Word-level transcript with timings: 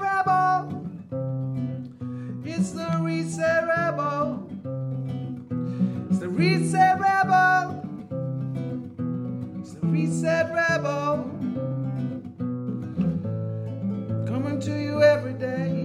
Rebel. 0.00 0.86
It's 2.44 2.70
the 2.70 3.00
Rebel. 3.66 4.48
It's 6.08 6.20
the 6.20 6.96
Rebel. 7.00 7.80
It's 9.92 10.20
the 10.22 10.48
Rebel. 10.54 11.24
Coming 14.28 14.60
to 14.60 14.80
you 14.80 15.02
every 15.02 15.34
day. 15.34 15.84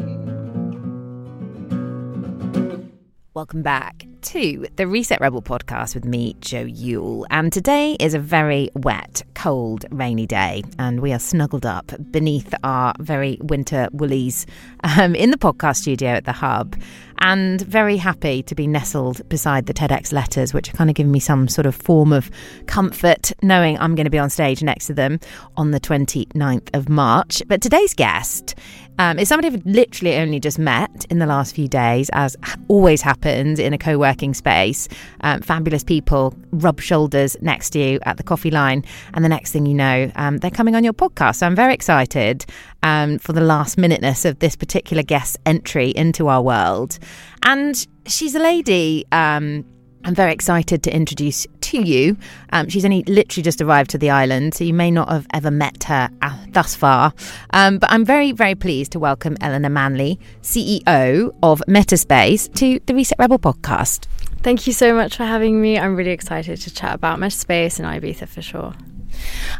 Welcome 3.33 3.63
back 3.63 4.08
to 4.21 4.67
the 4.75 4.87
Reset 4.87 5.21
Rebel 5.21 5.41
podcast 5.41 5.93
with 5.95 6.05
me, 6.05 6.35
Joe 6.41 6.63
Yule. 6.63 7.25
And 7.29 7.51
today 7.51 7.95
is 7.99 8.13
a 8.13 8.19
very 8.19 8.69
wet, 8.73 9.23
cold, 9.33 9.85
rainy 9.91 10.25
day, 10.25 10.63
and 10.77 10.99
we 10.99 11.13
are 11.13 11.19
snuggled 11.19 11.65
up 11.65 11.91
beneath 12.11 12.53
our 12.63 12.93
very 12.99 13.37
winter 13.41 13.87
woolies 13.91 14.45
um, 14.83 15.15
in 15.15 15.31
the 15.31 15.37
podcast 15.37 15.77
studio 15.77 16.09
at 16.09 16.25
the 16.25 16.33
Hub. 16.33 16.75
And 17.19 17.61
very 17.61 17.97
happy 17.97 18.43
to 18.43 18.55
be 18.55 18.65
nestled 18.65 19.27
beside 19.29 19.65
the 19.65 19.73
TEDx 19.73 20.13
letters, 20.13 20.53
which 20.53 20.69
are 20.69 20.77
kind 20.77 20.89
of 20.89 20.95
giving 20.95 21.11
me 21.11 21.19
some 21.19 21.47
sort 21.47 21.65
of 21.65 21.75
form 21.75 22.13
of 22.13 22.31
comfort 22.65 23.31
knowing 23.43 23.77
I'm 23.77 23.95
going 23.95 24.05
to 24.05 24.11
be 24.11 24.19
on 24.19 24.29
stage 24.29 24.63
next 24.63 24.87
to 24.87 24.93
them 24.93 25.19
on 25.57 25.71
the 25.71 25.79
29th 25.79 26.69
of 26.73 26.87
March. 26.87 27.43
But 27.47 27.61
today's 27.61 27.93
guest 27.93 28.55
um, 28.99 29.17
is 29.17 29.29
somebody 29.29 29.47
I've 29.47 29.65
literally 29.65 30.17
only 30.17 30.41
just 30.41 30.59
met 30.59 31.05
in 31.09 31.19
the 31.19 31.25
last 31.25 31.55
few 31.55 31.69
days, 31.69 32.09
as 32.11 32.35
always 32.67 33.01
happens 33.01 33.57
in 33.57 33.73
a 33.73 33.77
co 33.77 33.97
working 33.97 34.33
space. 34.33 34.89
Um, 35.21 35.41
fabulous 35.41 35.85
people 35.85 36.35
rub 36.51 36.81
shoulders 36.81 37.37
next 37.41 37.69
to 37.71 37.79
you 37.79 37.99
at 38.03 38.17
the 38.17 38.23
coffee 38.23 38.51
line, 38.51 38.83
and 39.13 39.23
the 39.23 39.29
next 39.29 39.51
thing 39.51 39.65
you 39.65 39.73
know, 39.73 40.11
um, 40.15 40.37
they're 40.37 40.51
coming 40.51 40.75
on 40.75 40.83
your 40.83 40.93
podcast. 40.93 41.37
So 41.37 41.45
I'm 41.45 41.55
very 41.55 41.73
excited 41.73 42.45
um, 42.83 43.19
for 43.19 43.33
the 43.33 43.41
last 43.41 43.77
minuteness 43.77 44.25
of 44.25 44.39
this 44.39 44.55
particular 44.55 45.03
guest's 45.03 45.37
entry 45.45 45.89
into 45.91 46.27
our 46.27 46.41
world. 46.41 46.99
And 47.43 47.87
she's 48.05 48.35
a 48.35 48.39
lady. 48.39 49.05
Um, 49.11 49.65
I'm 50.05 50.15
very 50.15 50.31
excited 50.31 50.81
to 50.83 50.95
introduce 50.95 51.45
to 51.61 51.81
you. 51.81 52.17
Um, 52.53 52.69
she's 52.69 52.85
only 52.85 53.03
literally 53.03 53.43
just 53.43 53.59
arrived 53.59 53.91
to 53.91 53.97
the 53.97 54.09
island, 54.09 54.53
so 54.53 54.63
you 54.63 54.73
may 54.73 54.89
not 54.91 55.09
have 55.09 55.27
ever 55.33 55.51
met 55.51 55.83
her 55.83 56.09
uh, 56.21 56.37
thus 56.49 56.73
far. 56.73 57.13
Um, 57.51 57.79
but 57.79 57.91
I'm 57.91 58.05
very, 58.05 58.31
very 58.31 58.55
pleased 58.55 58.93
to 58.93 58.99
welcome 58.99 59.35
Eleanor 59.41 59.69
Manley, 59.69 60.17
CEO 60.41 61.35
of 61.43 61.61
Mettaspace, 61.67 62.53
to 62.55 62.79
the 62.85 62.95
Reset 62.95 63.19
Rebel 63.19 63.39
podcast. 63.39 64.07
Thank 64.41 64.67
you 64.67 64.73
so 64.73 64.93
much 64.93 65.17
for 65.17 65.25
having 65.25 65.61
me. 65.61 65.77
I'm 65.77 65.97
really 65.97 66.11
excited 66.11 66.61
to 66.61 66.73
chat 66.73 66.95
about 66.95 67.19
Mettaspace 67.19 67.77
and 67.79 67.87
Ibiza 67.87 68.27
for 68.29 68.41
sure. 68.41 68.73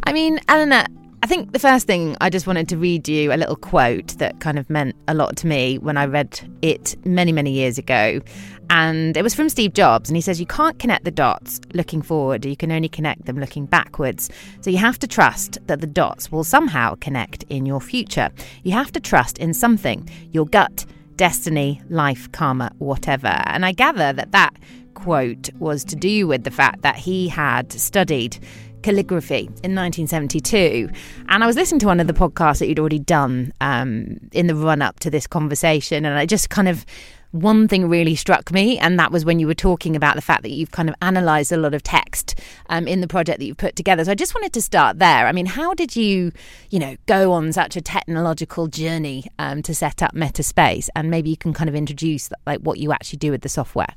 I 0.03 0.13
mean, 0.13 0.39
Eleanor, 0.47 0.85
I 1.21 1.27
think 1.27 1.51
the 1.51 1.59
first 1.59 1.85
thing 1.85 2.15
I 2.21 2.29
just 2.29 2.47
wanted 2.47 2.69
to 2.69 2.77
read 2.77 3.09
you 3.09 3.33
a 3.33 3.35
little 3.35 3.57
quote 3.57 4.17
that 4.19 4.39
kind 4.39 4.57
of 4.57 4.69
meant 4.69 4.95
a 5.09 5.13
lot 5.13 5.35
to 5.37 5.47
me 5.47 5.77
when 5.77 5.97
I 5.97 6.05
read 6.05 6.39
it 6.61 6.95
many, 7.05 7.33
many 7.33 7.51
years 7.51 7.77
ago. 7.77 8.21
And 8.69 9.17
it 9.17 9.23
was 9.23 9.35
from 9.35 9.49
Steve 9.49 9.73
Jobs. 9.73 10.09
And 10.09 10.15
he 10.15 10.21
says, 10.21 10.39
You 10.39 10.45
can't 10.45 10.79
connect 10.79 11.03
the 11.03 11.11
dots 11.11 11.59
looking 11.73 12.01
forward, 12.01 12.45
you 12.45 12.55
can 12.55 12.71
only 12.71 12.87
connect 12.87 13.25
them 13.25 13.37
looking 13.37 13.65
backwards. 13.65 14.29
So 14.61 14.69
you 14.69 14.77
have 14.77 14.97
to 14.99 15.07
trust 15.07 15.57
that 15.67 15.81
the 15.81 15.87
dots 15.87 16.31
will 16.31 16.45
somehow 16.45 16.95
connect 16.95 17.43
in 17.49 17.65
your 17.65 17.81
future. 17.81 18.29
You 18.63 18.71
have 18.71 18.91
to 18.93 19.01
trust 19.01 19.39
in 19.39 19.53
something, 19.53 20.09
your 20.31 20.45
gut, 20.45 20.85
destiny, 21.17 21.81
life, 21.89 22.31
karma, 22.31 22.71
whatever. 22.77 23.41
And 23.45 23.65
I 23.65 23.73
gather 23.73 24.13
that 24.13 24.31
that 24.31 24.55
quote 24.93 25.49
was 25.59 25.83
to 25.85 25.95
do 25.95 26.27
with 26.27 26.43
the 26.43 26.51
fact 26.51 26.81
that 26.81 26.95
he 26.95 27.27
had 27.27 27.71
studied 27.73 28.37
calligraphy 28.83 29.45
in 29.63 29.75
1972. 29.75 30.89
And 31.27 31.43
I 31.43 31.47
was 31.47 31.55
listening 31.55 31.79
to 31.79 31.87
one 31.87 31.99
of 31.99 32.07
the 32.07 32.13
podcasts 32.13 32.59
that 32.59 32.67
you'd 32.67 32.79
already 32.79 32.99
done 32.99 33.53
um, 33.61 34.17
in 34.31 34.47
the 34.47 34.55
run 34.55 34.81
up 34.81 34.99
to 35.01 35.09
this 35.09 35.27
conversation, 35.27 36.05
and 36.05 36.17
I 36.17 36.25
just 36.25 36.49
kind 36.49 36.67
of 36.67 36.85
one 37.31 37.67
thing 37.67 37.87
really 37.87 38.15
struck 38.15 38.51
me, 38.51 38.79
and 38.79 38.97
that 38.99 39.11
was 39.11 39.23
when 39.23 39.39
you 39.39 39.45
were 39.45 39.53
talking 39.53 39.95
about 39.95 40.15
the 40.15 40.21
fact 40.21 40.41
that 40.41 40.49
you've 40.49 40.71
kind 40.71 40.89
of 40.89 40.95
analysed 41.01 41.51
a 41.51 41.57
lot 41.57 41.73
of 41.73 41.83
text 41.83 42.39
um, 42.69 42.87
in 42.87 43.01
the 43.01 43.07
project 43.07 43.39
that 43.39 43.45
you've 43.45 43.57
put 43.57 43.75
together. 43.75 44.03
So 44.05 44.11
I 44.11 44.15
just 44.15 44.33
wanted 44.33 44.53
to 44.53 44.61
start 44.61 44.97
there. 44.97 45.27
I 45.27 45.31
mean, 45.31 45.45
how 45.45 45.73
did 45.75 45.95
you, 45.95 46.31
you 46.71 46.79
know, 46.79 46.95
go 47.05 47.31
on 47.31 47.53
such 47.53 47.75
a 47.75 47.81
technological 47.81 48.67
journey 48.67 49.25
um, 49.37 49.61
to 49.63 49.75
set 49.75 50.01
up 50.01 50.15
Mettaspace? 50.15 50.89
And 50.95 51.11
maybe 51.11 51.29
you 51.29 51.37
can 51.37 51.53
kind 51.53 51.69
of 51.69 51.75
introduce 51.75 52.31
like 52.47 52.61
what 52.61 52.79
you 52.79 52.91
actually 52.91 53.17
do 53.17 53.31
with 53.31 53.41
the 53.41 53.49
software. 53.49 53.93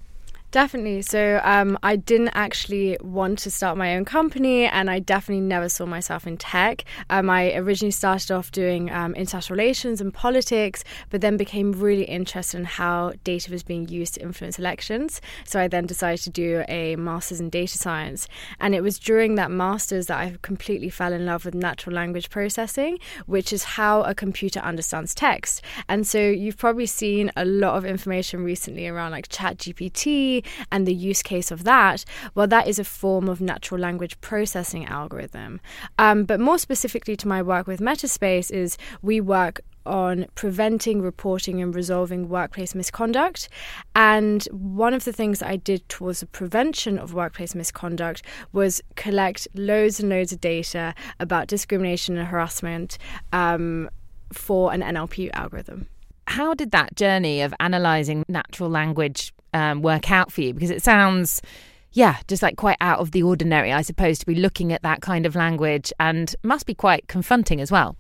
Definitely. 0.53 1.01
So 1.01 1.41
um, 1.45 1.79
I 1.83 1.97
didn't 1.97 2.29
actually 2.35 2.99
want 3.01 3.39
to 3.39 3.51
start 3.51 3.79
my 3.79 3.97
own 3.97 4.05
company, 4.05 4.67
and 4.67 4.91
I 4.91 4.99
definitely 4.99 5.41
never 5.41 5.71
saw 5.71 5.87
myself 5.87 6.27
in 6.27 6.37
tech. 6.37 6.85
Um, 7.09 7.31
I 7.31 7.55
originally 7.55 7.91
started 7.91 8.31
off 8.31 8.53
doing 8.53 8.91
um, 8.91 9.15
international 9.15 9.57
relations 9.57 10.03
and 10.03 10.13
politics, 10.13 10.85
but 11.09 11.23
then 11.23 11.39
became 11.39 11.73
really 11.73 12.05
interested 12.05 12.59
in 12.59 12.67
how 12.67 13.15
data 13.25 13.51
was 13.51 13.63
being 13.63 13.89
used 13.89 14.15
to 14.15 14.21
influence 14.21 14.59
elections. 14.59 15.23
So 15.47 15.59
I 15.59 15.69
then 15.69 15.87
decided 15.87 16.23
to 16.25 16.31
do 16.31 16.65
a 16.69 16.97
master's 16.97 17.41
in 17.41 17.49
data 17.49 17.79
science, 17.79 18.29
and 18.61 18.75
it 18.75 18.83
was 18.83 18.99
during 18.99 19.37
that 19.37 19.51
master's 19.51 20.09
that 20.09 20.19
I 20.19 20.37
completely 20.43 20.91
fell 20.91 21.15
in 21.15 21.25
love 21.25 21.47
with 21.47 21.55
natural 21.55 21.97
language 21.97 22.29
processing, 22.29 22.99
which 23.25 23.55
is 23.55 23.65
how 23.65 24.03
a 24.03 24.15
computer 24.15 24.61
understands 24.61 25.15
text. 25.15 25.63
And 25.89 26.07
so 26.07 26.19
you've 26.19 26.59
probably 26.59 26.85
seen 26.85 27.31
a 27.37 27.47
lot 27.47 27.79
of 27.79 27.87
information 27.87 28.45
recently 28.45 28.87
around 28.87 29.13
like 29.13 29.29
ChatGPT 29.29 30.42
and 30.71 30.87
the 30.87 30.95
use 30.95 31.23
case 31.23 31.51
of 31.51 31.65
that, 31.65 32.05
well, 32.35 32.47
that 32.47 32.69
is 32.69 32.79
a 32.79 32.85
form 32.85 33.29
of 33.29 33.41
natural 33.41 33.81
language 33.81 34.21
processing 34.21 34.85
algorithm. 34.87 35.61
Um, 35.99 36.25
but 36.25 36.41
more 36.41 36.59
specifically 36.59 37.17
to 37.17 37.29
my 37.29 37.43
work 37.43 37.67
with 37.67 37.81
Mettaspace 37.81 38.51
is 38.51 38.79
we 39.03 39.21
work 39.21 39.61
on 39.85 40.27
preventing, 40.35 41.03
reporting, 41.03 41.61
and 41.61 41.75
resolving 41.75 42.29
workplace 42.29 42.75
misconduct. 42.75 43.49
And 43.95 44.45
one 44.53 44.95
of 44.95 45.05
the 45.05 45.13
things 45.13 45.41
that 45.41 45.49
I 45.49 45.57
did 45.57 45.89
towards 45.89 46.21
the 46.21 46.27
prevention 46.27 46.99
of 46.99 47.15
workplace 47.15 47.55
misconduct 47.55 48.23
was 48.53 48.81
collect 48.97 49.49
loads 49.55 50.01
and 50.01 50.09
loads 50.09 50.33
of 50.33 50.41
data 50.41 50.95
about 51.19 51.49
discrimination 51.49 52.17
and 52.17 52.29
harassment 52.29 52.99
um, 53.33 53.91
for 54.33 54.73
an 54.73 54.83
NLP 54.83 55.31
algorithm. 55.33 55.89
How 56.27 56.55
did 56.55 56.71
that 56.71 56.95
journey 56.97 57.43
of 57.43 57.55
analysing 57.61 58.25
natural 58.29 58.71
language 58.71 59.33
um, 59.53 59.83
work 59.83 60.11
out 60.11 60.33
for 60.33 60.41
you? 60.41 60.55
Because 60.55 60.71
it 60.71 60.83
sounds, 60.83 61.43
yeah, 61.93 62.19
just 62.29 62.43
like 62.43 62.57
quite 62.57 62.79
out 62.81 63.01
of 63.01 63.11
the 63.11 63.23
ordinary, 63.23 63.73
I 63.73 63.83
suppose, 63.83 64.19
to 64.21 64.27
be 64.27 64.35
looking 64.35 64.73
at 64.73 64.83
that 64.83 65.01
kind 65.01 65.27
of 65.27 65.35
language 65.35 65.93
and 65.99 66.35
must 66.43 66.67
be 66.67 66.75
quite 66.75 67.09
confronting 67.09 67.61
as 67.61 67.71
well. 67.71 67.97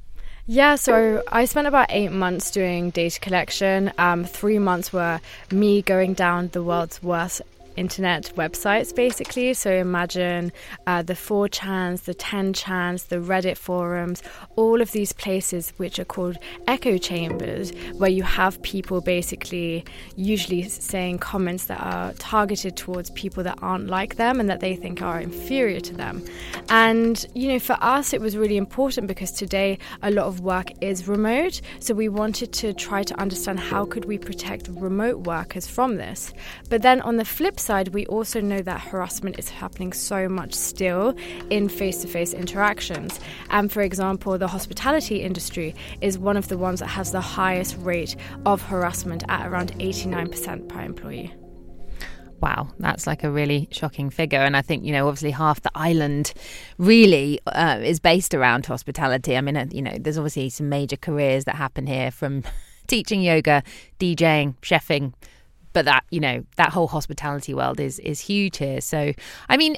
Yeah, 0.46 0.74
so 0.74 1.22
I 1.30 1.44
spent 1.44 1.68
about 1.68 1.86
eight 1.90 2.10
months 2.10 2.50
doing 2.50 2.90
data 2.90 3.20
collection. 3.20 3.92
Um, 3.96 4.24
three 4.24 4.58
months 4.58 4.92
were 4.92 5.20
me 5.52 5.82
going 5.82 6.14
down 6.14 6.48
the 6.48 6.64
world's 6.64 7.00
worst 7.00 7.42
internet 7.76 8.32
websites 8.36 8.94
basically. 8.94 9.54
So 9.54 9.70
imagine 9.72 10.52
uh, 10.86 11.02
the 11.02 11.14
4chans, 11.14 12.02
the 12.02 12.14
10chans, 12.14 13.08
the 13.08 13.16
Reddit 13.16 13.56
forums, 13.56 14.22
all 14.56 14.80
of 14.80 14.92
these 14.92 15.12
places 15.12 15.72
which 15.76 15.98
are 15.98 16.04
called 16.04 16.36
echo 16.66 16.98
chambers, 16.98 17.72
where 17.96 18.10
you 18.10 18.22
have 18.22 18.60
people 18.62 19.00
basically 19.00 19.84
usually 20.16 20.62
saying 20.68 21.18
comments 21.18 21.66
that 21.66 21.80
are 21.80 22.12
targeted 22.14 22.76
towards 22.76 23.10
people 23.10 23.42
that 23.42 23.58
aren't 23.62 23.88
like 23.88 24.16
them 24.16 24.40
and 24.40 24.48
that 24.48 24.60
they 24.60 24.74
think 24.76 25.02
are 25.02 25.20
inferior 25.20 25.80
to 25.80 25.94
them. 25.94 26.24
And, 26.68 27.24
you 27.34 27.48
know, 27.48 27.58
for 27.58 27.76
us, 27.80 28.12
it 28.12 28.20
was 28.20 28.36
really 28.36 28.56
important 28.56 29.06
because 29.06 29.32
today 29.32 29.78
a 30.02 30.10
lot 30.10 30.26
of 30.26 30.40
work 30.40 30.70
is 30.80 31.08
remote. 31.08 31.60
So 31.80 31.94
we 31.94 32.08
wanted 32.08 32.52
to 32.54 32.72
try 32.72 33.02
to 33.02 33.20
understand 33.20 33.60
how 33.60 33.84
could 33.84 34.04
we 34.04 34.18
protect 34.18 34.68
remote 34.68 35.26
workers 35.26 35.66
from 35.66 35.96
this. 35.96 36.32
But 36.68 36.82
then 36.82 37.00
on 37.00 37.16
the 37.16 37.24
flip 37.24 37.58
side, 37.62 37.88
we 37.88 38.06
also 38.06 38.40
know 38.40 38.60
that 38.62 38.80
harassment 38.80 39.38
is 39.38 39.48
happening 39.48 39.92
so 39.92 40.28
much 40.28 40.52
still 40.54 41.14
in 41.50 41.68
face 41.68 42.02
to 42.02 42.08
face 42.08 42.34
interactions. 42.34 43.20
And 43.50 43.72
for 43.72 43.82
example, 43.82 44.36
the 44.38 44.48
hospitality 44.48 45.22
industry 45.22 45.74
is 46.00 46.18
one 46.18 46.36
of 46.36 46.48
the 46.48 46.58
ones 46.58 46.80
that 46.80 46.88
has 46.88 47.12
the 47.12 47.20
highest 47.20 47.76
rate 47.78 48.16
of 48.44 48.60
harassment 48.62 49.24
at 49.28 49.46
around 49.46 49.72
89% 49.78 50.68
per 50.68 50.80
employee. 50.80 51.34
Wow, 52.42 52.70
that's 52.80 53.06
like 53.06 53.22
a 53.22 53.30
really 53.30 53.68
shocking 53.70 54.10
figure. 54.10 54.40
And 54.40 54.56
I 54.56 54.62
think, 54.62 54.84
you 54.84 54.90
know, 54.90 55.06
obviously 55.06 55.30
half 55.30 55.62
the 55.62 55.70
island 55.76 56.32
really 56.76 57.38
uh, 57.46 57.78
is 57.80 58.00
based 58.00 58.34
around 58.34 58.66
hospitality. 58.66 59.36
I 59.36 59.40
mean, 59.40 59.56
uh, 59.56 59.66
you 59.70 59.80
know, 59.80 59.96
there's 59.98 60.18
obviously 60.18 60.50
some 60.50 60.68
major 60.68 60.96
careers 60.96 61.44
that 61.44 61.54
happen 61.54 61.86
here 61.86 62.10
from 62.10 62.42
teaching 62.88 63.22
yoga, 63.22 63.62
DJing, 64.00 64.56
chefing, 64.60 65.12
but 65.72 65.84
that 65.84 66.04
you 66.10 66.20
know 66.20 66.44
that 66.56 66.70
whole 66.70 66.88
hospitality 66.88 67.54
world 67.54 67.80
is 67.80 67.98
is 68.00 68.20
huge 68.20 68.58
here. 68.58 68.80
So 68.80 69.12
I 69.48 69.56
mean. 69.56 69.76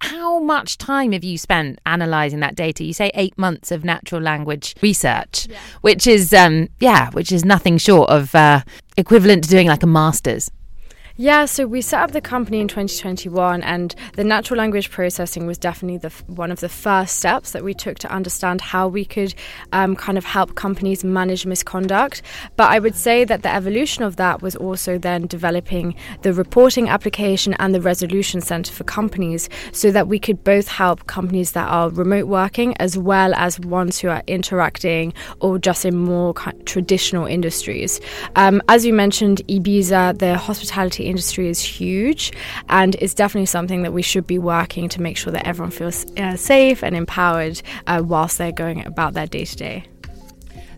How 0.00 0.38
much 0.38 0.78
time 0.78 1.10
have 1.10 1.24
you 1.24 1.36
spent 1.36 1.80
analysing 1.84 2.38
that 2.38 2.54
data? 2.54 2.84
You 2.84 2.92
say 2.92 3.10
eight 3.14 3.36
months 3.36 3.72
of 3.72 3.82
natural 3.82 4.22
language 4.22 4.76
research, 4.80 5.48
yeah. 5.50 5.58
which 5.80 6.06
is 6.06 6.32
um, 6.32 6.68
yeah, 6.78 7.10
which 7.10 7.32
is 7.32 7.44
nothing 7.44 7.78
short 7.78 8.08
of 8.08 8.32
uh, 8.32 8.62
equivalent 8.96 9.42
to 9.42 9.50
doing 9.50 9.66
like 9.66 9.82
a 9.82 9.88
master's. 9.88 10.52
Yeah, 11.20 11.46
so 11.46 11.66
we 11.66 11.80
set 11.80 12.00
up 12.00 12.12
the 12.12 12.20
company 12.20 12.60
in 12.60 12.68
2021, 12.68 13.60
and 13.64 13.92
the 14.14 14.22
natural 14.22 14.56
language 14.56 14.88
processing 14.88 15.48
was 15.48 15.58
definitely 15.58 15.98
the 15.98 16.10
one 16.28 16.52
of 16.52 16.60
the 16.60 16.68
first 16.68 17.16
steps 17.16 17.50
that 17.50 17.64
we 17.64 17.74
took 17.74 17.98
to 17.98 18.12
understand 18.12 18.60
how 18.60 18.86
we 18.86 19.04
could 19.04 19.34
um, 19.72 19.96
kind 19.96 20.16
of 20.16 20.24
help 20.24 20.54
companies 20.54 21.02
manage 21.02 21.44
misconduct. 21.44 22.22
But 22.54 22.70
I 22.70 22.78
would 22.78 22.94
say 22.94 23.24
that 23.24 23.42
the 23.42 23.52
evolution 23.52 24.04
of 24.04 24.14
that 24.14 24.42
was 24.42 24.54
also 24.54 24.96
then 24.96 25.26
developing 25.26 25.96
the 26.22 26.32
reporting 26.32 26.88
application 26.88 27.54
and 27.54 27.74
the 27.74 27.80
resolution 27.80 28.40
center 28.40 28.72
for 28.72 28.84
companies, 28.84 29.48
so 29.72 29.90
that 29.90 30.06
we 30.06 30.20
could 30.20 30.44
both 30.44 30.68
help 30.68 31.08
companies 31.08 31.50
that 31.50 31.68
are 31.68 31.90
remote 31.90 32.28
working 32.28 32.76
as 32.76 32.96
well 32.96 33.34
as 33.34 33.58
ones 33.58 33.98
who 33.98 34.06
are 34.06 34.22
interacting 34.28 35.12
or 35.40 35.58
just 35.58 35.84
in 35.84 35.96
more 35.96 36.32
traditional 36.64 37.26
industries. 37.26 38.00
Um, 38.36 38.62
as 38.68 38.86
you 38.86 38.92
mentioned, 38.92 39.42
Ibiza, 39.48 40.16
the 40.20 40.38
hospitality 40.38 41.07
industry 41.08 41.48
is 41.48 41.60
huge, 41.60 42.32
and 42.68 42.94
it's 42.96 43.14
definitely 43.14 43.46
something 43.46 43.82
that 43.82 43.92
we 43.92 44.02
should 44.02 44.26
be 44.26 44.38
working 44.38 44.88
to 44.90 45.00
make 45.00 45.16
sure 45.16 45.32
that 45.32 45.46
everyone 45.46 45.70
feels 45.70 46.06
uh, 46.16 46.36
safe 46.36 46.82
and 46.82 46.94
empowered 46.94 47.60
uh, 47.86 48.02
whilst 48.04 48.38
they're 48.38 48.52
going 48.52 48.84
about 48.86 49.14
their 49.14 49.26
day 49.26 49.44
to 49.44 49.56
day. 49.56 49.84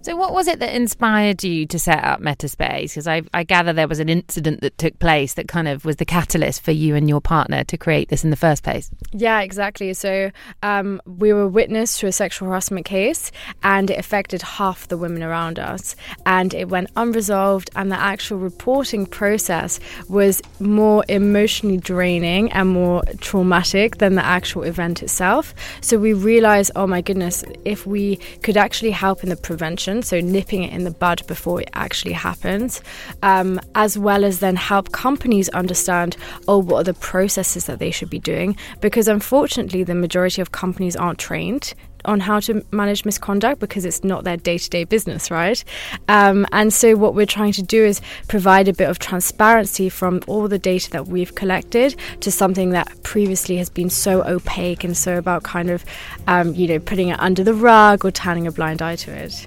So, 0.02 0.16
what 0.16 0.32
was 0.32 0.48
it 0.48 0.60
that 0.60 0.74
inspired 0.74 1.44
you 1.44 1.66
to 1.66 1.78
set 1.78 2.02
up 2.02 2.22
Mettaspace? 2.22 2.92
Because 2.92 3.06
I, 3.06 3.20
I, 3.34 3.42
gather 3.44 3.74
there 3.74 3.86
was 3.86 4.00
an 4.00 4.08
incident 4.08 4.62
that 4.62 4.78
took 4.78 4.98
place 4.98 5.34
that 5.34 5.46
kind 5.46 5.68
of 5.68 5.84
was 5.84 5.96
the 5.96 6.06
catalyst 6.06 6.62
for 6.62 6.70
you 6.70 6.94
and 6.96 7.06
your 7.06 7.20
partner 7.20 7.64
to 7.64 7.76
create 7.76 8.08
this 8.08 8.24
in 8.24 8.30
the 8.30 8.36
first 8.36 8.62
place. 8.62 8.90
Yeah, 9.12 9.40
exactly. 9.40 9.92
So, 9.92 10.30
um, 10.62 11.02
we 11.04 11.34
were 11.34 11.46
witness 11.46 11.98
to 11.98 12.06
a 12.06 12.12
sexual 12.12 12.48
harassment 12.48 12.86
case, 12.86 13.30
and 13.62 13.90
it 13.90 13.98
affected 13.98 14.40
half 14.40 14.88
the 14.88 14.96
women 14.96 15.22
around 15.22 15.58
us. 15.58 15.96
And 16.24 16.54
it 16.54 16.70
went 16.70 16.88
unresolved, 16.96 17.68
and 17.76 17.92
the 17.92 18.00
actual 18.00 18.38
reporting 18.38 19.04
process 19.04 19.80
was 20.08 20.40
more 20.60 21.04
emotionally 21.10 21.76
draining 21.76 22.50
and 22.52 22.70
more 22.70 23.02
traumatic 23.20 23.98
than 23.98 24.14
the 24.14 24.24
actual 24.24 24.62
event 24.62 25.02
itself. 25.02 25.54
So, 25.82 25.98
we 25.98 26.14
realized, 26.14 26.70
oh 26.74 26.86
my 26.86 27.02
goodness, 27.02 27.44
if 27.66 27.86
we 27.86 28.16
could 28.42 28.56
actually 28.56 28.92
help 28.92 29.22
in 29.22 29.28
the 29.28 29.36
prevention 29.36 29.89
prevention, 29.90 30.02
so 30.02 30.20
nipping 30.20 30.62
it 30.62 30.72
in 30.72 30.84
the 30.84 30.90
bud 30.90 31.26
before 31.26 31.60
it 31.60 31.70
actually 31.74 32.12
happens, 32.12 32.82
um, 33.22 33.60
as 33.74 33.98
well 33.98 34.24
as 34.24 34.40
then 34.40 34.56
help 34.56 34.92
companies 34.92 35.48
understand, 35.50 36.16
oh, 36.48 36.58
what 36.58 36.80
are 36.80 36.92
the 36.92 36.94
processes 36.94 37.66
that 37.66 37.78
they 37.78 37.90
should 37.90 38.10
be 38.10 38.18
doing? 38.18 38.56
Because 38.80 39.08
unfortunately, 39.08 39.84
the 39.84 39.94
majority 39.94 40.42
of 40.42 40.52
companies 40.52 40.96
aren't 40.96 41.18
trained 41.18 41.74
on 42.06 42.18
how 42.18 42.40
to 42.40 42.64
manage 42.70 43.04
misconduct 43.04 43.60
because 43.60 43.84
it's 43.84 44.02
not 44.02 44.24
their 44.24 44.38
day 44.38 44.56
to 44.56 44.70
day 44.70 44.84
business, 44.84 45.30
right? 45.30 45.62
Um, 46.08 46.46
and 46.50 46.72
so, 46.72 46.96
what 46.96 47.14
we're 47.14 47.26
trying 47.26 47.52
to 47.52 47.62
do 47.62 47.84
is 47.84 48.00
provide 48.26 48.68
a 48.68 48.72
bit 48.72 48.88
of 48.88 48.98
transparency 48.98 49.90
from 49.90 50.20
all 50.26 50.48
the 50.48 50.58
data 50.58 50.90
that 50.92 51.08
we've 51.08 51.34
collected 51.34 51.94
to 52.20 52.30
something 52.30 52.70
that 52.70 53.02
previously 53.02 53.58
has 53.58 53.68
been 53.68 53.90
so 53.90 54.22
opaque 54.24 54.82
and 54.82 54.96
so 54.96 55.18
about 55.18 55.42
kind 55.42 55.68
of, 55.68 55.84
um, 56.26 56.54
you 56.54 56.66
know, 56.68 56.78
putting 56.78 57.08
it 57.08 57.20
under 57.20 57.44
the 57.44 57.54
rug 57.54 58.04
or 58.04 58.10
turning 58.10 58.46
a 58.46 58.52
blind 58.52 58.80
eye 58.80 58.96
to 58.96 59.12
it. 59.12 59.46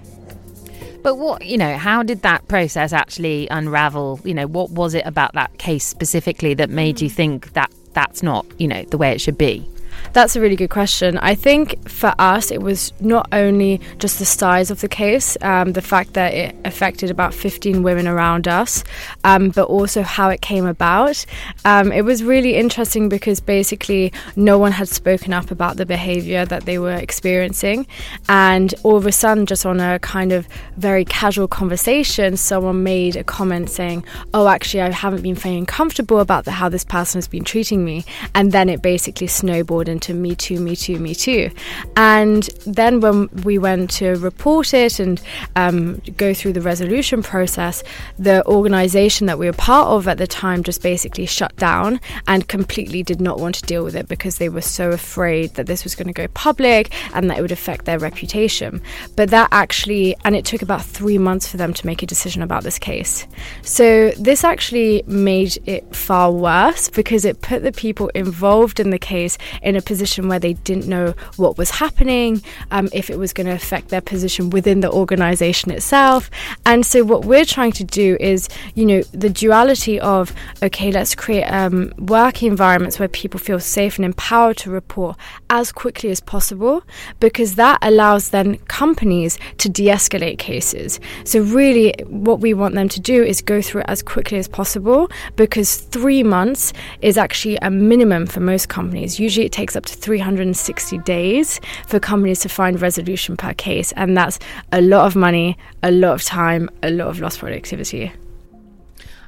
But 1.04 1.16
what, 1.16 1.46
you 1.46 1.58
know, 1.58 1.78
how 1.78 2.02
did 2.02 2.22
that 2.22 2.48
process 2.48 2.94
actually 2.94 3.48
unravel? 3.52 4.22
You 4.24 4.34
know, 4.34 4.48
what 4.48 4.72
was 4.72 4.94
it 4.94 5.06
about 5.06 5.34
that 5.34 5.58
case 5.58 5.86
specifically 5.86 6.54
that 6.56 6.70
made 6.70 7.02
you 7.02 7.10
mm. 7.10 7.14
think 7.14 7.54
that 7.54 7.70
that's 7.92 8.24
not, 8.24 8.46
you 8.58 8.68
know, 8.68 8.84
the 8.84 8.98
way 8.98 9.12
it 9.12 9.20
should 9.20 9.38
be? 9.38 9.68
That's 10.14 10.36
a 10.36 10.42
really 10.42 10.56
good 10.56 10.70
question. 10.70 11.18
I 11.18 11.34
think 11.34 11.90
for 11.90 12.14
us, 12.20 12.52
it 12.52 12.62
was 12.62 12.94
not 13.00 13.28
only 13.32 13.82
just 13.98 14.20
the 14.20 14.26
size 14.26 14.70
of 14.70 14.80
the 14.80 14.88
case, 14.88 15.36
um, 15.42 15.74
the 15.74 15.82
fact 15.82 16.14
that 16.14 16.36
it 16.36 16.56
affected 16.66 17.10
about 17.10 17.34
15 17.34 17.82
women 17.82 18.08
around 18.08 18.48
us, 18.48 18.84
um, 19.24 19.50
but 19.50 19.64
also 19.64 20.04
how 20.04 20.30
it 20.30 20.42
came 20.42 20.68
about. 20.68 21.26
Um, 21.66 21.92
it 21.92 22.04
was 22.04 22.24
really 22.24 22.54
interesting 22.56 23.10
because 23.10 23.40
basically 23.40 24.14
no 24.36 24.60
one 24.60 24.72
had 24.72 24.88
spoken 24.88 25.34
up 25.34 25.50
about 25.50 25.78
the 25.78 25.86
behavior 25.86 26.46
that 26.46 26.66
they 26.66 26.78
were 26.78 26.94
experiencing. 26.94 27.88
And 28.30 28.72
all 28.84 28.98
of 28.98 29.08
a 29.08 29.12
sudden, 29.12 29.48
just 29.48 29.66
on 29.66 29.80
a 29.80 29.98
kind 29.98 30.32
of 30.32 30.48
very 30.78 31.06
casual 31.06 31.48
conversation, 31.48 32.38
someone 32.38 32.84
made 32.84 33.16
a 33.16 33.24
comment 33.24 33.72
saying, 33.72 34.06
Oh, 34.32 34.48
actually, 34.48 34.82
I 34.82 34.92
haven't 34.92 35.24
been 35.24 35.36
feeling 35.36 35.66
comfortable 35.66 36.20
about 36.20 36.46
the, 36.46 36.52
how 36.52 36.70
this 36.70 36.84
person 36.84 37.18
has 37.18 37.28
been 37.28 37.44
treating 37.44 37.84
me. 37.84 38.06
And 38.36 38.52
then 38.52 38.70
it 38.70 38.84
basically 38.84 39.26
snowballed 39.26 39.90
into 39.90 40.03
to 40.04 40.14
Me 40.14 40.36
Too, 40.36 40.60
Me 40.60 40.76
Too, 40.76 41.00
Me 41.00 41.16
Too. 41.16 41.50
And 41.96 42.44
then 42.66 43.00
when 43.00 43.30
we 43.44 43.58
went 43.58 43.90
to 43.92 44.16
report 44.16 44.74
it 44.74 45.00
and 45.00 45.22
um, 45.56 46.02
go 46.18 46.34
through 46.34 46.54
the 46.54 46.62
resolution 46.62 47.24
process, 47.24 47.84
the 48.20 48.46
organization 48.46 49.28
that 49.28 49.40
we 49.40 49.46
were 49.46 49.54
part 49.54 49.88
of 49.88 50.08
at 50.08 50.18
the 50.18 50.28
time 50.28 50.64
just 50.64 50.82
basically 50.82 51.26
shut 51.26 51.56
down 51.56 52.00
and 52.28 52.48
completely 52.48 53.02
did 53.02 53.22
not 53.22 53.40
want 53.40 53.56
to 53.56 53.62
deal 53.64 53.84
with 53.84 53.96
it 53.96 54.08
because 54.08 54.38
they 54.38 54.50
were 54.50 54.62
so 54.62 54.92
afraid 54.92 55.54
that 55.56 55.68
this 55.68 55.84
was 55.84 55.96
going 55.96 56.08
to 56.08 56.14
go 56.14 56.28
public 56.30 56.94
and 57.16 57.30
that 57.30 57.38
it 57.38 57.42
would 57.42 57.52
affect 57.52 57.86
their 57.86 58.00
reputation. 58.00 58.82
But 59.16 59.30
that 59.30 59.50
actually, 59.52 60.16
and 60.26 60.36
it 60.36 60.46
took 60.46 60.62
about 60.62 60.84
three 60.84 61.18
months 61.18 61.48
for 61.48 61.58
them 61.58 61.74
to 61.74 61.86
make 61.86 62.04
a 62.04 62.06
decision 62.06 62.42
about 62.42 62.64
this 62.64 62.78
case. 62.78 63.26
So 63.62 64.12
this 64.12 64.44
actually 64.44 65.04
made 65.08 65.58
it 65.66 65.96
far 65.96 66.32
worse 66.32 66.90
because 66.90 67.24
it 67.26 67.42
put 67.42 67.64
the 67.64 67.72
people 67.72 68.10
involved 68.10 68.80
in 68.80 68.90
the 68.90 69.00
case 69.00 69.38
in 69.62 69.76
a 69.76 69.82
position 69.82 69.93
where 70.28 70.40
they 70.40 70.54
didn't 70.54 70.88
know 70.88 71.14
what 71.38 71.58
was 71.58 71.70
happening, 71.70 72.42
um, 72.72 72.90
if 72.94 73.10
it 73.10 73.18
was 73.18 73.34
going 73.34 73.48
to 73.48 73.54
affect 73.54 73.90
their 73.90 74.02
position 74.02 74.50
within 74.50 74.80
the 74.82 74.92
organization 74.92 75.72
itself. 75.72 76.30
And 76.66 76.86
so, 76.86 77.04
what 77.04 77.26
we're 77.26 77.46
trying 77.46 77.72
to 77.74 77.84
do 77.84 78.18
is, 78.20 78.50
you 78.76 78.86
know, 78.86 79.02
the 79.12 79.30
duality 79.30 80.00
of, 80.00 80.34
okay, 80.62 80.92
let's 80.92 81.16
create 81.16 81.46
um, 81.46 81.94
working 81.98 82.50
environments 82.50 83.00
where 83.00 83.08
people 83.08 83.40
feel 83.40 83.60
safe 83.60 83.98
and 83.98 84.06
empowered 84.06 84.58
to 84.58 84.72
report 84.72 85.18
as 85.50 85.72
quickly 85.72 86.10
as 86.10 86.20
possible, 86.20 86.84
because 87.20 87.56
that 87.56 87.78
allows 87.82 88.30
then 88.30 88.58
companies 88.68 89.38
to 89.58 89.70
de 89.70 89.88
escalate 89.88 90.40
cases. 90.40 91.00
So, 91.24 91.42
really, 91.42 91.94
what 92.08 92.40
we 92.40 92.54
want 92.54 92.76
them 92.76 92.90
to 92.90 93.00
do 93.00 93.24
is 93.24 93.42
go 93.42 93.62
through 93.62 93.82
it 93.82 93.88
as 93.90 94.02
quickly 94.02 94.38
as 94.38 94.48
possible, 94.48 95.10
because 95.36 95.78
three 95.78 96.24
months 96.24 96.74
is 97.02 97.18
actually 97.18 97.58
a 97.58 97.70
minimum 97.70 98.26
for 98.26 98.40
most 98.40 98.70
companies. 98.70 99.20
Usually, 99.20 99.46
it 99.46 99.52
takes 99.52 99.76
up 99.76 99.83
up 99.84 99.88
to 99.88 99.96
360 99.96 100.98
days 101.00 101.60
for 101.88 102.00
companies 102.00 102.40
to 102.40 102.50
find 102.50 102.82
resolution 102.82 103.36
per 103.36 103.54
case. 103.54 103.92
And 103.94 104.16
that's 104.16 104.40
a 104.72 104.82
lot 104.82 105.06
of 105.06 105.16
money, 105.16 105.58
a 105.82 105.92
lot 105.92 106.14
of 106.14 106.24
time, 106.24 106.70
a 106.82 106.90
lot 106.90 107.08
of 107.08 107.20
lost 107.20 107.40
productivity. 107.40 108.12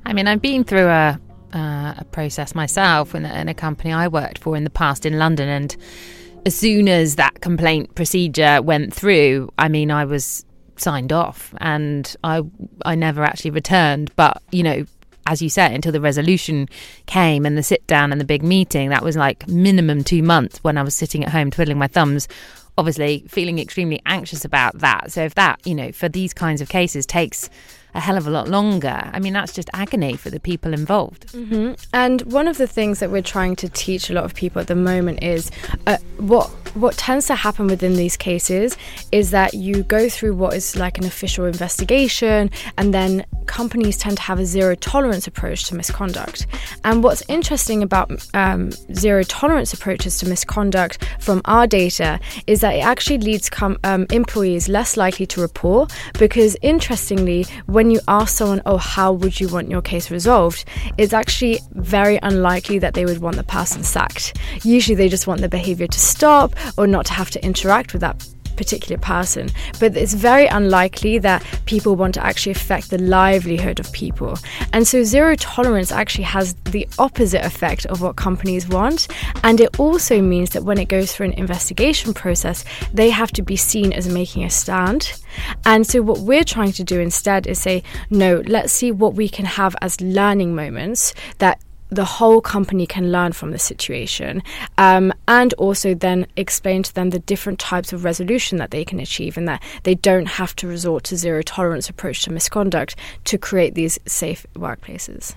I 0.06 0.14
mean, 0.14 0.28
I've 0.28 0.42
been 0.42 0.64
through 0.64 0.88
a, 0.88 1.20
uh, 1.54 1.94
a 1.98 2.06
process 2.12 2.56
myself 2.56 3.16
in 3.16 3.26
in 3.26 3.50
a 3.50 3.54
company 3.54 3.92
I 3.92 4.08
worked 4.08 4.38
for 4.38 4.56
in 4.56 4.64
the 4.64 4.70
past 4.70 5.06
in 5.06 5.20
London. 5.20 5.50
And 5.50 5.76
as 6.46 6.56
soon 6.56 6.88
as 6.88 7.16
that 7.16 7.42
complaint 7.42 7.96
procedure 7.96 8.62
went 8.62 8.94
through, 8.94 9.52
I 9.58 9.68
mean, 9.68 9.92
I 9.92 10.06
was 10.06 10.46
signed 10.78 11.12
off 11.12 11.54
and 11.58 12.16
I 12.24 12.42
I 12.86 12.96
never 12.96 13.24
actually 13.24 13.52
returned 13.52 14.14
but 14.18 14.44
you 14.52 14.62
know 14.62 14.86
as 15.26 15.42
you 15.42 15.50
said, 15.50 15.72
until 15.72 15.92
the 15.92 16.02
resolution 16.02 16.68
came 17.06 17.46
and 17.46 17.58
the 17.58 17.64
sit 17.64 17.86
down 17.88 18.12
and 18.12 18.22
the 18.22 18.26
big 18.26 18.44
meeting, 18.44 18.90
that 18.90 19.04
was 19.04 19.16
like 19.16 19.48
minimum 19.48 20.04
two 20.04 20.22
months 20.22 20.64
when 20.64 20.78
I 20.78 20.84
was 20.84 20.96
sitting 20.96 21.24
at 21.24 21.32
home 21.32 21.52
twiddling 21.52 21.78
my 21.78 21.88
thumbs, 21.88 22.28
obviously 22.78 23.26
feeling 23.28 23.60
extremely 23.60 24.02
anxious 24.06 24.46
about 24.46 24.78
that. 24.80 25.12
So 25.12 25.24
if 25.24 25.36
that, 25.36 25.66
you 25.66 25.76
know, 25.76 25.92
for 25.92 26.10
these 26.10 26.34
kinds 26.34 26.62
of 26.62 26.70
cases 26.70 27.06
takes 27.06 27.50
a 27.96 28.00
hell 28.02 28.18
of 28.18 28.28
a 28.28 28.30
lot 28.30 28.50
longer. 28.50 29.10
I 29.14 29.20
mean, 29.20 29.34
that's 29.34 29.54
just 29.54 29.70
agony 29.74 30.18
for 30.18 30.30
the 30.30 30.40
people 30.40 30.74
involved. 30.74 31.28
Mm-hmm. 31.28 31.74
And 31.94 32.22
one 32.24 32.48
of 32.48 32.58
the 32.58 32.68
things 32.68 33.00
that 33.00 33.10
we're 33.10 33.22
trying 33.22 33.56
to 33.58 33.70
teach 33.70 34.10
a 34.10 34.14
lot 34.14 34.26
of 34.26 34.36
people 34.36 34.60
at 34.62 34.68
the 34.68 34.76
moment 34.76 35.24
is 35.24 35.50
uh, 35.88 35.98
what 36.18 36.52
what 36.76 36.98
tends 36.98 37.28
to 37.28 37.36
happen 37.36 37.68
within 37.68 37.94
these 37.94 38.18
cases 38.18 38.78
is 39.12 39.32
that 39.32 39.54
you 39.54 39.84
go 39.84 40.10
through 40.10 40.36
what 40.36 40.54
is 40.54 40.76
like 40.76 40.98
an 40.98 41.06
official 41.06 41.46
investigation, 41.46 42.52
and 42.78 42.94
then 42.94 43.26
companies 43.46 43.98
tend 43.98 44.18
to 44.18 44.24
have 44.24 44.40
a 44.40 44.46
zero 44.46 44.76
tolerance 44.76 45.26
approach 45.28 45.66
to 45.66 45.76
misconduct. 45.76 46.48
And 46.84 47.04
what's 47.04 47.24
interesting 47.30 47.82
about 47.82 48.12
um, 48.34 48.72
zero 48.94 49.24
tolerance 49.24 49.74
approaches 49.74 50.18
to 50.20 50.28
misconduct 50.28 51.08
from 51.20 51.42
our 51.46 51.66
data 51.66 52.20
is 52.46 52.60
that 52.62 52.76
it 52.76 52.84
actually 52.84 53.20
leads 53.20 53.50
com- 53.50 53.80
um, 53.84 54.06
employees 54.12 54.68
less 54.68 54.98
likely 54.98 55.26
to 55.28 55.40
report 55.40 55.94
because, 56.20 56.58
interestingly, 56.62 57.46
when 57.68 57.86
when 57.86 57.92
you 57.92 58.02
ask 58.08 58.36
someone, 58.38 58.64
oh, 58.66 58.78
how 58.78 59.14
would 59.14 59.40
you 59.40 59.48
want 59.48 59.70
your 59.70 59.82
case 59.82 60.10
resolved, 60.10 60.66
it's 60.98 61.14
actually 61.14 61.60
very 61.74 62.18
unlikely 62.24 62.80
that 62.80 62.96
they 62.96 63.06
would 63.06 63.20
want 63.20 63.36
the 63.36 63.44
person 63.44 63.84
sacked. 63.84 64.36
Usually 64.64 64.96
they 64.96 65.08
just 65.08 65.28
want 65.28 65.42
the 65.42 65.50
behavior 65.50 65.86
to 65.86 66.00
stop 66.00 66.56
or 66.78 66.88
not 66.88 67.06
to 67.08 67.14
have 67.14 67.30
to 67.32 67.44
interact 67.44 67.94
with 67.94 68.02
that 68.02 68.26
particular 68.56 69.00
person. 69.00 69.50
But 69.80 69.96
it's 69.96 70.14
very 70.14 70.48
unlikely 70.48 71.20
that 71.20 71.44
people 71.66 71.96
want 71.96 72.14
to 72.16 72.26
actually 72.26 72.54
affect 72.54 72.90
the 72.90 72.98
livelihood 72.98 73.80
of 73.80 73.92
people. 73.92 74.38
And 74.74 74.88
so 74.88 75.04
zero 75.04 75.36
tolerance 75.36 75.92
actually 75.92 76.26
has 76.26 76.54
the 76.66 76.88
opposite 76.98 77.46
effect 77.46 77.86
of 77.88 78.02
what 78.02 78.16
companies 78.16 78.68
want. 78.68 79.08
And 79.44 79.60
it 79.60 79.80
also 79.80 80.22
means 80.22 80.52
that 80.52 80.64
when 80.64 80.78
it 80.78 80.88
goes 80.88 81.14
through 81.14 81.28
an 81.28 81.34
investigation 81.34 82.14
process, 82.14 82.64
they 82.94 83.10
have 83.10 83.32
to 83.34 83.42
be 83.42 83.56
seen 83.56 83.94
as 83.94 84.08
making 84.08 84.44
a 84.44 84.50
stand. 84.50 85.22
And 85.66 85.86
so, 85.86 86.02
what 86.02 86.20
we're 86.20 86.46
trying 86.46 86.72
to 86.74 86.84
do 86.84 87.00
instead 87.00 87.46
is 87.46 87.60
say, 87.60 87.84
no, 88.10 88.42
let's 88.46 88.72
see 88.72 88.92
what 88.92 89.16
we 89.16 89.28
can 89.28 89.46
have 89.46 89.76
as 89.82 90.00
learning 90.00 90.56
moments 90.56 91.14
that 91.40 91.60
the 91.90 92.06
whole 92.06 92.42
company 92.42 92.86
can 92.86 93.12
learn 93.12 93.32
from 93.32 93.52
the 93.52 93.60
situation 93.60 94.42
um, 94.78 95.14
and 95.28 95.54
also 95.54 95.94
then 95.94 96.26
explain 96.36 96.84
to 96.84 96.94
them 96.94 97.12
the 97.12 97.20
different 97.20 97.60
types 97.60 97.94
of 97.94 98.04
resolution 98.04 98.58
that 98.58 98.72
they 98.72 98.84
can 98.84 99.00
achieve 99.00 99.38
and 99.38 99.48
that 99.48 99.62
they 99.84 99.96
don't 99.96 100.28
have 100.28 100.56
to 100.56 100.68
resort 100.68 101.04
to 101.04 101.16
zero 101.16 101.42
tolerance 101.42 101.90
approach 101.90 102.24
to 102.24 102.32
misconduct 102.32 102.96
to 103.24 103.38
create 103.38 103.76
these 103.76 104.00
safe 104.06 104.46
workplaces. 104.56 105.36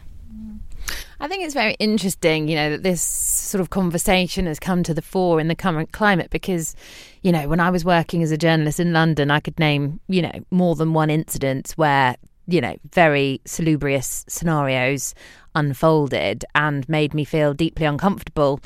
I 1.20 1.28
think 1.28 1.44
it's 1.44 1.54
very 1.54 1.74
interesting, 1.74 2.48
you 2.48 2.54
know, 2.54 2.70
that 2.70 2.82
this 2.82 3.02
sort 3.02 3.60
of 3.60 3.70
conversation 3.70 4.46
has 4.46 4.60
come 4.60 4.82
to 4.84 4.94
the 4.94 5.02
fore 5.02 5.40
in 5.40 5.48
the 5.48 5.54
current 5.54 5.92
climate 5.92 6.30
because, 6.30 6.76
you 7.22 7.32
know, 7.32 7.48
when 7.48 7.60
I 7.60 7.70
was 7.70 7.84
working 7.84 8.22
as 8.22 8.30
a 8.30 8.38
journalist 8.38 8.78
in 8.78 8.92
London, 8.92 9.30
I 9.30 9.40
could 9.40 9.58
name, 9.58 10.00
you 10.08 10.22
know, 10.22 10.32
more 10.50 10.76
than 10.76 10.92
one 10.94 11.10
incident 11.10 11.72
where, 11.76 12.16
you 12.46 12.60
know, 12.60 12.76
very 12.92 13.40
salubrious 13.44 14.24
scenarios 14.28 15.14
unfolded 15.58 16.44
and 16.54 16.88
made 16.88 17.14
me 17.14 17.24
feel 17.24 17.54
deeply 17.54 17.86
uncomfortable. 17.86 18.60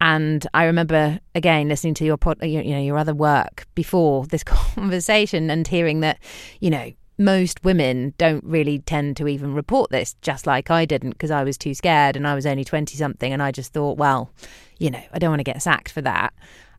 And 0.00 0.46
I 0.52 0.64
remember 0.64 1.18
again 1.34 1.68
listening 1.68 1.94
to 1.94 2.04
your 2.04 2.16
pod, 2.16 2.38
you 2.42 2.62
know, 2.62 2.80
your 2.80 2.98
other 2.98 3.14
work 3.14 3.66
before 3.74 4.26
this 4.26 4.44
conversation 4.44 5.50
and 5.50 5.66
hearing 5.66 6.00
that, 6.00 6.18
you 6.60 6.70
know, 6.70 6.92
most 7.18 7.64
women 7.64 8.12
don't 8.18 8.44
really 8.44 8.80
tend 8.80 9.16
to 9.16 9.28
even 9.28 9.54
report 9.54 9.90
this, 9.90 10.14
just 10.20 10.46
like 10.46 10.70
I 10.70 10.84
didn't 10.84 11.10
because 11.10 11.30
I 11.30 11.44
was 11.44 11.56
too 11.56 11.74
scared 11.74 12.16
and 12.16 12.26
I 12.26 12.34
was 12.34 12.46
only 12.46 12.64
20 12.64 12.96
something. 12.96 13.32
And 13.32 13.42
I 13.42 13.52
just 13.52 13.72
thought, 13.72 13.98
well, 13.98 14.30
you 14.78 14.90
know, 14.90 15.02
I 15.12 15.18
don't 15.18 15.30
want 15.30 15.40
to 15.40 15.44
get 15.44 15.62
sacked 15.62 15.90
for 15.90 16.02
that. 16.02 16.34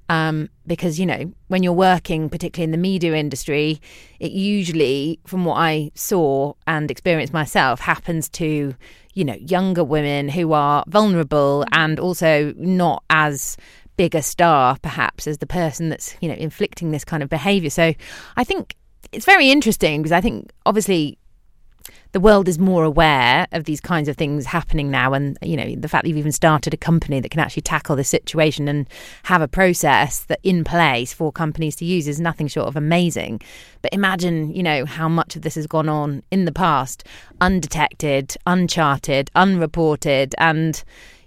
Um, 0.08 0.50
because, 0.68 1.00
you 1.00 1.06
know, 1.06 1.34
when 1.48 1.64
you're 1.64 1.74
working, 1.74 2.30
particularly 2.30 2.66
in 2.66 2.72
the 2.72 2.78
media 2.78 3.16
industry, 3.16 3.82
it 4.20 4.32
usually, 4.32 5.20
from 5.26 5.46
what 5.46 5.56
I 5.56 5.92
saw 5.96 6.54
and 6.68 6.92
experienced 6.92 7.34
myself, 7.34 7.80
happens 7.80 8.30
to, 8.30 8.76
you 9.16 9.26
know, 9.26 9.38
younger 9.40 9.84
women 9.84 10.30
who 10.30 10.54
are 10.54 10.84
vulnerable 10.88 11.66
mm. 11.68 11.78
and 11.78 12.00
also 12.00 12.54
not 12.58 13.04
as 13.10 13.58
big 13.98 14.14
a 14.14 14.22
star, 14.22 14.78
perhaps, 14.82 15.26
as 15.26 15.40
the 15.40 15.48
person 15.48 15.90
that's, 15.90 16.16
you 16.22 16.28
know, 16.28 16.36
inflicting 16.36 16.92
this 16.92 17.06
kind 17.06 17.24
of 17.24 17.30
behavior. 17.30 17.70
So 17.70 17.94
I 18.36 18.44
think 18.44 18.76
it's 19.12 19.26
very 19.26 19.50
interesting 19.50 20.02
because 20.02 20.12
I 20.12 20.22
think 20.22 20.52
obviously 20.66 21.18
the 22.16 22.22
world 22.22 22.48
is 22.48 22.58
more 22.58 22.86
aware 22.86 23.46
of 23.52 23.66
these 23.66 23.82
kinds 23.82 24.08
of 24.08 24.16
things 24.16 24.46
happening 24.46 24.90
now 24.90 25.12
and 25.12 25.38
you 25.42 25.58
know 25.58 25.76
the 25.76 25.90
fact 25.90 26.04
that 26.06 26.08
you've 26.08 26.18
even 26.18 26.32
started 26.32 26.74
a 26.74 26.78
company 26.78 27.20
that 27.20 27.30
can 27.30 27.42
actually 27.42 27.62
tackle 27.62 27.94
this 27.94 28.08
situation 28.08 28.70
and 28.70 28.88
have 29.24 29.42
a 29.42 29.50
process 29.50 30.22
that 30.22 30.40
in 30.42 30.64
place 30.64 31.12
for 31.12 31.30
companies 31.30 31.76
to 31.76 31.84
use 31.84 32.08
is 32.08 32.22
nothing 32.22 32.48
short 32.48 32.70
of 32.70 32.78
amazing. 32.78 33.42
But 33.82 33.94
imagine 33.94 34.56
you 34.56 34.64
know 34.64 34.86
how 34.86 35.10
much 35.10 35.36
of 35.36 35.42
this 35.42 35.56
has 35.56 35.68
gone 35.68 35.90
on 35.90 36.24
in 36.32 36.46
the 36.46 36.54
past 36.54 37.04
undetected 37.42 38.38
uncharted 38.48 39.30
unreported 39.36 40.34
and 40.38 40.86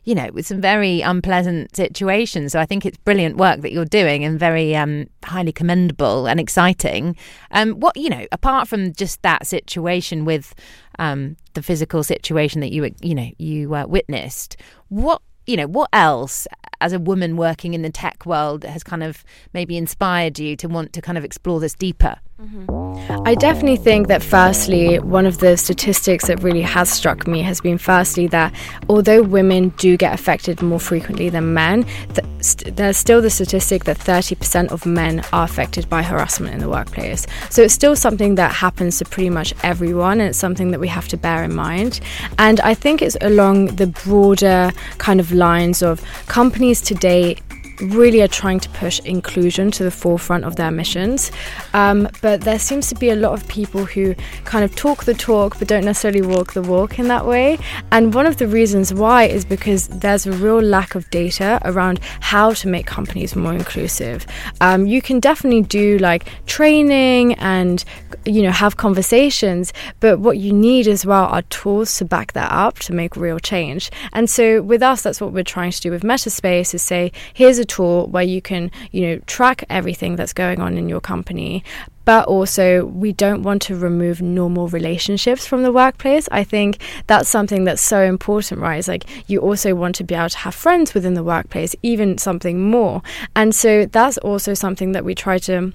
you 0.08 0.14
know, 0.14 0.30
with 0.32 0.46
some 0.46 0.58
very 0.58 1.02
unpleasant 1.02 1.76
situations. 1.76 2.52
So 2.52 2.60
I 2.60 2.64
think 2.64 2.86
it's 2.86 2.96
brilliant 2.96 3.36
work 3.36 3.60
that 3.60 3.72
you're 3.72 3.84
doing 3.84 4.24
and 4.24 4.40
very 4.40 4.74
um, 4.74 5.04
highly 5.22 5.52
commendable 5.52 6.26
and 6.26 6.40
exciting. 6.40 7.14
Um, 7.50 7.74
what 7.74 7.94
you 7.94 8.08
know, 8.08 8.24
apart 8.32 8.68
from 8.68 8.94
just 8.94 9.20
that 9.20 9.46
situation 9.46 10.24
with 10.24 10.54
um, 10.98 11.36
the 11.52 11.62
physical 11.62 12.02
situation 12.02 12.62
that 12.62 12.72
you 12.72 12.90
you 13.02 13.14
know 13.14 13.30
you 13.36 13.74
uh, 13.74 13.84
witnessed, 13.86 14.56
what 14.88 15.20
you 15.46 15.58
know, 15.58 15.66
what 15.66 15.90
else 15.92 16.46
as 16.80 16.94
a 16.94 16.98
woman 16.98 17.36
working 17.36 17.74
in 17.74 17.82
the 17.82 17.90
tech 17.90 18.24
world 18.24 18.64
has 18.64 18.82
kind 18.82 19.02
of 19.02 19.22
maybe 19.52 19.76
inspired 19.76 20.38
you 20.38 20.56
to 20.56 20.68
want 20.68 20.94
to 20.94 21.02
kind 21.02 21.18
of 21.18 21.24
explore 21.24 21.60
this 21.60 21.74
deeper? 21.74 22.16
Mm-hmm. 22.40 23.26
I 23.26 23.34
definitely 23.34 23.78
think 23.78 24.06
that, 24.06 24.22
firstly, 24.22 25.00
one 25.00 25.26
of 25.26 25.38
the 25.38 25.56
statistics 25.56 26.28
that 26.28 26.40
really 26.40 26.62
has 26.62 26.88
struck 26.88 27.26
me 27.26 27.42
has 27.42 27.60
been, 27.60 27.78
firstly, 27.78 28.28
that 28.28 28.54
although 28.88 29.22
women 29.22 29.70
do 29.70 29.96
get 29.96 30.14
affected 30.14 30.62
more 30.62 30.78
frequently 30.78 31.30
than 31.30 31.52
men, 31.52 31.84
th- 32.14 32.20
st- 32.40 32.76
there's 32.76 32.96
still 32.96 33.20
the 33.20 33.28
statistic 33.28 33.82
that 33.84 33.98
30% 33.98 34.70
of 34.70 34.86
men 34.86 35.24
are 35.32 35.42
affected 35.42 35.88
by 35.88 36.00
harassment 36.00 36.54
in 36.54 36.60
the 36.60 36.68
workplace. 36.68 37.26
So 37.50 37.62
it's 37.62 37.74
still 37.74 37.96
something 37.96 38.36
that 38.36 38.52
happens 38.52 38.98
to 38.98 39.04
pretty 39.04 39.30
much 39.30 39.52
everyone, 39.64 40.20
and 40.20 40.28
it's 40.28 40.38
something 40.38 40.70
that 40.70 40.78
we 40.78 40.86
have 40.86 41.08
to 41.08 41.16
bear 41.16 41.42
in 41.42 41.56
mind. 41.56 41.98
And 42.38 42.60
I 42.60 42.72
think 42.72 43.02
it's 43.02 43.16
along 43.20 43.74
the 43.76 43.88
broader 43.88 44.70
kind 44.98 45.18
of 45.18 45.32
lines 45.32 45.82
of 45.82 46.00
companies 46.26 46.80
today 46.80 47.36
really 47.80 48.22
are 48.22 48.28
trying 48.28 48.60
to 48.60 48.68
push 48.70 49.00
inclusion 49.00 49.70
to 49.72 49.84
the 49.84 49.90
forefront 49.90 50.44
of 50.44 50.56
their 50.56 50.70
missions. 50.70 51.30
Um, 51.74 52.08
but 52.22 52.42
there 52.42 52.58
seems 52.58 52.88
to 52.88 52.94
be 52.94 53.10
a 53.10 53.16
lot 53.16 53.32
of 53.32 53.46
people 53.48 53.84
who 53.84 54.14
kind 54.44 54.64
of 54.64 54.74
talk 54.74 55.04
the 55.04 55.14
talk 55.14 55.58
but 55.58 55.68
don't 55.68 55.84
necessarily 55.84 56.22
walk 56.22 56.52
the 56.52 56.62
walk 56.62 56.98
in 56.98 57.08
that 57.08 57.26
way. 57.26 57.58
And 57.90 58.14
one 58.14 58.26
of 58.26 58.36
the 58.38 58.48
reasons 58.48 58.92
why 58.92 59.24
is 59.24 59.44
because 59.44 59.88
there's 59.88 60.26
a 60.26 60.32
real 60.32 60.60
lack 60.60 60.94
of 60.94 61.08
data 61.10 61.60
around 61.64 62.00
how 62.20 62.52
to 62.54 62.68
make 62.68 62.86
companies 62.86 63.36
more 63.36 63.54
inclusive. 63.54 64.26
Um, 64.60 64.86
you 64.86 65.02
can 65.02 65.20
definitely 65.20 65.62
do 65.62 65.98
like 65.98 66.28
training 66.46 67.34
and 67.34 67.84
you 68.24 68.42
know 68.42 68.50
have 68.50 68.76
conversations, 68.76 69.72
but 70.00 70.18
what 70.18 70.38
you 70.38 70.52
need 70.52 70.88
as 70.88 71.06
well 71.06 71.26
are 71.26 71.42
tools 71.42 71.96
to 71.98 72.04
back 72.04 72.32
that 72.32 72.50
up 72.50 72.78
to 72.80 72.92
make 72.92 73.16
real 73.16 73.38
change. 73.38 73.90
And 74.12 74.28
so 74.28 74.62
with 74.62 74.82
us, 74.82 75.02
that's 75.02 75.20
what 75.20 75.32
we're 75.32 75.44
trying 75.44 75.70
to 75.70 75.80
do 75.80 75.90
with 75.90 76.02
Mettaspace 76.02 76.74
is 76.74 76.82
say, 76.82 77.12
here's 77.32 77.58
a 77.58 77.64
tool 77.68 78.06
where 78.08 78.22
you 78.22 78.42
can, 78.42 78.70
you 78.90 79.02
know, 79.02 79.18
track 79.26 79.64
everything 79.70 80.16
that's 80.16 80.32
going 80.32 80.60
on 80.60 80.76
in 80.76 80.88
your 80.88 81.00
company. 81.00 81.62
But 82.04 82.26
also, 82.26 82.86
we 82.86 83.12
don't 83.12 83.42
want 83.42 83.60
to 83.62 83.76
remove 83.76 84.22
normal 84.22 84.68
relationships 84.68 85.46
from 85.46 85.62
the 85.62 85.70
workplace. 85.70 86.26
I 86.32 86.42
think 86.42 86.78
that's 87.06 87.28
something 87.28 87.64
that's 87.64 87.82
so 87.82 88.00
important, 88.00 88.60
right? 88.62 88.78
It's 88.78 88.88
like 88.88 89.04
you 89.28 89.40
also 89.40 89.74
want 89.74 89.94
to 89.96 90.04
be 90.04 90.14
able 90.14 90.30
to 90.30 90.38
have 90.38 90.54
friends 90.54 90.94
within 90.94 91.12
the 91.12 91.22
workplace, 91.22 91.76
even 91.82 92.16
something 92.16 92.70
more. 92.70 93.02
And 93.36 93.54
so 93.54 93.84
that's 93.84 94.16
also 94.18 94.54
something 94.54 94.92
that 94.92 95.04
we 95.04 95.14
try 95.14 95.36
to 95.40 95.74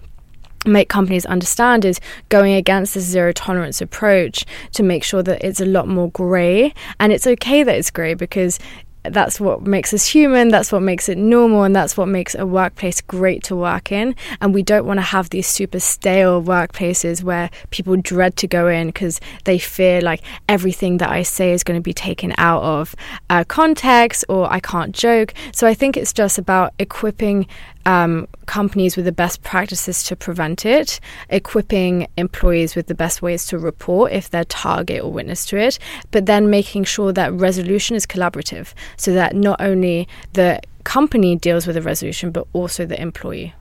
make 0.66 0.90
companies 0.90 1.26
understand 1.26 1.86
is 1.86 2.00
going 2.30 2.54
against 2.54 2.94
this 2.94 3.04
zero 3.04 3.32
tolerance 3.32 3.82
approach 3.82 4.46
to 4.72 4.84
make 4.84 5.04
sure 5.04 5.24
that 5.24 5.44
it's 5.44 5.60
a 5.60 5.66
lot 5.66 5.88
more 5.88 6.10
grey 6.12 6.74
and 7.00 7.12
it's 7.12 7.28
okay 7.28 7.64
that 7.64 7.76
it's 7.76 7.92
grey 7.92 8.14
because 8.14 8.60
that's 9.04 9.40
what 9.40 9.64
makes 9.64 9.94
us 9.94 10.06
human, 10.06 10.50
that's 10.50 10.72
what 10.72 10.82
makes 10.82 11.10
it 11.10 11.18
normal, 11.18 11.64
and 11.64 11.76
that's 11.76 11.98
what 11.98 12.08
makes 12.08 12.36
a 12.36 12.46
workplace 12.46 13.02
great 13.02 13.44
to 13.44 13.56
work 13.56 13.92
in. 13.92 14.16
And 14.42 14.54
we 14.54 14.64
don't 14.64 14.86
want 14.86 14.98
to 14.98 15.04
have 15.04 15.30
these 15.30 15.48
super 15.48 15.80
stale 15.80 16.42
workplaces 16.42 17.24
where 17.24 17.50
people 17.70 17.96
dread 17.98 18.38
to 18.38 18.48
go 18.48 18.68
in 18.68 18.88
because 18.88 19.20
they 19.44 19.60
fear 19.60 20.02
like 20.02 20.22
everything 20.48 20.98
that 20.98 21.10
I 21.10 21.24
say 21.24 21.52
is 21.52 21.64
going 21.64 21.80
to 21.80 21.84
be 21.84 21.94
taken 21.94 22.34
out 22.38 22.64
of 22.64 22.96
uh, 23.30 23.44
context 23.46 24.26
or 24.30 24.52
I 24.52 24.60
can't 24.60 24.94
joke. 24.94 25.34
So 25.54 25.68
I 25.68 25.74
think 25.74 25.98
it's 25.98 26.14
just 26.14 26.38
about 26.38 26.74
equipping 26.80 27.48
um, 27.86 28.28
companies 28.46 28.96
with 28.96 29.06
the 29.06 29.12
best 29.12 29.44
practices 29.44 30.04
to 30.04 30.16
prevent 30.16 30.66
it, 30.66 31.00
equipping 31.30 32.08
employees 32.18 32.76
with 32.76 32.88
the 32.88 32.96
best 32.96 33.22
ways 33.22 33.46
to 33.48 33.58
report 33.58 34.12
if 34.12 34.30
they're 34.30 34.46
target 34.46 35.04
or 35.04 35.12
witness 35.12 35.46
to 35.48 35.58
it, 35.58 35.80
but 36.12 36.26
then 36.26 36.50
making 36.50 36.84
sure 36.84 37.12
that 37.14 37.34
resolution 37.34 37.96
is 37.96 38.06
collaborative 38.06 38.74
so 38.98 39.14
that 39.14 39.36
not 39.36 39.60
only 39.60 40.08
the 40.34 40.60
company 40.84 41.36
deals 41.36 41.66
with 41.66 41.76
the 41.76 41.82
resolution 41.82 42.32
but 42.32 42.48
also 42.54 42.86
the 42.86 43.00
employee. 43.02 43.54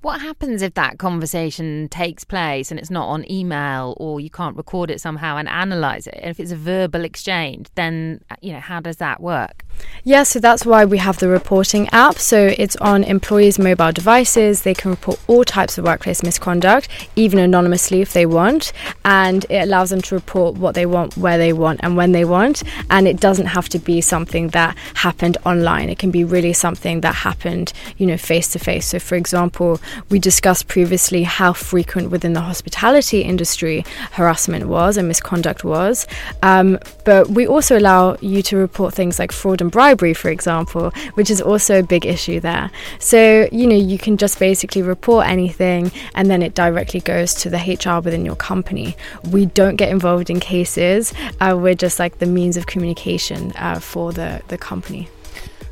What 0.00 0.20
happens 0.20 0.62
if 0.62 0.74
that 0.74 0.98
conversation 0.98 1.88
takes 1.88 2.22
place 2.22 2.70
and 2.70 2.78
it's 2.78 2.90
not 2.90 3.08
on 3.08 3.28
email 3.28 3.94
or 3.96 4.20
you 4.20 4.30
can't 4.30 4.56
record 4.56 4.92
it 4.92 5.00
somehow 5.00 5.36
and 5.38 5.48
analyze 5.48 6.06
it? 6.06 6.14
And 6.22 6.30
if 6.30 6.38
it's 6.38 6.52
a 6.52 6.56
verbal 6.56 7.04
exchange, 7.04 7.66
then 7.74 8.20
you 8.40 8.52
know 8.52 8.60
how 8.60 8.78
does 8.78 8.98
that 8.98 9.20
work? 9.20 9.64
Yeah, 10.04 10.22
so 10.22 10.40
that's 10.40 10.64
why 10.64 10.84
we 10.84 10.98
have 10.98 11.18
the 11.18 11.28
reporting 11.28 11.88
app. 11.90 12.18
So 12.18 12.54
it's 12.58 12.76
on 12.76 13.04
employees' 13.04 13.58
mobile 13.58 13.92
devices. 13.92 14.62
They 14.62 14.74
can 14.74 14.90
report 14.90 15.20
all 15.26 15.44
types 15.44 15.78
of 15.78 15.84
workplace 15.84 16.22
misconduct, 16.22 16.88
even 17.16 17.38
anonymously 17.38 18.00
if 18.00 18.12
they 18.12 18.26
want. 18.26 18.72
And 19.04 19.44
it 19.50 19.62
allows 19.62 19.90
them 19.90 20.02
to 20.02 20.14
report 20.14 20.56
what 20.56 20.74
they 20.74 20.86
want, 20.86 21.16
where 21.16 21.38
they 21.38 21.52
want, 21.52 21.80
and 21.82 21.96
when 21.96 22.12
they 22.12 22.24
want. 22.24 22.62
And 22.90 23.08
it 23.08 23.18
doesn't 23.18 23.46
have 23.46 23.68
to 23.70 23.78
be 23.78 24.00
something 24.00 24.48
that 24.48 24.76
happened 24.94 25.38
online. 25.44 25.88
It 25.88 25.98
can 25.98 26.10
be 26.10 26.24
really 26.24 26.52
something 26.52 27.00
that 27.00 27.16
happened, 27.16 27.72
you 27.96 28.06
know, 28.06 28.16
face 28.16 28.48
to 28.52 28.58
face. 28.58 28.86
So, 28.86 28.98
for 28.98 29.16
example, 29.16 29.80
we 30.10 30.18
discussed 30.18 30.68
previously 30.68 31.22
how 31.22 31.52
frequent 31.52 32.10
within 32.10 32.32
the 32.32 32.40
hospitality 32.40 33.22
industry 33.22 33.84
harassment 34.12 34.66
was 34.66 34.96
and 34.96 35.08
misconduct 35.08 35.64
was. 35.64 36.06
Um, 36.42 36.78
but 37.04 37.30
we 37.30 37.46
also 37.46 37.78
allow 37.78 38.16
you 38.20 38.42
to 38.42 38.56
report 38.56 38.94
things 38.94 39.18
like 39.18 39.32
fraud 39.32 39.60
and 39.60 39.70
bribery, 39.70 40.14
for 40.14 40.30
example, 40.30 40.90
which 41.14 41.30
is 41.30 41.40
also 41.40 41.80
a 41.80 41.82
big 41.82 42.06
issue 42.06 42.40
there. 42.40 42.70
So, 42.98 43.48
you 43.52 43.66
know, 43.66 43.76
you 43.76 43.98
can 43.98 44.16
just 44.16 44.38
basically 44.38 44.82
report 44.82 45.26
anything 45.26 45.90
and 46.14 46.30
then 46.30 46.42
it 46.42 46.54
directly 46.54 47.00
goes 47.00 47.34
to 47.34 47.50
the 47.50 47.58
HR 47.58 48.02
within 48.02 48.24
your 48.24 48.36
company. 48.36 48.96
We 49.30 49.46
don't 49.46 49.76
get 49.76 49.90
involved 49.90 50.30
in 50.30 50.40
cases, 50.40 51.12
uh, 51.40 51.56
we're 51.58 51.74
just 51.74 51.98
like 51.98 52.18
the 52.18 52.26
means 52.26 52.56
of 52.56 52.66
communication 52.66 53.52
uh, 53.56 53.80
for 53.80 54.12
the, 54.12 54.42
the 54.48 54.58
company. 54.58 55.08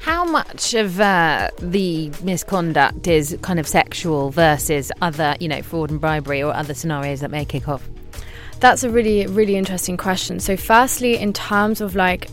How 0.06 0.24
much 0.24 0.72
of 0.74 1.00
uh, 1.00 1.50
the 1.58 2.12
misconduct 2.22 3.08
is 3.08 3.36
kind 3.42 3.58
of 3.58 3.66
sexual 3.66 4.30
versus 4.30 4.92
other, 5.02 5.34
you 5.40 5.48
know, 5.48 5.62
fraud 5.62 5.90
and 5.90 6.00
bribery 6.00 6.40
or 6.40 6.54
other 6.54 6.74
scenarios 6.74 7.18
that 7.22 7.32
may 7.32 7.44
kick 7.44 7.66
off? 7.66 7.88
That's 8.60 8.84
a 8.84 8.88
really, 8.88 9.26
really 9.26 9.56
interesting 9.56 9.96
question. 9.96 10.38
So, 10.38 10.56
firstly, 10.56 11.18
in 11.18 11.32
terms 11.32 11.80
of 11.80 11.96
like, 11.96 12.28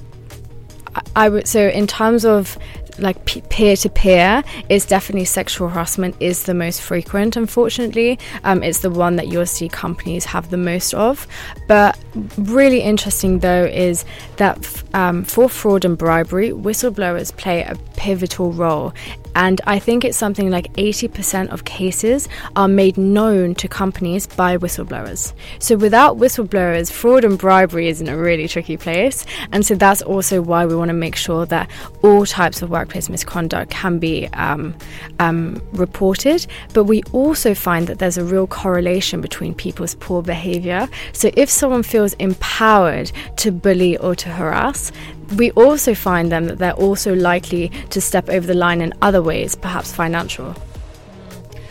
I 1.15 1.30
would 1.30 1.48
so 1.48 1.68
in 1.68 1.88
terms 1.88 2.25
of 2.25 2.60
like 3.00 3.26
peer 3.26 3.76
to 3.76 3.90
peer 3.90 4.44
is 4.70 4.86
definitely 4.86 5.26
sexual 5.26 5.70
harassment 5.70 6.16
is 6.20 6.44
the 6.44 6.54
most 6.54 6.82
frequent 6.82 7.36
unfortunately. 7.36 8.20
Um, 8.44 8.64
it's 8.64 8.80
the 8.80 8.90
one 8.90 9.16
that 9.18 9.28
you'll 9.28 9.46
see 9.46 9.70
companies 9.70 10.26
have 10.26 10.50
the 10.50 10.58
most 10.58 10.94
of. 10.94 11.28
But 11.68 11.98
really 12.38 12.82
interesting 12.82 13.40
though 13.40 13.66
is 13.66 14.06
that 14.38 14.58
f- 14.60 14.84
um, 14.94 15.24
for 15.24 15.50
fraud 15.50 15.86
and 15.86 15.98
bribery 15.98 16.50
whistleblowers 16.50 17.36
play 17.36 17.64
a 17.64 17.76
pivotal 17.96 18.52
role 18.52 18.94
and 19.36 19.62
I 19.66 19.80
think 19.80 20.06
it's 20.06 20.18
something 20.18 20.50
like 20.50 20.72
80% 20.74 21.50
of 21.50 21.66
cases 21.66 22.30
are 22.56 22.68
made 22.68 22.98
known 22.98 23.56
to 23.56 23.68
companies 23.68 24.28
by 24.28 24.58
whistleblowers. 24.58 25.34
So 25.60 25.75
without 25.75 26.18
whistleblowers, 26.18 26.92
fraud 26.92 27.24
and 27.24 27.38
bribery 27.38 27.88
is 27.88 28.02
in 28.02 28.08
a 28.08 28.18
really 28.18 28.48
tricky 28.48 28.78
place. 28.78 29.25
And 29.52 29.66
so 29.66 29.75
that's 29.75 30.02
also 30.02 30.42
why 30.42 30.66
we 30.66 30.75
want 30.75 30.90
to 30.90 30.94
make 30.94 31.16
sure 31.16 31.46
that 31.48 31.70
all 32.02 32.25
types 32.25 32.62
of 32.62 32.70
workplace 32.70 33.10
misconduct 33.10 33.72
can 33.72 34.00
be 34.00 34.28
um, 34.34 34.75
um, 35.20 35.62
reported. 35.74 36.46
But 36.74 36.86
we 36.86 37.04
also 37.12 37.54
find 37.56 37.88
that 37.88 38.00
there's 38.00 38.18
a 38.18 38.24
real 38.24 38.48
correlation 38.48 39.22
between 39.22 39.54
people's 39.56 39.96
poor 39.96 40.22
behavior. 40.22 40.88
So 41.13 41.32
if 41.36 41.50
someone 41.50 41.84
feels 41.84 42.13
empowered 42.13 43.12
to 43.38 43.52
bully 43.52 43.98
or 43.98 44.16
to 44.16 44.30
harass, 44.30 44.92
we 45.38 45.52
also 45.52 45.94
find 45.94 46.32
them 46.32 46.46
that 46.46 46.60
they're 46.60 46.74
also 46.74 47.13
likely 47.13 47.70
to 47.90 48.02
step 48.02 48.30
over 48.30 48.46
the 48.46 48.54
line 48.54 48.82
in 48.82 48.94
other 49.02 49.22
ways, 49.22 49.56
perhaps 49.56 49.92
financial. 49.92 50.56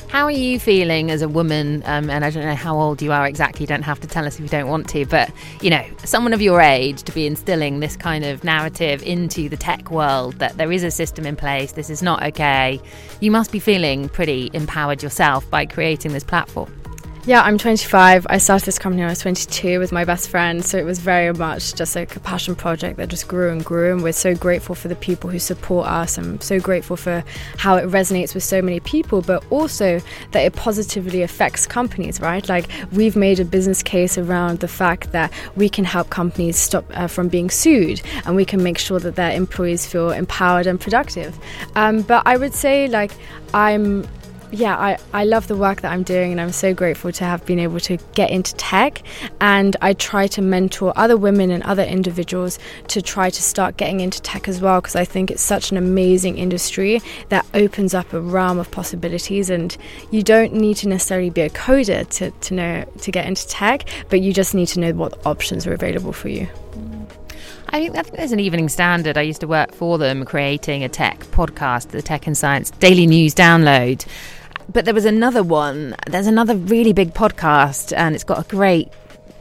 How 0.09 0.25
are 0.25 0.31
you 0.31 0.61
feeling 0.61 1.11
as 1.11 1.23
a 1.23 1.29
woman? 1.29 1.83
Um, 1.87 2.11
and 2.11 2.23
I 2.23 2.29
don't 2.29 2.45
know 2.45 2.55
how 2.55 2.79
old 2.79 3.01
you 3.01 3.13
are 3.13 3.27
exactly. 3.27 3.63
You 3.63 3.67
don't 3.67 3.81
have 3.81 3.99
to 4.01 4.07
tell 4.07 4.27
us 4.27 4.35
if 4.35 4.41
you 4.41 4.49
don't 4.49 4.69
want 4.69 4.87
to. 4.91 5.07
But, 5.07 5.31
you 5.63 5.71
know, 5.71 5.83
someone 6.05 6.35
of 6.35 6.43
your 6.43 6.61
age 6.61 7.03
to 7.05 7.13
be 7.13 7.27
instilling 7.27 7.81
this 7.81 7.97
kind 7.97 8.23
of 8.23 8.45
narrative 8.45 9.03
into 9.05 9.49
the 9.49 9.57
tech 9.57 9.91
world 9.91 10.35
that 10.35 10.59
there 10.59 10.71
is 10.71 10.85
a 10.85 10.91
system 10.91 11.25
in 11.25 11.35
place, 11.35 11.73
this 11.73 11.89
is 11.89 12.03
not 12.03 12.23
okay. 12.25 12.79
You 13.21 13.31
must 13.31 13.53
be 13.53 13.59
feeling 13.59 14.11
pretty 14.11 14.51
empowered 14.53 15.03
yourself 15.03 15.49
by 15.49 15.65
creating 15.65 16.13
this 16.13 16.25
platform. 16.25 16.82
Yeah, 17.25 17.41
I'm 17.43 17.57
25. 17.57 18.27
I 18.29 18.39
started 18.39 18.67
this 18.67 18.81
company 18.81 19.03
when 19.03 19.09
I 19.09 19.13
was 19.13 19.21
22 19.21 19.79
with 19.79 19.93
my 19.93 20.05
best 20.05 20.29
friend, 20.29 20.65
so 20.65 20.77
it 20.77 20.85
was 20.85 20.99
very 20.99 21.33
much 21.33 21.73
just 21.77 21.95
like 21.95 22.17
a 22.17 22.21
passion 22.21 22.57
project 22.57 22.97
that 22.97 23.11
just 23.11 23.29
grew 23.29 23.53
and 23.53 23.65
grew. 23.65 23.93
And 23.93 24.03
we're 24.03 24.13
so 24.13 24.35
grateful 24.35 24.75
for 24.75 24.89
the 24.89 24.97
people 24.97 25.31
who 25.31 25.39
support 25.39 25.87
us. 25.87 26.19
I'm 26.19 26.41
so 26.41 26.59
grateful 26.59 26.97
for 26.97 27.23
how 27.59 27.77
it 27.77 27.85
resonates 27.85 28.35
with 28.35 28.43
so 28.43 28.61
many 28.61 28.81
people, 28.81 29.23
but 29.23 29.45
also 29.51 30.01
that 30.33 30.41
it 30.41 30.57
positively 30.57 31.23
affects 31.23 31.65
companies, 31.65 32.21
right? 32.21 32.49
Like 32.49 32.69
we've 32.91 33.15
made 33.15 33.39
a 33.39 33.45
business 33.45 33.85
case 33.85 34.19
around 34.19 34.59
the 34.59 34.67
fact 34.67 35.13
that 35.13 35.33
we 35.55 35.69
can 35.69 35.85
help 35.85 36.11
companies 36.11 36.57
stop 36.59 36.85
uh, 36.93 37.07
from 37.07 37.29
being 37.29 37.51
sued, 37.51 38.03
and 38.27 38.35
we 38.35 38.45
can 38.45 38.65
make 38.65 38.79
sure 38.79 38.99
that 38.99 39.15
their 39.15 39.31
employees 39.31 39.87
feel 39.87 40.11
empowered 40.11 40.67
and 40.67 40.81
productive. 40.81 41.39
Um, 41.77 42.03
but 42.03 42.25
I 42.27 42.37
would 42.37 42.53
say, 42.53 42.89
like, 42.89 43.13
I'm 43.55 44.09
yeah, 44.53 44.77
I, 44.77 44.99
I 45.15 45.25
love 45.25 45.49
the 45.49 45.57
work 45.57 45.81
that 45.81 45.93
I'm 45.93 46.03
doing 46.03 46.31
and 46.31 46.41
I'm 46.41 46.53
so 46.53 46.75
grateful 46.75 47.11
to 47.13 47.25
have 47.25 47.45
been 47.47 47.59
able 47.59 47.81
to 47.81 47.97
get 48.15 48.31
into 48.31 48.55
tech. 48.55 49.03
And 49.41 49.75
I 49.81 49.95
try 49.95 50.27
to 50.29 50.43
mentor 50.43 50.93
other 50.95 51.17
women 51.17 51.51
and 51.51 51.63
other 51.63 51.83
individuals 51.83 52.59
to 52.89 53.01
try 53.01 53.31
to 53.31 53.43
start 53.43 53.79
getting 53.79 54.01
into 54.01 54.21
tech 54.21 54.49
as 54.49 54.61
well 54.61 54.81
because 54.81 54.95
I 54.95 55.07
think 55.07 55.31
it's 55.31 55.43
such 55.43 55.71
an 55.71 55.79
amazing 55.79 56.37
industry 56.37 57.01
that 57.31 57.47
opens 57.55 57.95
up 57.95 58.13
a 58.13 58.21
realm 58.21 58.59
of 58.59 58.71
possibilities. 58.71 59.49
And 59.49 59.75
you 60.11 60.23
don't 60.23 60.53
need 60.53 60.77
to 60.79 60.89
necessarily 60.89 61.31
be 61.31 61.41
a 61.41 61.51
coder 61.51 62.07
to, 62.11 62.31
to 62.31 62.55
know 62.55 62.85
to 63.01 63.11
get 63.11 63.27
into 63.27 63.49
tech, 63.49 63.89
but 64.11 64.21
you 64.21 64.35
just 64.35 64.55
need 64.55 64.67
to 64.67 64.81
know 64.81 64.93
what 64.93 65.27
options 65.27 65.67
are 65.67 65.73
available 65.73 66.13
for 66.13 66.29
you. 66.29 66.47
I 67.75 67.81
think, 67.81 67.97
I 67.97 68.03
think 68.03 68.17
there's 68.17 68.33
an 68.33 68.41
evening 68.41 68.69
standard. 68.69 69.17
I 69.17 69.23
used 69.23 69.41
to 69.41 69.47
work 69.47 69.73
for 69.73 69.97
them 69.97 70.27
creating 70.27 70.85
a 70.85 70.91
tech 70.91 71.21
podcast, 71.31 71.89
the 71.89 72.03
Tech 72.03 72.27
and 72.27 72.37
Science 72.37 72.71
Daily 72.71 73.07
News 73.07 73.35
Download 73.35 74.05
but 74.71 74.85
there 74.85 74.95
was 74.95 75.05
another 75.05 75.43
one. 75.43 75.97
There's 76.07 76.27
another 76.27 76.57
really 76.57 76.93
big 76.93 77.15
podcast, 77.15 77.97
and 77.97 78.15
it's 78.15 78.25
got 78.25 78.39
a 78.39 78.49
great 78.49 78.89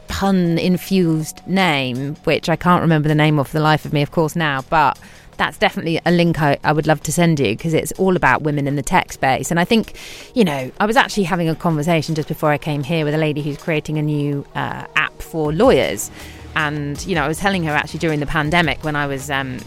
pun 0.08 0.58
infused 0.58 1.40
name, 1.46 2.16
which 2.24 2.48
I 2.48 2.56
can't 2.56 2.82
remember 2.82 3.08
the 3.08 3.14
name 3.14 3.38
of 3.38 3.48
for 3.48 3.54
the 3.54 3.62
life 3.62 3.84
of 3.84 3.92
me, 3.92 4.02
of 4.02 4.10
course, 4.10 4.36
now, 4.36 4.62
but 4.68 4.98
that's 5.38 5.56
definitely 5.58 6.00
a 6.04 6.10
link 6.10 6.40
I, 6.40 6.58
I 6.62 6.72
would 6.72 6.86
love 6.86 7.02
to 7.04 7.12
send 7.12 7.40
you 7.40 7.56
because 7.56 7.74
it's 7.74 7.92
all 7.92 8.16
about 8.16 8.42
women 8.42 8.68
in 8.68 8.76
the 8.76 8.82
tech 8.82 9.12
space. 9.12 9.50
And 9.50 9.58
I 9.58 9.64
think, 9.64 9.94
you 10.34 10.44
know, 10.44 10.70
I 10.78 10.86
was 10.86 10.96
actually 10.96 11.24
having 11.24 11.48
a 11.48 11.54
conversation 11.54 12.14
just 12.14 12.28
before 12.28 12.50
I 12.50 12.58
came 12.58 12.82
here 12.84 13.04
with 13.04 13.14
a 13.14 13.18
lady 13.18 13.42
who's 13.42 13.56
creating 13.56 13.98
a 13.98 14.02
new 14.02 14.44
uh, 14.54 14.86
app 14.94 15.20
for 15.22 15.52
lawyers. 15.52 16.10
And, 16.54 17.04
you 17.06 17.14
know, 17.14 17.24
I 17.24 17.28
was 17.28 17.38
telling 17.38 17.64
her 17.64 17.72
actually 17.72 18.00
during 18.00 18.20
the 18.20 18.26
pandemic 18.26 18.84
when 18.84 18.94
I 18.94 19.06
was 19.06 19.30
um, 19.30 19.58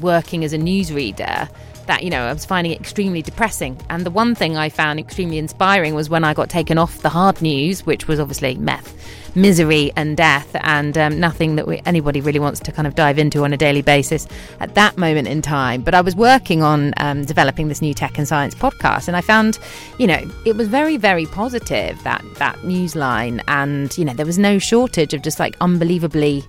working 0.00 0.44
as 0.44 0.52
a 0.52 0.58
newsreader 0.58 1.48
that, 1.88 2.04
you 2.04 2.10
know, 2.10 2.22
I 2.22 2.32
was 2.32 2.44
finding 2.44 2.72
it 2.72 2.80
extremely 2.80 3.20
depressing. 3.20 3.76
And 3.90 4.06
the 4.06 4.10
one 4.10 4.34
thing 4.34 4.56
I 4.56 4.68
found 4.68 5.00
extremely 5.00 5.38
inspiring 5.38 5.94
was 5.94 6.08
when 6.08 6.22
I 6.22 6.32
got 6.32 6.48
taken 6.48 6.78
off 6.78 7.02
the 7.02 7.08
hard 7.08 7.42
news, 7.42 7.84
which 7.84 8.06
was 8.06 8.20
obviously 8.20 8.54
meth, 8.56 8.94
misery, 9.34 9.90
and 9.96 10.16
death, 10.16 10.54
and 10.60 10.96
um, 10.96 11.18
nothing 11.18 11.56
that 11.56 11.66
we, 11.66 11.82
anybody 11.86 12.20
really 12.20 12.38
wants 12.38 12.60
to 12.60 12.72
kind 12.72 12.86
of 12.86 12.94
dive 12.94 13.18
into 13.18 13.42
on 13.42 13.52
a 13.52 13.56
daily 13.56 13.82
basis 13.82 14.28
at 14.60 14.74
that 14.76 14.96
moment 14.96 15.28
in 15.28 15.42
time. 15.42 15.82
But 15.82 15.94
I 15.94 16.00
was 16.00 16.14
working 16.14 16.62
on 16.62 16.94
um, 16.98 17.24
developing 17.24 17.68
this 17.68 17.82
new 17.82 17.94
tech 17.94 18.18
and 18.18 18.28
science 18.28 18.54
podcast, 18.54 19.08
and 19.08 19.16
I 19.16 19.20
found, 19.20 19.58
you 19.98 20.06
know, 20.06 20.20
it 20.46 20.56
was 20.56 20.68
very, 20.68 20.96
very 20.96 21.26
positive 21.26 22.00
that 22.04 22.22
that 22.36 22.62
news 22.64 22.94
line, 22.94 23.42
and 23.48 23.96
you 23.98 24.04
know, 24.04 24.14
there 24.14 24.26
was 24.26 24.38
no 24.38 24.58
shortage 24.58 25.14
of 25.14 25.22
just 25.22 25.40
like 25.40 25.56
unbelievably 25.60 26.44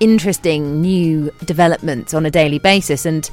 interesting 0.00 0.80
new 0.80 1.30
developments 1.44 2.12
on 2.12 2.26
a 2.26 2.30
daily 2.30 2.58
basis 2.58 3.06
and 3.06 3.30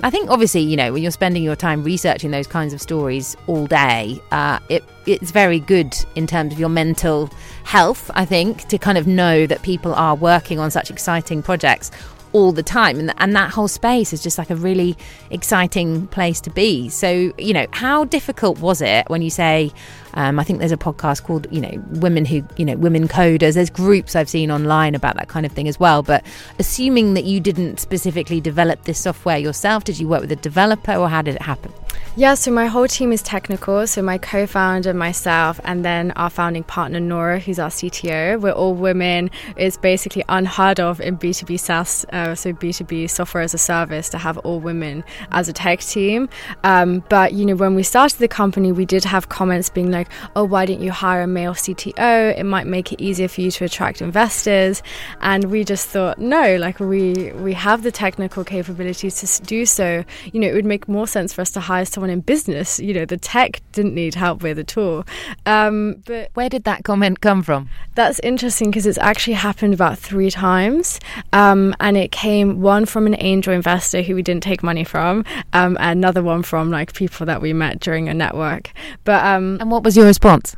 I 0.00 0.10
think 0.10 0.30
obviously, 0.30 0.60
you 0.60 0.76
know, 0.76 0.92
when 0.92 1.02
you're 1.02 1.10
spending 1.10 1.42
your 1.42 1.56
time 1.56 1.82
researching 1.82 2.30
those 2.30 2.46
kinds 2.46 2.72
of 2.72 2.80
stories 2.80 3.36
all 3.48 3.66
day, 3.66 4.20
uh, 4.30 4.60
it, 4.68 4.84
it's 5.06 5.32
very 5.32 5.58
good 5.58 5.96
in 6.14 6.26
terms 6.28 6.52
of 6.52 6.60
your 6.60 6.68
mental 6.68 7.28
health, 7.64 8.08
I 8.14 8.24
think, 8.24 8.68
to 8.68 8.78
kind 8.78 8.96
of 8.96 9.08
know 9.08 9.46
that 9.46 9.62
people 9.62 9.92
are 9.94 10.14
working 10.14 10.60
on 10.60 10.70
such 10.70 10.90
exciting 10.90 11.42
projects 11.42 11.90
all 12.32 12.52
the 12.52 12.62
time. 12.62 13.00
And, 13.00 13.12
and 13.18 13.34
that 13.34 13.50
whole 13.50 13.66
space 13.66 14.12
is 14.12 14.22
just 14.22 14.38
like 14.38 14.50
a 14.50 14.56
really 14.56 14.96
exciting 15.30 16.06
place 16.08 16.40
to 16.42 16.50
be. 16.50 16.88
So, 16.90 17.32
you 17.36 17.52
know, 17.52 17.66
how 17.72 18.04
difficult 18.04 18.60
was 18.60 18.80
it 18.80 19.08
when 19.08 19.22
you 19.22 19.30
say, 19.30 19.72
um, 20.18 20.40
I 20.40 20.42
think 20.42 20.58
there's 20.58 20.72
a 20.72 20.76
podcast 20.76 21.22
called, 21.22 21.46
you 21.52 21.60
know, 21.60 21.80
Women 22.00 22.24
Who, 22.24 22.42
you 22.56 22.64
know, 22.64 22.76
Women 22.76 23.06
Coders. 23.06 23.54
There's 23.54 23.70
groups 23.70 24.16
I've 24.16 24.28
seen 24.28 24.50
online 24.50 24.96
about 24.96 25.14
that 25.14 25.28
kind 25.28 25.46
of 25.46 25.52
thing 25.52 25.68
as 25.68 25.78
well. 25.78 26.02
But 26.02 26.26
assuming 26.58 27.14
that 27.14 27.22
you 27.22 27.38
didn't 27.38 27.78
specifically 27.78 28.40
develop 28.40 28.82
this 28.82 28.98
software 28.98 29.38
yourself, 29.38 29.84
did 29.84 30.00
you 30.00 30.08
work 30.08 30.20
with 30.22 30.32
a 30.32 30.36
developer 30.36 30.94
or 30.94 31.08
how 31.08 31.22
did 31.22 31.36
it 31.36 31.42
happen? 31.42 31.72
Yeah, 32.16 32.34
so 32.34 32.50
my 32.50 32.66
whole 32.66 32.88
team 32.88 33.12
is 33.12 33.22
technical. 33.22 33.86
So 33.86 34.02
my 34.02 34.18
co-founder, 34.18 34.92
myself, 34.92 35.60
and 35.62 35.84
then 35.84 36.10
our 36.16 36.30
founding 36.30 36.64
partner 36.64 36.98
Nora, 36.98 37.38
who's 37.38 37.60
our 37.60 37.70
CTO. 37.70 38.40
We're 38.40 38.50
all 38.50 38.74
women. 38.74 39.30
It's 39.56 39.76
basically 39.76 40.24
unheard 40.28 40.80
of 40.80 41.00
in 41.00 41.16
B2B 41.16 41.60
SaaS, 41.60 42.04
uh, 42.12 42.34
so 42.34 42.52
B2B 42.52 43.08
software 43.08 43.44
as 43.44 43.54
a 43.54 43.58
service, 43.58 44.08
to 44.08 44.18
have 44.18 44.36
all 44.38 44.58
women 44.58 45.04
as 45.30 45.48
a 45.48 45.52
tech 45.52 45.78
team. 45.78 46.28
Um, 46.64 47.04
but 47.08 47.34
you 47.34 47.46
know, 47.46 47.54
when 47.54 47.76
we 47.76 47.84
started 47.84 48.18
the 48.18 48.26
company, 48.26 48.72
we 48.72 48.84
did 48.84 49.04
have 49.04 49.28
comments 49.28 49.70
being 49.70 49.92
like, 49.92 50.07
"Oh, 50.36 50.44
why 50.44 50.66
didn't 50.66 50.82
you 50.82 50.92
hire 50.92 51.22
a 51.22 51.26
male 51.26 51.54
CTO? 51.54 52.36
It 52.36 52.44
might 52.44 52.66
make 52.66 52.92
it 52.92 53.00
easier 53.00 53.28
for 53.28 53.40
you 53.40 53.50
to 53.52 53.64
attract 53.64 54.02
investors." 54.02 54.82
And 55.20 55.44
we 55.44 55.64
just 55.64 55.88
thought, 55.88 56.18
no, 56.18 56.56
like 56.56 56.80
we 56.80 57.32
we 57.32 57.52
have 57.54 57.82
the 57.82 57.92
technical 57.92 58.44
capabilities 58.44 59.20
to 59.20 59.42
do 59.42 59.66
so. 59.66 60.04
You 60.32 60.40
know, 60.40 60.48
it 60.48 60.54
would 60.54 60.64
make 60.64 60.88
more 60.88 61.06
sense 61.06 61.32
for 61.32 61.42
us 61.42 61.50
to 61.52 61.60
hire 61.60 61.84
someone 61.84 62.10
in 62.10 62.20
business. 62.20 62.78
You 62.80 62.94
know, 62.94 63.04
the 63.04 63.16
tech 63.16 63.60
didn't 63.72 63.94
need 63.94 64.14
help 64.14 64.42
with 64.42 64.58
at 64.58 64.76
all. 64.76 65.04
Um, 65.46 66.02
but 66.06 66.30
where 66.34 66.48
did 66.48 66.64
that 66.64 66.84
comment 66.84 67.20
come 67.20 67.42
from? 67.42 67.68
That's 67.94 68.18
interesting 68.20 68.70
because 68.70 68.86
it's 68.86 68.98
actually 68.98 69.34
happened 69.34 69.74
about 69.74 69.98
three 69.98 70.30
times, 70.30 71.00
um, 71.32 71.74
and 71.80 71.96
it 71.96 72.12
came 72.12 72.60
one 72.60 72.86
from 72.86 73.06
an 73.06 73.16
angel 73.18 73.52
investor 73.52 74.02
who 74.02 74.14
we 74.14 74.22
didn't 74.22 74.42
take 74.42 74.62
money 74.62 74.84
from, 74.84 75.24
um, 75.52 75.76
another 75.80 76.22
one 76.22 76.42
from 76.42 76.70
like 76.70 76.94
people 76.94 77.26
that 77.26 77.40
we 77.42 77.52
met 77.52 77.80
during 77.80 78.08
a 78.08 78.14
network. 78.14 78.72
But 79.04 79.24
um, 79.24 79.58
and 79.60 79.70
what 79.70 79.82
was 79.82 79.96
your 79.98 80.06
response? 80.06 80.56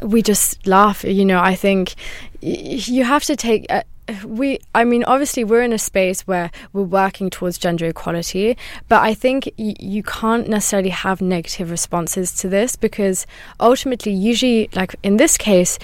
We 0.00 0.22
just 0.22 0.66
laugh. 0.66 1.04
You 1.04 1.24
know, 1.24 1.40
I 1.40 1.54
think 1.54 1.94
you 2.40 3.04
have 3.04 3.24
to 3.24 3.36
take. 3.36 3.66
Uh, 3.68 3.82
we 4.26 4.58
i 4.74 4.82
mean 4.82 5.04
obviously 5.04 5.44
we're 5.44 5.62
in 5.62 5.72
a 5.72 5.78
space 5.78 6.22
where 6.22 6.50
we're 6.72 6.82
working 6.82 7.30
towards 7.30 7.56
gender 7.56 7.86
equality 7.86 8.56
but 8.88 9.00
i 9.02 9.14
think 9.14 9.48
y- 9.56 9.76
you 9.78 10.02
can't 10.02 10.48
necessarily 10.48 10.88
have 10.88 11.20
negative 11.20 11.70
responses 11.70 12.32
to 12.32 12.48
this 12.48 12.74
because 12.74 13.24
ultimately 13.60 14.12
usually 14.12 14.68
like 14.74 14.96
in 15.04 15.16
this 15.16 15.38
case 15.38 15.78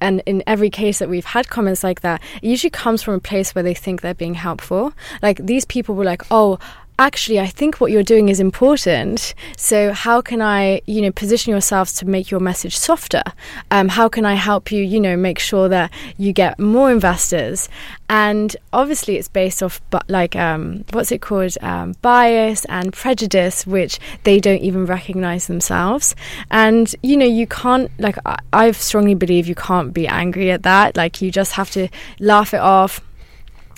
and 0.00 0.22
in 0.26 0.42
every 0.46 0.70
case 0.70 0.98
that 0.98 1.08
we've 1.08 1.24
had 1.24 1.48
comments 1.48 1.82
like 1.82 2.02
that, 2.02 2.20
it 2.42 2.48
usually 2.48 2.70
comes 2.70 3.02
from 3.02 3.14
a 3.14 3.18
place 3.18 3.54
where 3.54 3.64
they 3.64 3.74
think 3.74 4.02
they're 4.02 4.14
being 4.14 4.34
helpful. 4.34 4.92
Like 5.22 5.38
these 5.38 5.64
people 5.64 5.94
were 5.94 6.04
like, 6.04 6.22
oh, 6.30 6.58
actually 6.98 7.38
i 7.38 7.46
think 7.46 7.80
what 7.80 7.90
you're 7.90 8.02
doing 8.02 8.28
is 8.28 8.40
important. 8.40 9.34
So 9.56 9.92
how 9.92 10.20
can 10.20 10.40
i 10.40 10.80
you 10.86 11.00
know 11.02 11.12
position 11.12 11.50
yourselves 11.50 11.92
to 11.94 12.06
make 12.06 12.30
your 12.30 12.40
message 12.40 12.76
softer? 12.76 13.22
Um, 13.70 13.88
how 13.88 14.08
can 14.08 14.24
i 14.24 14.34
help 14.34 14.72
you 14.72 14.82
you 14.82 15.00
know 15.00 15.16
make 15.16 15.38
sure 15.38 15.68
that 15.68 15.92
you 16.16 16.32
get 16.32 16.58
more 16.58 16.90
investors? 16.90 17.68
And 18.08 18.56
obviously 18.72 19.16
it's 19.16 19.28
based 19.28 19.62
off 19.62 19.80
but 19.90 20.08
like 20.08 20.36
um, 20.36 20.84
what's 20.92 21.12
it 21.12 21.20
called? 21.20 21.56
Um, 21.60 21.94
bias 22.02 22.64
and 22.66 22.92
prejudice 22.92 23.66
which 23.66 23.98
they 24.24 24.38
don't 24.40 24.60
even 24.60 24.86
recognize 24.86 25.46
themselves. 25.46 26.14
And 26.50 26.94
you 27.02 27.16
know 27.16 27.26
you 27.26 27.46
can't 27.46 27.90
like 27.98 28.16
I, 28.24 28.38
I 28.52 28.70
strongly 28.72 29.14
believe 29.14 29.46
you 29.46 29.54
can't 29.54 29.92
be 29.92 30.06
angry 30.06 30.50
at 30.50 30.62
that. 30.62 30.96
Like 30.96 31.20
you 31.20 31.30
just 31.30 31.52
have 31.52 31.70
to 31.72 31.88
laugh 32.20 32.54
it 32.54 32.60
off 32.60 33.00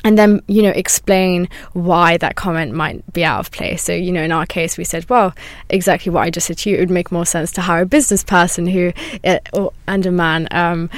and 0.04 0.16
then 0.16 0.40
you 0.46 0.62
know 0.62 0.70
explain 0.70 1.48
why 1.72 2.16
that 2.18 2.37
comment 2.37 2.72
might 2.72 3.12
be 3.12 3.24
out 3.24 3.40
of 3.40 3.50
place. 3.50 3.82
So 3.82 3.92
you 3.92 4.12
know 4.12 4.22
in 4.22 4.32
our 4.32 4.46
case 4.46 4.78
we 4.78 4.84
said 4.84 5.08
well 5.08 5.34
exactly 5.68 6.11
what 6.11 6.22
i 6.22 6.30
just 6.30 6.46
said 6.46 6.58
to 6.58 6.70
you 6.70 6.76
it 6.76 6.80
would 6.80 6.90
make 6.90 7.12
more 7.12 7.26
sense 7.26 7.50
to 7.52 7.61
hire 7.61 7.82
a 7.82 7.87
business 7.87 8.24
person 8.24 8.66
who 8.66 8.92
uh, 9.24 9.38
or, 9.52 9.72
and 9.87 10.06
a 10.06 10.11
man 10.11 10.48
um, 10.50 10.90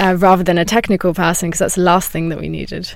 uh, 0.00 0.16
rather 0.18 0.42
than 0.42 0.58
a 0.58 0.64
technical 0.64 1.14
person 1.14 1.48
because 1.48 1.58
that's 1.58 1.74
the 1.76 1.80
last 1.82 2.10
thing 2.10 2.28
that 2.28 2.40
we 2.40 2.48
needed. 2.48 2.94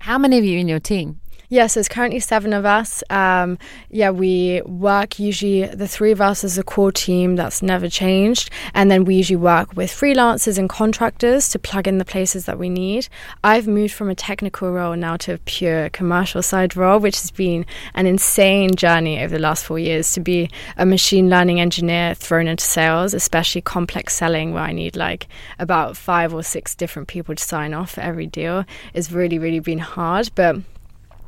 How 0.00 0.18
many 0.18 0.38
of 0.38 0.44
you 0.44 0.58
in 0.58 0.68
your 0.68 0.80
team 0.80 1.20
so 1.68 1.78
it's 1.78 1.88
currently 1.88 2.18
seven 2.18 2.52
of 2.52 2.64
us. 2.64 3.04
Um, 3.10 3.58
yeah, 3.88 4.10
we 4.10 4.60
work 4.62 5.20
usually 5.20 5.66
the 5.66 5.86
three 5.86 6.10
of 6.10 6.20
us 6.20 6.42
as 6.42 6.58
a 6.58 6.64
core 6.64 6.90
team. 6.90 7.36
That's 7.36 7.62
never 7.62 7.88
changed, 7.88 8.50
and 8.74 8.90
then 8.90 9.04
we 9.04 9.14
usually 9.14 9.36
work 9.36 9.76
with 9.76 9.90
freelancers 9.90 10.58
and 10.58 10.68
contractors 10.68 11.48
to 11.50 11.58
plug 11.60 11.86
in 11.86 11.98
the 11.98 12.04
places 12.04 12.46
that 12.46 12.58
we 12.58 12.68
need. 12.68 13.08
I've 13.44 13.68
moved 13.68 13.94
from 13.94 14.10
a 14.10 14.16
technical 14.16 14.72
role 14.72 14.96
now 14.96 15.16
to 15.18 15.34
a 15.34 15.38
pure 15.38 15.90
commercial 15.90 16.42
side 16.42 16.76
role, 16.76 16.98
which 16.98 17.20
has 17.20 17.30
been 17.30 17.64
an 17.94 18.06
insane 18.06 18.74
journey 18.74 19.22
over 19.22 19.36
the 19.36 19.42
last 19.42 19.64
four 19.64 19.78
years 19.78 20.12
to 20.14 20.20
be 20.20 20.50
a 20.76 20.84
machine 20.84 21.30
learning 21.30 21.60
engineer 21.60 22.14
thrown 22.14 22.48
into 22.48 22.64
sales, 22.64 23.14
especially 23.14 23.60
complex 23.60 24.14
selling, 24.14 24.52
where 24.52 24.64
I 24.64 24.72
need 24.72 24.96
like 24.96 25.28
about 25.60 25.96
five 25.96 26.34
or 26.34 26.42
six 26.42 26.74
different 26.74 27.06
people 27.06 27.34
to 27.36 27.42
sign 27.42 27.74
off 27.74 27.92
for 27.92 28.00
every 28.00 28.26
deal. 28.26 28.64
Is 28.92 29.12
really 29.12 29.38
really 29.38 29.60
been 29.60 29.78
hard, 29.78 30.30
but 30.34 30.56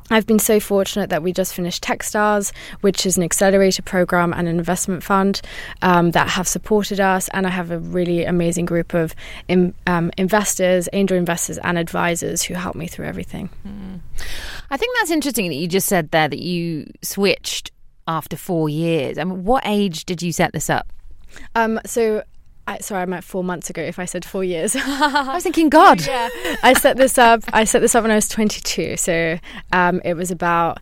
I've 0.09 0.25
been 0.25 0.39
so 0.39 0.59
fortunate 0.59 1.09
that 1.09 1.23
we 1.23 1.33
just 1.33 1.53
finished 1.53 1.83
Techstars, 1.83 2.53
which 2.81 3.05
is 3.05 3.17
an 3.17 3.23
accelerator 3.23 3.81
program 3.81 4.33
and 4.33 4.47
an 4.47 4.57
investment 4.57 5.03
fund 5.03 5.41
um, 5.81 6.11
that 6.11 6.29
have 6.29 6.47
supported 6.47 6.99
us. 6.99 7.27
And 7.29 7.45
I 7.45 7.49
have 7.49 7.71
a 7.71 7.79
really 7.79 8.23
amazing 8.25 8.65
group 8.65 8.93
of 8.93 9.13
in, 9.47 9.73
um, 9.85 10.11
investors, 10.17 10.87
angel 10.93 11.17
investors, 11.17 11.57
and 11.59 11.77
advisors 11.77 12.43
who 12.43 12.53
help 12.53 12.75
me 12.75 12.87
through 12.87 13.05
everything. 13.05 13.49
Mm. 13.67 13.99
I 14.69 14.77
think 14.77 14.95
that's 14.97 15.11
interesting 15.11 15.49
that 15.49 15.55
you 15.55 15.67
just 15.67 15.87
said 15.87 16.11
there 16.11 16.27
that 16.27 16.39
you 16.39 16.91
switched 17.01 17.71
after 18.07 18.37
four 18.37 18.69
years. 18.69 19.17
I 19.17 19.23
mean, 19.23 19.43
what 19.43 19.63
age 19.65 20.05
did 20.05 20.21
you 20.21 20.31
set 20.31 20.53
this 20.53 20.69
up? 20.69 20.91
Um, 21.55 21.79
so 21.85 22.23
I, 22.67 22.79
sorry, 22.79 23.01
I 23.01 23.05
meant 23.05 23.23
four 23.23 23.43
months 23.43 23.69
ago. 23.69 23.81
If 23.81 23.97
I 23.97 24.05
said 24.05 24.25
four 24.25 24.43
years, 24.43 24.75
I 24.79 25.31
was 25.33 25.43
thinking, 25.43 25.69
God. 25.69 26.05
yeah, 26.05 26.29
I 26.61 26.73
set 26.73 26.97
this 26.97 27.17
up. 27.17 27.43
I 27.53 27.63
set 27.63 27.79
this 27.81 27.95
up 27.95 28.03
when 28.03 28.11
I 28.11 28.15
was 28.15 28.27
22. 28.27 28.97
So 28.97 29.39
um, 29.71 30.01
it 30.03 30.15
was 30.15 30.31
about. 30.31 30.79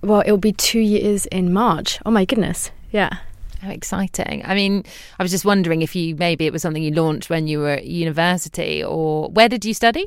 Well, 0.00 0.20
it 0.20 0.30
will 0.30 0.38
be 0.38 0.52
two 0.52 0.80
years 0.80 1.26
in 1.26 1.52
March. 1.52 1.98
Oh 2.06 2.10
my 2.10 2.24
goodness! 2.24 2.70
Yeah. 2.92 3.18
How 3.60 3.70
exciting. 3.70 4.42
I 4.44 4.54
mean, 4.54 4.84
I 5.18 5.22
was 5.22 5.32
just 5.32 5.44
wondering 5.44 5.82
if 5.82 5.96
you 5.96 6.14
maybe 6.14 6.46
it 6.46 6.52
was 6.52 6.62
something 6.62 6.82
you 6.82 6.92
launched 6.92 7.28
when 7.28 7.48
you 7.48 7.58
were 7.58 7.70
at 7.70 7.86
university 7.86 8.84
or 8.84 9.28
where 9.30 9.48
did 9.48 9.64
you 9.64 9.74
study? 9.74 10.06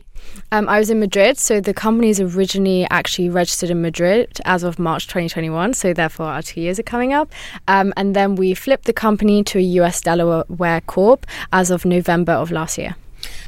Um, 0.53 0.69
I 0.69 0.79
was 0.79 0.89
in 0.89 0.99
Madrid. 1.01 1.37
So 1.37 1.59
the 1.59 1.73
company 1.73 2.09
is 2.09 2.21
originally 2.21 2.87
actually 2.89 3.29
registered 3.29 3.69
in 3.69 3.81
Madrid 3.81 4.39
as 4.45 4.63
of 4.63 4.79
March 4.79 5.07
2021. 5.07 5.73
So 5.73 5.93
therefore, 5.93 6.27
our 6.27 6.41
two 6.41 6.61
years 6.61 6.79
are 6.79 6.83
coming 6.83 7.11
up. 7.11 7.31
Um, 7.67 7.93
and 7.97 8.15
then 8.15 8.35
we 8.35 8.53
flipped 8.53 8.85
the 8.85 8.93
company 8.93 9.43
to 9.43 9.59
a 9.59 9.61
US 9.61 9.99
Delaware 9.99 10.81
Corp 10.81 11.25
as 11.51 11.71
of 11.71 11.83
November 11.83 12.31
of 12.31 12.51
last 12.51 12.77
year. 12.77 12.95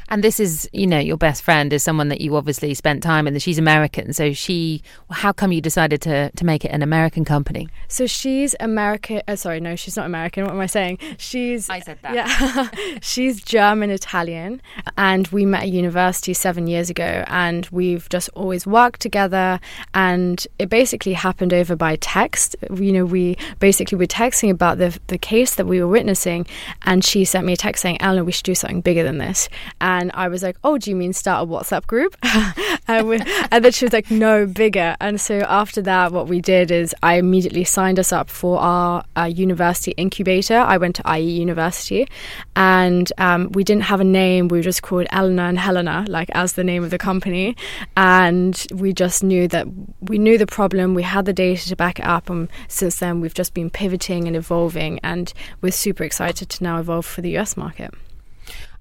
And 0.08 0.22
this 0.22 0.38
is, 0.38 0.68
you 0.72 0.86
know, 0.86 0.98
your 0.98 1.16
best 1.16 1.42
friend 1.42 1.72
is 1.72 1.82
someone 1.82 2.08
that 2.08 2.20
you 2.20 2.36
obviously 2.36 2.74
spent 2.74 3.02
time 3.02 3.24
with. 3.24 3.40
She's 3.40 3.58
American, 3.58 4.12
so 4.12 4.32
she. 4.32 4.82
How 5.10 5.32
come 5.32 5.52
you 5.52 5.60
decided 5.60 6.00
to 6.02 6.30
to 6.30 6.44
make 6.44 6.64
it 6.64 6.68
an 6.68 6.82
American 6.82 7.24
company? 7.24 7.68
So 7.88 8.06
she's 8.06 8.54
American. 8.60 9.22
Uh, 9.26 9.36
sorry, 9.36 9.60
no, 9.60 9.76
she's 9.76 9.96
not 9.96 10.06
American. 10.06 10.44
What 10.44 10.52
am 10.52 10.60
I 10.60 10.66
saying? 10.66 10.98
She's. 11.18 11.70
I 11.70 11.80
said 11.80 11.98
that. 12.02 12.14
Yeah, 12.14 12.98
she's 13.02 13.42
German 13.42 13.90
Italian, 13.90 14.60
and 14.96 15.26
we 15.28 15.46
met 15.46 15.64
at 15.64 15.70
university 15.70 16.34
seven 16.34 16.66
years 16.66 16.90
ago, 16.90 17.24
and 17.28 17.66
we've 17.70 18.08
just 18.08 18.28
always 18.34 18.66
worked 18.66 19.00
together. 19.00 19.60
And 19.94 20.46
it 20.58 20.68
basically 20.68 21.14
happened 21.14 21.52
over 21.52 21.76
by 21.76 21.96
text. 21.96 22.56
You 22.74 22.92
know, 22.92 23.04
we 23.04 23.36
basically 23.58 23.96
were 23.96 24.06
texting 24.06 24.50
about 24.50 24.78
the 24.78 24.98
the 25.06 25.18
case 25.18 25.54
that 25.54 25.66
we 25.66 25.80
were 25.80 25.88
witnessing, 25.88 26.46
and 26.82 27.04
she 27.04 27.24
sent 27.24 27.46
me 27.46 27.54
a 27.54 27.56
text 27.56 27.82
saying, 27.82 28.00
"Eleanor, 28.00 28.24
we 28.24 28.32
should 28.32 28.44
do 28.44 28.54
something 28.54 28.80
bigger 28.80 29.02
than 29.02 29.18
this." 29.18 29.48
And 29.80 29.93
I 30.14 30.28
was 30.28 30.42
like, 30.42 30.56
oh, 30.64 30.78
do 30.78 30.90
you 30.90 30.96
mean 30.96 31.12
start 31.12 31.42
a 31.42 31.50
WhatsApp 31.50 31.86
group? 31.86 32.16
and, 32.88 33.08
we, 33.08 33.20
and 33.50 33.64
then 33.64 33.72
she 33.72 33.84
was 33.84 33.92
like, 33.92 34.10
no, 34.10 34.46
bigger. 34.46 34.96
And 35.00 35.20
so 35.20 35.38
after 35.40 35.82
that, 35.82 36.12
what 36.12 36.28
we 36.28 36.40
did 36.40 36.70
is 36.70 36.94
I 37.02 37.14
immediately 37.14 37.64
signed 37.64 37.98
us 37.98 38.12
up 38.12 38.28
for 38.28 38.58
our 38.58 39.04
uh, 39.16 39.24
university 39.24 39.92
incubator. 39.92 40.56
I 40.56 40.76
went 40.76 40.96
to 40.96 41.16
IE 41.16 41.22
University 41.22 42.08
and 42.56 43.12
um, 43.18 43.50
we 43.52 43.64
didn't 43.64 43.84
have 43.84 44.00
a 44.00 44.04
name. 44.04 44.48
We 44.48 44.58
were 44.58 44.62
just 44.62 44.82
called 44.82 45.06
Eleanor 45.10 45.48
and 45.48 45.58
Helena, 45.58 46.04
like 46.08 46.30
as 46.30 46.54
the 46.54 46.64
name 46.64 46.84
of 46.84 46.90
the 46.90 46.98
company. 46.98 47.56
And 47.96 48.66
we 48.72 48.92
just 48.92 49.22
knew 49.22 49.48
that 49.48 49.66
we 50.00 50.18
knew 50.18 50.38
the 50.38 50.46
problem. 50.46 50.94
We 50.94 51.02
had 51.02 51.24
the 51.24 51.32
data 51.32 51.68
to 51.68 51.76
back 51.76 51.98
it 51.98 52.04
up. 52.04 52.30
And 52.30 52.48
since 52.68 52.98
then, 52.98 53.20
we've 53.20 53.34
just 53.34 53.54
been 53.54 53.70
pivoting 53.70 54.26
and 54.26 54.36
evolving. 54.36 55.00
And 55.02 55.32
we're 55.60 55.72
super 55.72 56.04
excited 56.04 56.48
to 56.50 56.64
now 56.64 56.78
evolve 56.78 57.06
for 57.06 57.20
the 57.22 57.36
US 57.38 57.56
market. 57.56 57.92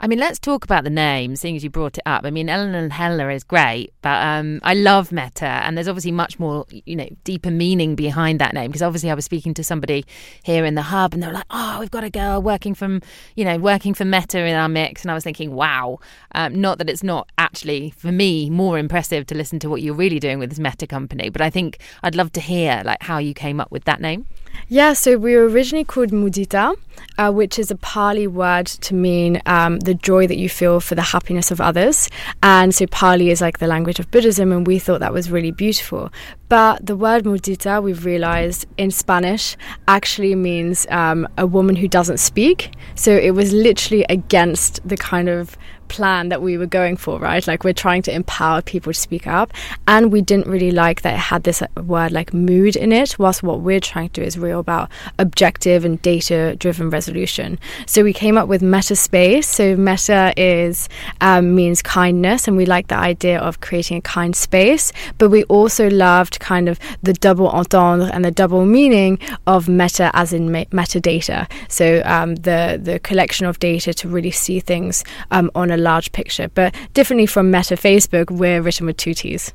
I 0.04 0.08
mean, 0.08 0.20
let's 0.20 0.38
talk 0.38 0.66
about 0.66 0.84
the 0.84 0.90
name, 0.90 1.38
seeing 1.38 1.56
as 1.56 1.64
you 1.64 1.70
brought 1.70 1.98
it 1.98 2.04
up. 2.06 2.26
I 2.26 2.30
mean, 2.30 2.50
Eleanor 2.50 2.80
and 2.80 2.92
Helena 2.92 3.30
is 3.30 3.46
great, 3.46 3.94
but 4.02 4.22
um, 4.22 4.60
I 4.62 4.74
love 4.74 5.14
Metta, 5.14 5.46
and 5.46 5.78
there's 5.78 5.88
obviously 5.88 6.12
much 6.12 6.38
more, 6.40 6.66
you 6.70 6.98
know, 6.98 7.08
deeper 7.24 7.50
meaning 7.50 7.96
behind 7.96 8.42
that 8.42 8.54
name. 8.54 8.70
Because 8.70 8.82
obviously, 8.82 9.10
I 9.10 9.14
was 9.14 9.24
speaking 9.24 9.54
to 9.54 9.64
somebody 9.64 10.04
here 10.44 10.66
in 10.66 10.76
the 10.76 10.82
hub, 10.82 11.14
and 11.14 11.24
they 11.24 11.28
were 11.28 11.34
like, 11.34 11.46
"Oh, 11.50 11.78
we've 11.80 11.90
got 11.90 12.04
a 12.04 12.10
girl 12.10 12.42
working 12.42 12.76
from, 12.76 13.02
you 13.38 13.46
know, 13.46 13.58
working 13.58 13.94
for 13.94 14.04
Meta 14.04 14.40
in 14.40 14.56
our 14.56 14.68
mix," 14.68 15.04
and 15.04 15.12
I 15.12 15.14
was 15.14 15.24
thinking, 15.24 15.56
"Wow." 15.56 16.00
Um, 16.36 16.60
not 16.60 16.80
that 16.80 16.90
it's 16.90 17.02
not 17.02 17.30
actually 17.38 17.92
for 17.92 18.12
me 18.12 18.50
more 18.50 18.78
impressive 18.78 19.26
to 19.28 19.36
listen 19.36 19.58
to 19.60 19.70
what 19.70 19.82
you're 19.82 19.96
really 19.96 20.20
doing 20.20 20.38
with 20.38 20.50
this 20.50 20.60
Meta 20.60 20.86
company, 20.86 21.30
but 21.30 21.42
I 21.42 21.50
think 21.50 21.78
I'd 22.04 22.16
love 22.16 22.34
to 22.34 22.42
hear 22.42 22.82
like 22.84 23.02
how 23.04 23.20
you 23.20 23.34
came 23.34 23.62
up 23.62 23.72
with 23.72 23.86
that 23.86 24.02
name. 24.02 24.26
Yeah, 24.70 24.94
so 24.94 25.18
we 25.18 25.36
were 25.36 25.48
originally 25.48 25.84
called 25.84 26.10
mudita, 26.12 26.76
uh, 27.18 27.32
which 27.32 27.60
is 27.60 27.70
a 27.70 27.76
Pali 27.76 28.28
word 28.28 28.66
to 28.66 28.96
mean 28.96 29.42
um, 29.46 29.80
the 29.80 29.94
joy 29.94 30.26
that 30.28 30.38
you 30.38 30.50
feel 30.50 30.80
for 30.80 30.96
the 30.96 31.02
happiness 31.02 31.52
of 31.52 31.62
others. 31.62 32.10
And 32.42 32.74
so 32.74 32.88
Pali 32.88 33.30
is 33.30 33.42
like 33.42 33.60
the 33.60 33.68
language 33.68 34.00
of 34.00 34.10
Buddhism, 34.10 34.52
and 34.52 34.66
we 34.66 34.80
thought 34.80 35.00
that 35.02 35.14
was 35.14 35.30
really 35.30 35.52
beautiful. 35.52 36.12
But 36.50 36.86
the 36.86 36.96
word 36.96 37.24
mudita, 37.24 37.84
we've 37.84 38.06
realized 38.06 38.66
in 38.78 38.92
Spanish, 38.92 39.58
actually 39.88 40.36
means 40.36 40.88
um, 40.90 41.28
a 41.38 41.46
woman 41.46 41.76
who 41.76 41.88
doesn't 41.88 42.18
speak. 42.20 42.72
So 42.96 43.12
it 43.12 43.32
was 43.32 43.54
literally 43.54 44.06
against 44.10 44.88
the 44.88 44.98
kind 44.98 45.30
of 45.30 45.58
plan 45.88 46.30
that 46.30 46.42
we 46.42 46.58
were 46.58 46.66
going 46.66 46.98
for, 46.98 47.20
right? 47.20 47.46
Like 47.46 47.64
we're 47.64 47.74
trying 47.74 48.02
to 48.04 48.14
empower 48.14 48.62
people 48.62 48.94
to 48.94 49.00
speak 49.00 49.28
up, 49.28 49.54
and 49.88 50.12
we 50.12 50.22
didn't 50.22 50.48
really 50.48 50.72
like 50.72 51.02
that 51.02 51.14
it 51.14 51.20
had 51.20 51.44
this 51.44 51.62
uh, 51.62 51.68
word 51.84 52.12
like 52.12 52.34
mood 52.34 52.76
in 52.76 52.92
it. 52.92 53.18
Whilst 53.20 53.44
what 53.44 53.62
we're 53.62 53.80
trying 53.80 54.10
to 54.10 54.22
do 54.22 54.26
is 54.26 54.38
real 54.38 54.60
about 54.60 54.90
objective 55.20 55.86
and 55.86 56.02
data 56.02 56.56
driven 56.58 56.90
resolution. 56.90 57.60
So 57.86 58.04
we 58.04 58.14
came 58.14 58.38
up 58.38 58.48
with 58.48 58.62
Metta 58.62 58.96
Space. 58.96 59.48
So 59.48 59.76
Metta 59.76 60.34
is 60.38 60.90
um, 61.22 61.56
means 61.56 61.82
kindness, 61.82 62.48
and 62.48 62.58
we 62.58 62.66
like 62.66 62.88
the 62.88 62.98
idea 62.98 63.40
of 63.40 63.62
creating 63.62 63.98
a 63.98 64.02
kind 64.02 64.36
space. 64.36 64.92
But 65.18 65.30
we 65.30 65.44
also 65.46 65.90
loved 65.90 66.40
kind 66.40 66.70
of 66.70 66.80
the 67.02 67.14
double 67.14 67.50
entendre 67.50 68.10
and 68.14 68.24
the 68.24 68.32
double 68.32 68.66
meaning 68.66 69.20
of 69.48 69.68
meta 69.68 70.12
as 70.14 70.34
in 70.34 70.52
me- 70.52 70.68
metadata. 70.72 71.50
So 71.68 72.02
um, 72.06 72.36
the 72.36 72.80
the 72.82 73.00
collection 73.00 73.46
of 73.46 73.60
data 73.60 73.94
to 73.94 74.08
really 74.08 74.32
see 74.32 74.60
things 74.60 75.04
um, 75.32 75.52
on 75.56 75.72
a 75.74 75.78
large 75.78 76.12
picture. 76.12 76.48
But 76.48 76.76
differently 76.94 77.26
from 77.26 77.52
Meta 77.52 77.76
Facebook, 77.76 78.32
we're 78.32 78.62
written 78.62 78.86
with 78.86 78.98
two 78.98 79.14
T's. 79.14 79.54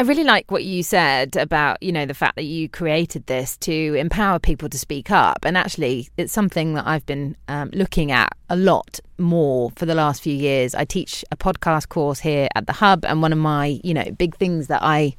I 0.00 0.02
really 0.02 0.24
like 0.24 0.50
what 0.50 0.64
you 0.64 0.82
said 0.82 1.36
about, 1.36 1.82
you 1.82 1.92
know, 1.92 2.06
the 2.06 2.14
fact 2.14 2.36
that 2.36 2.44
you 2.44 2.70
created 2.70 3.26
this 3.26 3.58
to 3.58 3.94
empower 3.96 4.38
people 4.38 4.70
to 4.70 4.78
speak 4.78 5.10
up. 5.10 5.40
And 5.44 5.58
actually, 5.58 6.08
it's 6.16 6.32
something 6.32 6.72
that 6.72 6.86
I've 6.86 7.04
been 7.04 7.36
um, 7.48 7.68
looking 7.74 8.10
at 8.10 8.32
a 8.48 8.56
lot 8.56 8.98
more 9.18 9.72
for 9.76 9.84
the 9.84 9.94
last 9.94 10.22
few 10.22 10.34
years. 10.34 10.74
I 10.74 10.86
teach 10.86 11.22
a 11.30 11.36
podcast 11.36 11.90
course 11.90 12.18
here 12.18 12.48
at 12.54 12.66
the 12.66 12.72
Hub, 12.72 13.04
and 13.04 13.20
one 13.20 13.30
of 13.30 13.38
my, 13.38 13.78
you 13.84 13.92
know, 13.92 14.10
big 14.16 14.36
things 14.36 14.68
that 14.68 14.82
I 14.82 15.16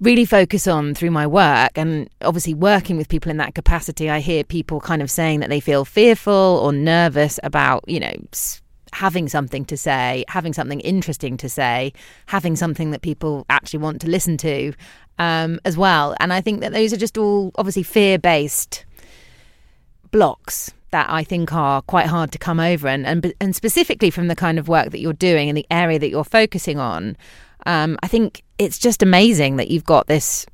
really 0.00 0.24
focus 0.24 0.66
on 0.66 0.94
through 0.94 1.10
my 1.10 1.26
work 1.26 1.72
and 1.76 2.08
obviously 2.22 2.54
working 2.54 2.96
with 2.96 3.08
people 3.08 3.30
in 3.30 3.36
that 3.36 3.54
capacity 3.54 4.10
i 4.10 4.18
hear 4.18 4.42
people 4.42 4.80
kind 4.80 5.00
of 5.00 5.08
saying 5.08 5.38
that 5.38 5.48
they 5.48 5.60
feel 5.60 5.84
fearful 5.84 6.32
or 6.60 6.72
nervous 6.72 7.38
about 7.44 7.84
you 7.86 8.00
know 8.00 8.12
having 8.92 9.28
something 9.28 9.64
to 9.66 9.76
say, 9.76 10.24
having 10.28 10.52
something 10.52 10.80
interesting 10.80 11.36
to 11.38 11.48
say, 11.48 11.92
having 12.26 12.56
something 12.56 12.90
that 12.90 13.02
people 13.02 13.46
actually 13.48 13.78
want 13.78 14.00
to 14.00 14.08
listen 14.08 14.36
to 14.36 14.72
um, 15.18 15.60
as 15.64 15.76
well. 15.76 16.14
And 16.20 16.32
I 16.32 16.40
think 16.40 16.60
that 16.60 16.72
those 16.72 16.92
are 16.92 16.96
just 16.96 17.16
all 17.18 17.52
obviously 17.56 17.82
fear 17.82 18.18
based 18.18 18.84
blocks 20.10 20.70
that 20.90 21.06
I 21.08 21.24
think 21.24 21.52
are 21.54 21.80
quite 21.82 22.06
hard 22.06 22.32
to 22.32 22.38
come 22.38 22.60
over. 22.60 22.86
And, 22.86 23.06
and, 23.06 23.32
and 23.40 23.56
specifically 23.56 24.10
from 24.10 24.28
the 24.28 24.36
kind 24.36 24.58
of 24.58 24.68
work 24.68 24.90
that 24.90 25.00
you're 25.00 25.14
doing 25.14 25.48
and 25.48 25.56
the 25.56 25.66
area 25.70 25.98
that 25.98 26.10
you're 26.10 26.22
focusing 26.22 26.78
on, 26.78 27.16
um, 27.64 27.98
I 28.02 28.08
think 28.08 28.42
it's 28.58 28.78
just 28.78 29.02
amazing 29.02 29.56
that 29.56 29.70
you've 29.70 29.84
got 29.84 30.06
this 30.06 30.46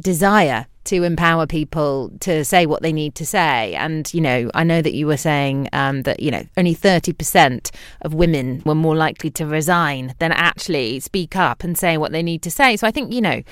desire 0.00 0.66
to 0.84 1.04
empower 1.04 1.46
people 1.46 2.10
to 2.20 2.44
say 2.44 2.66
what 2.66 2.82
they 2.82 2.92
need 2.92 3.14
to 3.16 3.26
say. 3.26 3.74
And, 3.74 4.12
you 4.12 4.20
know, 4.20 4.50
I 4.54 4.64
know 4.64 4.82
that 4.82 4.94
you 4.94 5.06
were 5.06 5.16
saying 5.16 5.68
um, 5.72 6.02
that, 6.02 6.20
you 6.20 6.30
know, 6.30 6.44
only 6.56 6.74
30% 6.74 7.70
of 8.02 8.14
women 8.14 8.62
were 8.64 8.74
more 8.74 8.96
likely 8.96 9.30
to 9.32 9.46
resign 9.46 10.14
than 10.18 10.32
actually 10.32 11.00
speak 11.00 11.36
up 11.36 11.62
and 11.62 11.78
say 11.78 11.96
what 11.96 12.12
they 12.12 12.22
need 12.22 12.42
to 12.42 12.50
say. 12.50 12.76
So 12.76 12.86
I 12.86 12.90
think, 12.90 13.12
you 13.12 13.20
know, 13.20 13.42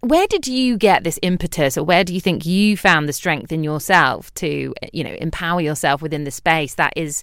where 0.00 0.26
did 0.26 0.46
you 0.46 0.78
get 0.78 1.04
this 1.04 1.18
impetus 1.20 1.76
or 1.76 1.84
where 1.84 2.04
do 2.04 2.14
you 2.14 2.20
think 2.20 2.46
you 2.46 2.76
found 2.76 3.08
the 3.08 3.12
strength 3.12 3.52
in 3.52 3.62
yourself 3.62 4.32
to, 4.34 4.74
you 4.92 5.04
know, 5.04 5.14
empower 5.20 5.60
yourself 5.60 6.00
within 6.00 6.24
the 6.24 6.30
space 6.30 6.74
that 6.74 6.94
is 6.96 7.22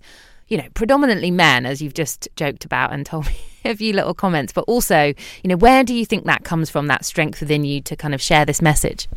you 0.51 0.57
know, 0.57 0.67
predominantly 0.73 1.31
men, 1.31 1.65
as 1.65 1.81
you've 1.81 1.93
just 1.93 2.27
joked 2.35 2.65
about 2.65 2.91
and 2.91 3.05
told 3.07 3.25
me 3.25 3.37
a 3.63 3.73
few 3.73 3.93
little 3.93 4.13
comments, 4.13 4.51
but 4.51 4.65
also, 4.67 5.13
you 5.43 5.47
know, 5.47 5.55
where 5.55 5.83
do 5.83 5.95
you 5.95 6.05
think 6.05 6.25
that 6.25 6.43
comes 6.43 6.69
from, 6.69 6.87
that 6.87 7.05
strength 7.05 7.39
within 7.39 7.63
you 7.63 7.81
to 7.81 7.95
kind 7.95 8.13
of 8.13 8.21
share 8.21 8.45
this 8.45 8.61
message? 8.61 9.07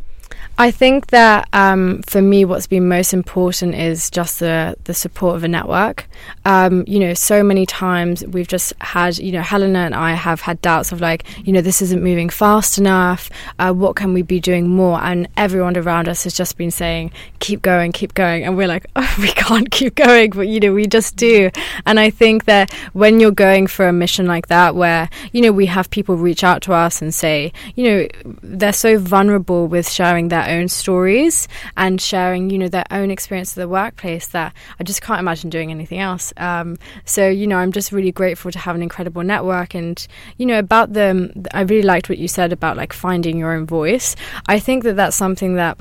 I 0.56 0.70
think 0.70 1.08
that 1.08 1.48
um, 1.52 2.02
for 2.02 2.22
me, 2.22 2.44
what's 2.44 2.68
been 2.68 2.88
most 2.88 3.12
important 3.12 3.74
is 3.74 4.08
just 4.08 4.38
the 4.38 4.76
the 4.84 4.94
support 4.94 5.34
of 5.34 5.42
a 5.42 5.48
network. 5.48 6.06
Um, 6.44 6.84
you 6.86 7.00
know, 7.00 7.12
so 7.12 7.42
many 7.42 7.66
times 7.66 8.24
we've 8.26 8.46
just 8.46 8.72
had, 8.80 9.18
you 9.18 9.32
know, 9.32 9.42
Helena 9.42 9.80
and 9.80 9.94
I 9.96 10.12
have 10.12 10.40
had 10.40 10.62
doubts 10.62 10.92
of 10.92 11.00
like, 11.00 11.24
you 11.44 11.52
know, 11.52 11.60
this 11.60 11.82
isn't 11.82 12.02
moving 12.02 12.28
fast 12.28 12.78
enough. 12.78 13.30
Uh, 13.58 13.72
what 13.72 13.96
can 13.96 14.14
we 14.14 14.22
be 14.22 14.38
doing 14.38 14.68
more? 14.68 15.02
And 15.02 15.26
everyone 15.36 15.76
around 15.76 16.08
us 16.08 16.22
has 16.22 16.34
just 16.34 16.56
been 16.56 16.70
saying, 16.70 17.10
keep 17.40 17.60
going, 17.60 17.90
keep 17.90 18.14
going, 18.14 18.44
and 18.44 18.56
we're 18.56 18.68
like, 18.68 18.86
oh, 18.96 19.14
we 19.18 19.32
can't 19.32 19.70
keep 19.72 19.96
going, 19.96 20.30
but 20.30 20.46
you 20.46 20.60
know, 20.60 20.72
we 20.72 20.86
just 20.86 21.16
do. 21.16 21.50
And 21.84 21.98
I 21.98 22.10
think 22.10 22.44
that 22.44 22.72
when 22.92 23.18
you're 23.18 23.32
going 23.32 23.66
for 23.66 23.88
a 23.88 23.92
mission 23.92 24.26
like 24.26 24.46
that, 24.48 24.76
where 24.76 25.08
you 25.32 25.40
know 25.42 25.50
we 25.50 25.66
have 25.66 25.90
people 25.90 26.16
reach 26.16 26.44
out 26.44 26.62
to 26.62 26.72
us 26.72 27.02
and 27.02 27.12
say, 27.12 27.52
you 27.74 27.84
know, 27.84 28.08
they're 28.42 28.72
so 28.72 28.98
vulnerable 28.98 29.66
with 29.66 29.90
sharing 29.90 30.23
their 30.28 30.48
own 30.48 30.68
stories 30.68 31.48
and 31.76 32.00
sharing, 32.00 32.50
you 32.50 32.58
know, 32.58 32.68
their 32.68 32.84
own 32.90 33.10
experience 33.10 33.50
of 33.52 33.60
the 33.60 33.68
workplace 33.68 34.28
that 34.28 34.54
I 34.78 34.84
just 34.84 35.02
can't 35.02 35.20
imagine 35.20 35.50
doing 35.50 35.70
anything 35.70 35.98
else. 35.98 36.32
Um, 36.36 36.78
so, 37.04 37.28
you 37.28 37.46
know, 37.46 37.58
I'm 37.58 37.72
just 37.72 37.92
really 37.92 38.12
grateful 38.12 38.50
to 38.50 38.58
have 38.58 38.74
an 38.76 38.82
incredible 38.82 39.22
network. 39.22 39.74
And, 39.74 40.06
you 40.36 40.46
know, 40.46 40.58
about 40.58 40.92
them, 40.92 41.44
I 41.52 41.62
really 41.62 41.82
liked 41.82 42.08
what 42.08 42.18
you 42.18 42.28
said 42.28 42.52
about 42.52 42.76
like 42.76 42.92
finding 42.92 43.38
your 43.38 43.52
own 43.52 43.66
voice. 43.66 44.16
I 44.48 44.58
think 44.58 44.84
that 44.84 44.96
that's 44.96 45.16
something 45.16 45.54
that 45.54 45.78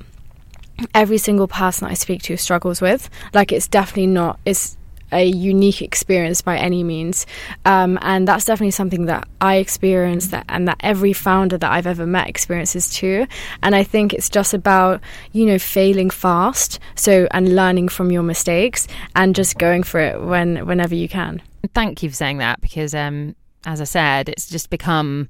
every 0.93 1.17
single 1.17 1.47
person 1.47 1.87
I 1.87 1.93
speak 1.93 2.23
to 2.23 2.37
struggles 2.37 2.81
with. 2.81 3.09
Like, 3.33 3.51
it's 3.51 3.67
definitely 3.67 4.07
not, 4.07 4.39
it's, 4.45 4.77
a 5.13 5.25
unique 5.25 5.81
experience 5.81 6.41
by 6.41 6.57
any 6.57 6.83
means. 6.83 7.25
Um, 7.65 7.97
and 8.01 8.27
that's 8.27 8.45
definitely 8.45 8.71
something 8.71 9.05
that 9.05 9.27
I 9.39 9.57
experience 9.57 10.27
that, 10.27 10.45
and 10.49 10.67
that 10.67 10.77
every 10.81 11.13
founder 11.13 11.57
that 11.57 11.71
I've 11.71 11.87
ever 11.87 12.05
met 12.05 12.27
experiences 12.27 12.89
too. 12.89 13.27
And 13.61 13.75
I 13.75 13.83
think 13.83 14.13
it's 14.13 14.29
just 14.29 14.53
about, 14.53 15.01
you 15.31 15.45
know, 15.45 15.59
failing 15.59 16.09
fast. 16.09 16.79
So, 16.95 17.27
and 17.31 17.55
learning 17.55 17.89
from 17.89 18.11
your 18.11 18.23
mistakes 18.23 18.87
and 19.15 19.35
just 19.35 19.57
going 19.57 19.83
for 19.83 19.99
it 19.99 20.21
when, 20.21 20.65
whenever 20.65 20.95
you 20.95 21.07
can. 21.07 21.41
Thank 21.73 22.03
you 22.03 22.09
for 22.09 22.15
saying 22.15 22.39
that 22.39 22.59
because, 22.61 22.93
um, 22.93 23.35
as 23.65 23.79
I 23.79 23.85
said, 23.85 24.29
it's 24.29 24.49
just 24.49 24.69
become 24.69 25.29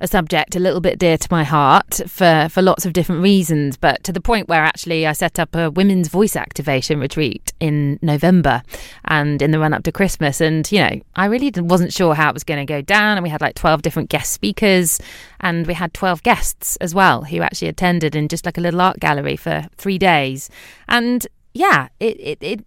a 0.00 0.06
subject 0.06 0.56
a 0.56 0.60
little 0.60 0.80
bit 0.80 0.98
dear 0.98 1.18
to 1.18 1.28
my 1.30 1.44
heart 1.44 2.00
for, 2.06 2.48
for 2.50 2.62
lots 2.62 2.86
of 2.86 2.92
different 2.92 3.22
reasons, 3.22 3.76
but 3.76 4.02
to 4.04 4.12
the 4.12 4.20
point 4.20 4.48
where 4.48 4.62
actually 4.62 5.06
I 5.06 5.12
set 5.12 5.38
up 5.38 5.54
a 5.54 5.70
women's 5.70 6.08
voice 6.08 6.36
activation 6.36 6.98
retreat 7.00 7.52
in 7.60 7.98
November 8.00 8.62
and 9.04 9.40
in 9.42 9.50
the 9.50 9.58
run 9.58 9.74
up 9.74 9.82
to 9.84 9.92
Christmas. 9.92 10.40
And, 10.40 10.70
you 10.72 10.78
know, 10.78 11.00
I 11.16 11.26
really 11.26 11.52
wasn't 11.56 11.92
sure 11.92 12.14
how 12.14 12.30
it 12.30 12.34
was 12.34 12.44
going 12.44 12.64
to 12.64 12.72
go 12.72 12.80
down. 12.80 13.18
And 13.18 13.22
we 13.22 13.28
had 13.28 13.40
like 13.40 13.54
12 13.54 13.82
different 13.82 14.08
guest 14.08 14.32
speakers 14.32 15.00
and 15.40 15.66
we 15.66 15.74
had 15.74 15.92
12 15.92 16.22
guests 16.22 16.76
as 16.76 16.94
well 16.94 17.24
who 17.24 17.42
actually 17.42 17.68
attended 17.68 18.16
in 18.16 18.28
just 18.28 18.46
like 18.46 18.58
a 18.58 18.60
little 18.62 18.80
art 18.80 19.00
gallery 19.00 19.36
for 19.36 19.66
three 19.76 19.98
days. 19.98 20.48
And 20.88 21.26
yeah, 21.52 21.88
it, 21.98 22.18
it, 22.20 22.38
it 22.40 22.64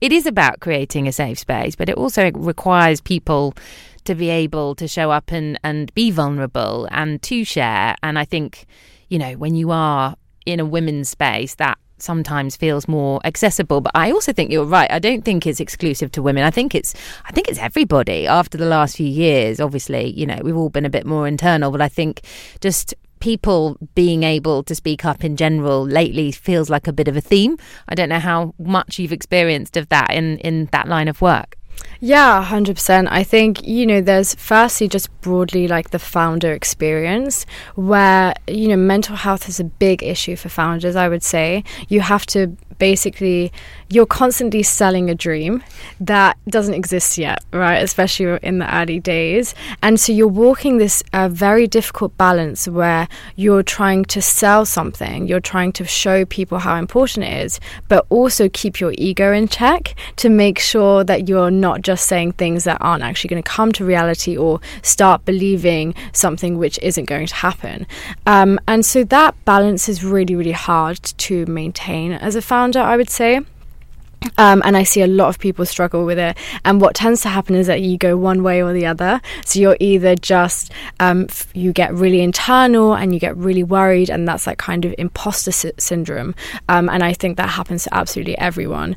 it 0.00 0.12
is 0.12 0.26
about 0.26 0.60
creating 0.60 1.08
a 1.08 1.12
safe 1.12 1.40
space, 1.40 1.74
but 1.74 1.88
it 1.88 1.96
also 1.96 2.30
requires 2.32 3.00
people 3.00 3.54
to 4.08 4.14
be 4.14 4.30
able 4.30 4.74
to 4.74 4.88
show 4.88 5.10
up 5.10 5.30
and, 5.32 5.60
and 5.62 5.92
be 5.92 6.10
vulnerable 6.10 6.88
and 6.90 7.20
to 7.20 7.44
share. 7.44 7.94
And 8.02 8.18
I 8.18 8.24
think, 8.24 8.64
you 9.10 9.18
know, 9.18 9.34
when 9.34 9.54
you 9.54 9.70
are 9.70 10.16
in 10.46 10.60
a 10.60 10.64
women's 10.64 11.10
space, 11.10 11.56
that 11.56 11.76
sometimes 11.98 12.56
feels 12.56 12.88
more 12.88 13.20
accessible. 13.24 13.82
But 13.82 13.92
i 13.94 14.10
also 14.10 14.32
think 14.32 14.50
you're 14.50 14.64
right. 14.64 14.90
I 14.90 14.98
don't 14.98 15.26
think 15.26 15.46
it's 15.46 15.60
exclusive 15.60 16.10
to 16.12 16.22
women. 16.22 16.44
I 16.44 16.50
think 16.50 16.74
it's 16.74 16.94
i 17.26 17.32
think 17.32 17.48
it's 17.48 17.58
everybody. 17.58 18.26
After 18.26 18.56
the 18.56 18.64
last 18.64 18.96
few 18.96 19.06
years 19.06 19.60
obviously 19.60 20.06
you 20.12 20.24
know 20.24 20.38
we've 20.42 20.56
all 20.56 20.70
been 20.70 20.86
a 20.86 20.90
bit 20.90 21.04
more 21.04 21.28
internal. 21.28 21.70
But 21.70 21.82
i 21.82 21.88
think 21.88 22.22
just 22.60 22.94
people 23.20 23.76
being 23.94 24.22
able 24.22 24.62
to 24.62 24.74
speak 24.74 25.04
up 25.04 25.22
in 25.22 25.36
general 25.36 25.84
lately 25.84 26.30
feels 26.32 26.70
like 26.70 26.86
a 26.86 26.92
bit 26.92 27.08
of 27.08 27.16
a 27.16 27.20
theme. 27.20 27.58
I 27.88 27.96
don't 27.96 28.08
know 28.08 28.20
how 28.20 28.54
much 28.58 29.00
you've 29.00 29.12
experienced 29.12 29.76
of 29.76 29.88
that 29.90 30.14
in 30.14 30.38
in 30.38 30.66
that 30.72 30.88
line 30.88 31.08
of 31.08 31.20
work 31.20 31.57
yeah, 32.00 32.46
100%. 32.48 33.08
I 33.10 33.24
think, 33.24 33.66
you 33.66 33.84
know, 33.84 34.00
there's 34.00 34.34
firstly 34.34 34.88
just 34.88 35.08
broadly 35.20 35.66
like 35.66 35.90
the 35.90 35.98
founder 35.98 36.52
experience 36.52 37.44
where, 37.74 38.34
you 38.46 38.68
know, 38.68 38.76
mental 38.76 39.16
health 39.16 39.48
is 39.48 39.58
a 39.58 39.64
big 39.64 40.02
issue 40.02 40.36
for 40.36 40.48
founders, 40.48 40.94
I 40.94 41.08
would 41.08 41.24
say. 41.24 41.64
You 41.88 42.00
have 42.02 42.24
to 42.26 42.56
basically 42.78 43.52
you're 43.90 44.06
constantly 44.06 44.62
selling 44.62 45.08
a 45.08 45.14
dream 45.14 45.62
that 45.98 46.36
doesn't 46.48 46.74
exist 46.74 47.16
yet, 47.16 47.42
right? 47.52 47.76
Especially 47.76 48.38
in 48.42 48.58
the 48.58 48.76
early 48.76 49.00
days. 49.00 49.54
And 49.82 49.98
so 49.98 50.12
you're 50.12 50.28
walking 50.28 50.76
this 50.76 51.02
uh, 51.12 51.28
very 51.28 51.66
difficult 51.66 52.16
balance 52.18 52.68
where 52.68 53.08
you're 53.36 53.62
trying 53.62 54.04
to 54.06 54.20
sell 54.20 54.66
something, 54.66 55.26
you're 55.26 55.40
trying 55.40 55.72
to 55.72 55.84
show 55.86 56.26
people 56.26 56.58
how 56.58 56.76
important 56.76 57.24
it 57.24 57.44
is, 57.44 57.60
but 57.88 58.04
also 58.10 58.48
keep 58.50 58.78
your 58.78 58.92
ego 58.98 59.32
in 59.32 59.48
check 59.48 59.94
to 60.16 60.28
make 60.28 60.58
sure 60.58 61.02
that 61.02 61.28
you're 61.28 61.50
not 61.50 61.80
just 61.80 62.06
saying 62.06 62.32
things 62.32 62.64
that 62.64 62.76
aren't 62.80 63.02
actually 63.02 63.28
going 63.28 63.42
to 63.42 63.48
come 63.48 63.72
to 63.72 63.84
reality 63.84 64.36
or 64.36 64.60
start 64.82 65.24
believing 65.24 65.94
something 66.12 66.58
which 66.58 66.78
isn't 66.82 67.06
going 67.06 67.26
to 67.26 67.34
happen. 67.34 67.86
Um, 68.26 68.60
and 68.68 68.84
so 68.84 69.02
that 69.04 69.34
balance 69.46 69.88
is 69.88 70.04
really, 70.04 70.34
really 70.34 70.52
hard 70.52 71.02
to 71.02 71.46
maintain 71.46 72.12
as 72.12 72.36
a 72.36 72.42
founder 72.42 72.67
founder, 72.72 72.86
I 72.86 72.96
would 72.96 73.10
say. 73.10 73.40
Um, 74.36 74.62
and 74.64 74.76
I 74.76 74.82
see 74.82 75.00
a 75.00 75.06
lot 75.06 75.28
of 75.28 75.38
people 75.38 75.64
struggle 75.64 76.04
with 76.04 76.18
it. 76.18 76.36
And 76.64 76.80
what 76.80 76.94
tends 76.96 77.20
to 77.22 77.28
happen 77.28 77.54
is 77.54 77.68
that 77.68 77.82
you 77.82 77.96
go 77.96 78.16
one 78.16 78.42
way 78.42 78.62
or 78.62 78.72
the 78.72 78.84
other. 78.84 79.20
So 79.44 79.60
you're 79.60 79.76
either 79.78 80.16
just, 80.16 80.72
um, 80.98 81.26
f- 81.28 81.46
you 81.54 81.72
get 81.72 81.94
really 81.94 82.20
internal 82.20 82.94
and 82.94 83.14
you 83.14 83.20
get 83.20 83.36
really 83.36 83.62
worried, 83.62 84.10
and 84.10 84.26
that's 84.26 84.46
like 84.46 84.58
kind 84.58 84.84
of 84.84 84.94
imposter 84.98 85.52
sy- 85.52 85.72
syndrome. 85.78 86.34
Um, 86.68 86.88
and 86.88 87.04
I 87.04 87.12
think 87.12 87.36
that 87.36 87.50
happens 87.50 87.84
to 87.84 87.94
absolutely 87.94 88.36
everyone. 88.38 88.96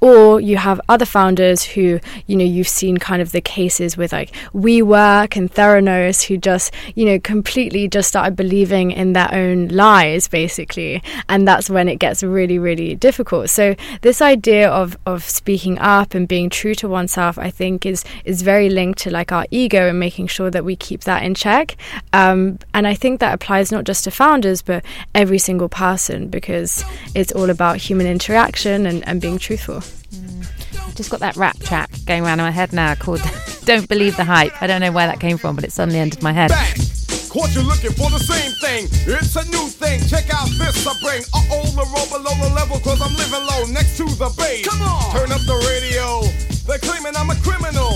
Or 0.00 0.40
you 0.40 0.56
have 0.56 0.80
other 0.88 1.06
founders 1.06 1.64
who, 1.64 2.00
you 2.26 2.36
know, 2.36 2.44
you've 2.44 2.68
seen 2.68 2.98
kind 2.98 3.22
of 3.22 3.32
the 3.32 3.40
cases 3.40 3.96
with 3.96 4.12
like 4.12 4.32
WeWork 4.54 5.36
and 5.36 5.52
Theranos 5.52 6.26
who 6.26 6.36
just, 6.36 6.72
you 6.94 7.06
know, 7.06 7.18
completely 7.18 7.88
just 7.88 8.08
started 8.08 8.36
believing 8.36 8.90
in 8.90 9.14
their 9.14 9.32
own 9.32 9.68
lies, 9.68 10.28
basically. 10.28 11.02
And 11.28 11.48
that's 11.48 11.70
when 11.70 11.88
it 11.88 11.96
gets 11.96 12.22
really, 12.22 12.58
really 12.58 12.94
difficult. 12.94 13.50
So 13.50 13.74
this 14.02 14.20
idea 14.20 14.68
of, 14.68 14.98
of 15.06 15.24
speaking 15.24 15.78
up 15.78 16.14
and 16.14 16.28
being 16.28 16.50
true 16.50 16.74
to 16.76 16.88
oneself, 16.88 17.38
I 17.38 17.50
think 17.50 17.86
is, 17.86 18.04
is 18.24 18.42
very 18.42 18.68
linked 18.68 18.98
to 19.00 19.10
like 19.10 19.32
our 19.32 19.46
ego 19.50 19.88
and 19.88 19.98
making 19.98 20.26
sure 20.26 20.50
that 20.50 20.64
we 20.64 20.76
keep 20.76 21.02
that 21.02 21.22
in 21.22 21.34
check. 21.34 21.76
Um, 22.12 22.58
and 22.74 22.86
I 22.86 22.94
think 22.94 23.20
that 23.20 23.34
applies 23.34 23.72
not 23.72 23.84
just 23.84 24.04
to 24.04 24.10
founders, 24.10 24.62
but 24.62 24.84
every 25.14 25.38
single 25.38 25.68
person 25.68 26.28
because 26.28 26.84
it's 27.14 27.32
all 27.32 27.50
about 27.50 27.78
human 27.78 28.06
interaction 28.06 28.86
and, 28.86 29.06
and 29.08 29.20
being 29.20 29.38
truthful. 29.38 29.82
I've 30.78 30.94
just 30.94 31.10
got 31.10 31.20
that 31.20 31.36
rap 31.36 31.58
track 31.60 31.90
going 32.06 32.24
around 32.24 32.40
in 32.40 32.46
my 32.46 32.50
head 32.50 32.72
now 32.72 32.94
called 32.94 33.20
Don't 33.64 33.88
Believe 33.88 34.16
the 34.16 34.24
Hype. 34.24 34.60
I 34.62 34.66
don't 34.66 34.80
know 34.80 34.92
where 34.92 35.06
that 35.06 35.20
came 35.20 35.38
from, 35.38 35.56
but 35.56 35.64
it 35.64 35.72
suddenly 35.72 35.98
entered 35.98 36.22
my 36.22 36.32
head. 36.32 36.50
Caught 37.28 37.54
you 37.54 37.62
looking 37.62 37.92
for 37.92 38.08
the 38.08 38.18
same 38.18 38.52
thing. 38.64 38.88
It's 39.04 39.36
a 39.36 39.44
new 39.50 39.68
thing. 39.68 40.00
Check 40.08 40.32
out 40.32 40.48
this 40.56 40.86
I 40.86 40.94
bring. 41.04 41.22
Uh 41.34 41.44
oh, 41.52 41.68
the 41.76 41.84
roll 41.92 42.08
below 42.08 42.32
the 42.40 42.54
level, 42.54 42.80
cause 42.80 43.02
I'm 43.02 43.12
living 43.16 43.44
low 43.44 43.66
next 43.76 43.96
to 43.98 44.04
the 44.16 44.32
base. 44.38 44.64
Come 44.66 44.80
on. 44.80 45.12
Turn 45.12 45.30
up 45.32 45.42
the 45.44 45.58
radio. 45.68 46.24
They're 46.64 46.80
claiming 46.80 47.12
I'm 47.16 47.28
a 47.28 47.36
criminal. 47.44 47.92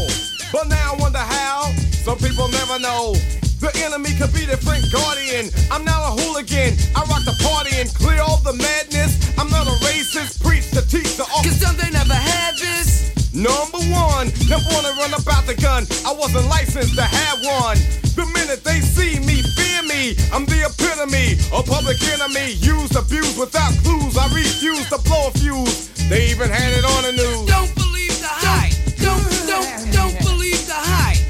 But 0.53 0.69
now 0.69 0.93
I 0.93 0.97
wonder 1.01 1.25
how. 1.25 1.73
Some 2.05 2.19
people 2.19 2.49
never 2.49 2.79
know. 2.81 3.15
The 3.61 3.69
enemy 3.85 4.17
could 4.17 4.33
be 4.33 4.45
their 4.49 4.57
friend 4.57 4.81
guardian. 4.93 5.53
I'm 5.71 5.85
not 5.85 6.01
a 6.01 6.11
hooligan. 6.17 6.77
I 6.97 7.05
rock 7.09 7.25
the 7.29 7.37
party 7.45 7.77
and 7.77 7.93
clear 7.93 8.21
all 8.21 8.39
the 8.41 8.57
madness. 8.57 9.21
I'm 9.37 9.49
not 9.49 9.67
a 9.69 9.77
racist. 9.85 10.41
Preach 10.41 10.70
to 10.91 10.99
teach 10.99 11.17
the 11.17 11.25
Cause 11.25 11.61
some 11.61 11.77
they 11.77 11.91
never 11.91 12.15
had 12.15 12.57
this. 12.57 13.11
Number 13.35 13.79
one, 13.95 14.27
never 14.51 14.67
wanna 14.75 14.93
run 14.99 15.15
about 15.15 15.47
the 15.47 15.55
gun. 15.55 15.87
I 16.05 16.13
wasn't 16.13 16.47
licensed 16.49 16.95
to 16.97 17.03
have 17.03 17.39
one. 17.45 17.79
The 18.19 18.27
minute 18.35 18.65
they 18.65 18.81
see 18.81 19.21
me, 19.21 19.43
fear 19.55 19.83
me. 19.87 20.17
I'm 20.35 20.45
the 20.47 20.67
epitome, 20.67 21.39
a 21.55 21.63
public 21.63 22.03
enemy. 22.11 22.59
Used, 22.59 22.97
abused 22.97 23.39
without 23.39 23.73
clues. 23.85 24.19
I 24.19 24.27
refuse 24.35 24.89
to 24.91 24.99
blow 25.07 25.29
a 25.29 25.31
fuse. 25.39 25.89
They 26.09 26.31
even 26.31 26.51
had 26.51 26.73
it 26.75 26.85
on 26.85 27.03
the 27.07 27.13
news. 27.13 27.47
Don't 27.47 27.73
believe 27.75 28.19
the 28.19 28.31
hype. 28.31 28.75
Don't, 28.99 29.23
don't, 29.47 29.71
don't 29.95 30.17
believe 30.27 30.67
the 30.67 30.75
hype. 30.75 31.23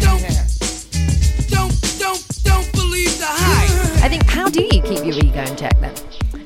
Don't, 0.00 0.24
don't, 1.52 1.76
don't, 2.00 2.22
don't 2.44 2.72
believe 2.72 3.18
the 3.18 3.28
hype. 3.28 4.02
I 4.02 4.08
think, 4.08 4.24
how 4.24 4.48
do 4.48 4.62
you 4.62 4.80
keep 4.80 5.04
your 5.04 5.18
ego 5.20 5.44
in 5.44 5.56
check 5.56 5.78
then? 5.80 5.94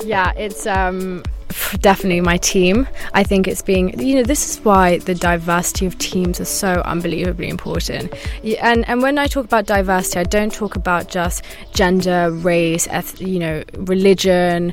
Yeah, 0.05 0.33
it's 0.37 0.66
um 0.66 1.23
definitely 1.78 2.20
my 2.20 2.37
team. 2.38 2.88
I 3.14 3.22
think 3.22 3.46
it's 3.48 3.62
being, 3.62 3.98
you 4.00 4.16
know, 4.16 4.22
this 4.22 4.48
is 4.50 4.64
why 4.64 4.98
the 4.98 5.14
diversity 5.14 5.87
of 5.87 5.96
teams 5.98 6.40
is 6.40 6.48
so 6.48 6.83
unbelievably 6.85 7.48
important. 7.48 8.12
And 8.61 8.88
and 8.88 9.02
when 9.02 9.18
I 9.18 9.26
talk 9.26 9.44
about 9.44 9.66
diversity, 9.66 10.20
I 10.20 10.24
don't 10.24 10.52
talk 10.52 10.76
about 10.76 11.09
just 11.09 11.44
gender, 11.74 12.30
race, 12.30 12.87
eth- 12.90 13.20
you 13.20 13.38
know, 13.38 13.62
religion, 13.76 14.72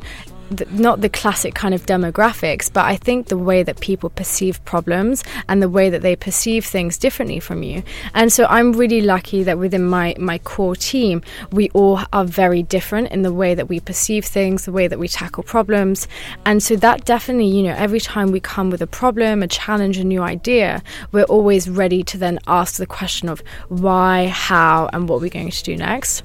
the, 0.49 0.65
not 0.71 1.01
the 1.01 1.09
classic 1.09 1.53
kind 1.53 1.73
of 1.73 1.85
demographics, 1.85 2.71
but 2.71 2.85
I 2.85 2.95
think 2.95 3.27
the 3.27 3.37
way 3.37 3.63
that 3.63 3.79
people 3.79 4.09
perceive 4.09 4.63
problems 4.65 5.23
and 5.47 5.61
the 5.61 5.69
way 5.69 5.89
that 5.89 6.01
they 6.01 6.15
perceive 6.15 6.65
things 6.65 6.97
differently 6.97 7.39
from 7.39 7.63
you. 7.63 7.83
And 8.13 8.31
so 8.31 8.45
I'm 8.45 8.73
really 8.73 9.01
lucky 9.01 9.43
that 9.43 9.57
within 9.57 9.85
my, 9.85 10.15
my 10.17 10.37
core 10.39 10.75
team, 10.75 11.21
we 11.51 11.69
all 11.71 11.99
are 12.13 12.25
very 12.25 12.63
different 12.63 13.11
in 13.11 13.21
the 13.21 13.33
way 13.33 13.55
that 13.55 13.69
we 13.69 13.79
perceive 13.79 14.25
things, 14.25 14.65
the 14.65 14.71
way 14.71 14.87
that 14.87 14.99
we 14.99 15.07
tackle 15.07 15.43
problems. 15.43 16.07
And 16.45 16.61
so 16.61 16.75
that 16.77 17.05
definitely, 17.05 17.47
you 17.47 17.63
know, 17.63 17.75
every 17.77 17.99
time 17.99 18.31
we 18.31 18.39
come 18.39 18.69
with 18.69 18.81
a 18.81 18.87
problem, 18.87 19.43
a 19.43 19.47
challenge, 19.47 19.97
a 19.97 20.03
new 20.03 20.21
idea, 20.21 20.81
we're 21.11 21.23
always 21.23 21.69
ready 21.69 22.03
to 22.03 22.17
then 22.17 22.39
ask 22.47 22.75
the 22.75 22.85
question 22.85 23.29
of 23.29 23.41
why, 23.69 24.27
how, 24.27 24.89
and 24.93 25.09
what 25.09 25.21
we're 25.21 25.29
going 25.29 25.51
to 25.51 25.63
do 25.63 25.75
next. 25.75 26.23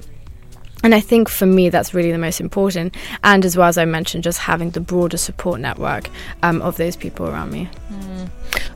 And 0.82 0.94
I 0.94 1.00
think 1.00 1.28
for 1.28 1.46
me, 1.46 1.68
that's 1.68 1.94
really 1.94 2.12
the 2.12 2.18
most 2.18 2.40
important. 2.40 2.96
And 3.22 3.44
as 3.44 3.56
well 3.56 3.68
as 3.68 3.78
I 3.78 3.84
mentioned, 3.84 4.24
just 4.24 4.38
having 4.38 4.70
the 4.70 4.80
broader 4.80 5.16
support 5.16 5.60
network 5.60 6.08
um, 6.42 6.60
of 6.62 6.76
those 6.76 6.96
people 6.96 7.26
around 7.26 7.52
me. 7.52 7.68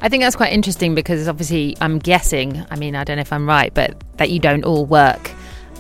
I 0.01 0.09
think 0.09 0.23
that's 0.23 0.37
quite 0.37 0.53
interesting 0.53 0.95
because 0.95 1.27
obviously 1.27 1.77
I'm 1.81 1.99
guessing, 1.99 2.65
I 2.71 2.77
mean, 2.77 2.95
I 2.95 3.05
don't 3.05 3.17
know 3.17 3.23
if 3.23 3.33
I'm 3.33 3.49
right, 3.49 3.73
but 3.73 3.97
that 4.19 4.31
you 4.31 4.39
don't 4.39 4.65
all 4.65 4.87
work 4.87 5.31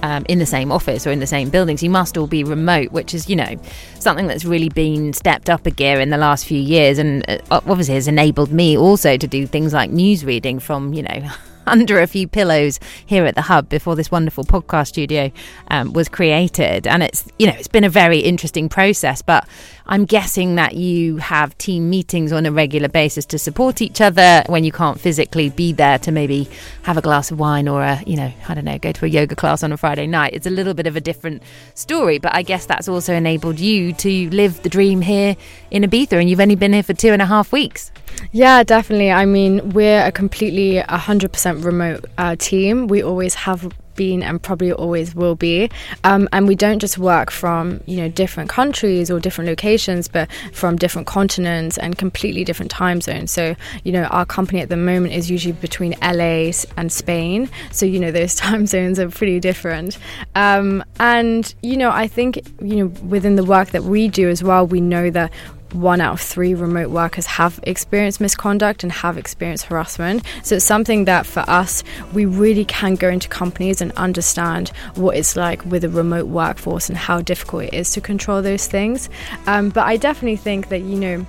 um, 0.03 0.25
in 0.29 0.39
the 0.39 0.47
same 0.47 0.73
office 0.73 1.07
or 1.07 1.11
in 1.11 1.21
the 1.21 1.27
same 1.27 1.51
buildings. 1.51 1.83
You 1.83 1.91
must 1.91 2.17
all 2.17 2.27
be 2.27 2.45
remote, 2.45 2.93
which 2.93 3.15
is, 3.15 3.29
you 3.29 3.37
know, 3.37 3.57
something 3.99 4.27
that's 4.27 4.45
really 4.45 4.69
been 4.69 5.13
stepped 5.13 5.49
up 5.49 5.67
a 5.67 5.71
gear 5.71 6.01
in 6.01 6.11
the 6.11 6.19
last 6.19 6.47
few 6.47 6.61
years 6.61 6.99
and 6.99 7.29
uh, 7.29 7.39
obviously 7.51 7.95
has 7.95 8.09
enabled 8.09 8.53
me 8.53 8.77
also 8.77 9.17
to 9.17 9.27
do 9.27 9.47
things 9.47 9.73
like 9.73 9.91
news 9.91 10.25
reading 10.25 10.59
from, 10.59 10.93
you 10.93 11.03
know, 11.03 11.31
under 11.77 12.01
a 12.01 12.07
few 12.07 12.27
pillows 12.29 12.79
here 13.05 13.25
at 13.27 13.35
the 13.35 13.43
hub 13.43 13.69
before 13.69 13.97
this 13.97 14.11
wonderful 14.11 14.45
podcast 14.45 14.89
studio 14.89 15.31
um, 15.69 15.93
was 15.93 16.09
created. 16.09 16.87
And 16.87 17.03
it's 17.03 17.27
you 17.39 17.47
know 17.47 17.55
it's 17.55 17.69
been 17.69 17.85
a 17.85 17.91
very 17.91 18.19
interesting 18.19 18.69
process 18.69 19.23
but 19.23 19.47
i'm 19.87 20.05
guessing 20.05 20.57
that 20.57 20.75
you 20.75 21.17
have 21.19 21.57
team 21.59 21.89
meetings 21.91 22.33
on 22.33 22.47
a 22.47 22.53
regular 22.53 22.89
basis 22.89 23.25
to 23.25 23.39
support 23.39 23.81
each 23.81 24.01
other 24.01 24.43
when 24.47 24.65
you 24.65 24.73
can't 24.73 25.01
physically 25.01 25.49
be 25.51 25.73
there 25.73 25.99
to 25.99 26.11
maybe 26.13 26.49
have 26.83 26.97
a 26.97 27.03
glass 27.03 27.31
of 27.31 27.39
wine 27.39 27.69
or 27.69 27.83
a 27.83 28.03
you 28.07 28.17
know 28.17 28.33
i 28.49 28.55
don't 28.55 28.65
know 28.65 28.79
go 28.79 28.93
to 28.93 29.05
a 29.05 29.09
yoga 29.09 29.35
class 29.35 29.63
on 29.63 29.73
a 29.73 29.77
friday 29.77 30.07
night 30.07 30.33
it's 30.35 30.47
a 30.47 30.51
little 30.51 30.75
bit 30.75 30.87
of 30.87 30.97
a 30.97 31.01
different 31.01 31.43
story 31.75 32.19
but 32.19 32.35
i 32.35 32.43
guess 32.43 32.67
that's 32.67 32.89
also 32.89 33.15
enabled 33.15 33.59
you 33.61 33.93
to 33.93 34.29
live 34.31 34.63
the 34.63 34.69
dream 34.69 35.01
here 35.01 35.37
in 35.71 35.83
ibiza 35.83 36.13
and 36.13 36.29
you've 36.29 36.41
only 36.41 36.57
been 36.57 36.73
here 36.73 36.83
for 36.83 36.95
two 36.95 37.11
and 37.13 37.23
a 37.23 37.27
half 37.27 37.53
weeks 37.53 37.91
Yeah, 38.33 38.63
definitely. 38.63 39.13
I 39.13 39.25
mean, 39.27 39.71
we're 39.71 40.05
a 40.07 40.13
completely 40.13 40.81
100% 40.81 41.65
remote 41.65 42.05
uh, 42.17 42.37
team. 42.37 42.87
We 42.87 43.03
always 43.03 43.35
have 43.35 43.71
been 43.97 44.23
and 44.23 44.43
probably 44.43 44.73
always 44.73 45.15
will 45.15 45.35
be. 45.35 45.71
Um, 46.05 46.29
and 46.33 46.47
we 46.47 46.55
don't 46.55 46.79
just 46.79 46.99
work 46.99 47.31
from, 47.31 47.81
you 47.87 47.97
know, 47.97 48.09
different 48.09 48.51
countries 48.51 49.11
or 49.11 49.19
different 49.21 49.49
locations, 49.49 50.09
but 50.09 50.31
from 50.53 50.77
different 50.77 51.07
continents 51.07 51.79
and 51.79 51.99
completely 51.99 52.45
different 52.45 52.71
time 52.71 53.01
zones. 53.01 53.31
So, 53.31 53.57
you 53.85 53.93
know, 53.93 54.05
our 54.05 54.27
company 54.27 54.61
at 54.61 54.69
the 54.69 54.77
moment 54.77 55.15
is 55.15 55.31
usually 55.31 55.53
between 55.53 55.95
LA 56.03 56.53
and 56.77 56.93
Spain. 56.93 57.49
So, 57.73 57.87
you 57.87 57.99
know, 57.99 58.11
those 58.11 58.35
time 58.47 58.67
zones 58.67 58.99
are 58.99 59.09
pretty 59.09 59.41
different. 59.41 59.99
Um, 60.35 60.85
and, 61.01 61.53
you 61.63 61.77
know, 61.77 61.91
I 61.91 62.07
think, 62.07 62.41
you 62.61 62.77
know, 62.77 62.87
within 63.03 63.37
the 63.37 63.45
work 63.45 63.71
that 63.71 63.85
we 63.85 64.09
do 64.09 64.29
as 64.29 64.43
well, 64.43 64.67
we 64.67 64.81
know 64.81 65.11
that 65.11 65.33
one 65.77 66.01
out 66.01 66.15
of 66.15 66.21
three 66.21 66.55
remote 66.55 66.91
workers 66.91 67.27
have 67.27 67.61
experienced 67.63 68.21
misconduct 68.21 68.83
and 68.83 68.93
have 68.93 69.19
experienced 69.19 69.67
harassment. 69.67 70.25
So 70.43 70.57
it's 70.57 70.65
something 70.65 71.05
that 71.05 71.27
for 71.27 71.45
us, 71.49 71.85
we 72.13 72.25
really 72.25 72.65
can 72.65 72.95
go 72.95 73.09
into 73.09 73.29
companies 73.29 73.81
and 73.81 73.93
understand 73.93 74.71
what 74.95 75.17
it's 75.17 75.37
like 75.37 75.65
with 75.65 75.85
a 75.85 75.89
remote 75.89 76.27
workforce 76.27 76.89
and 76.89 76.99
how 76.99 77.21
difficult 77.21 77.65
it 77.65 77.75
is 77.75 77.93
to 77.93 78.01
control 78.01 78.43
those 78.43 78.67
things. 78.67 79.09
Um, 79.47 79.69
but 79.71 79.87
I 79.87 79.97
definitely 79.97 80.37
think 80.37 80.69
that, 80.69 80.81
you 80.81 80.97
know, 80.97 81.27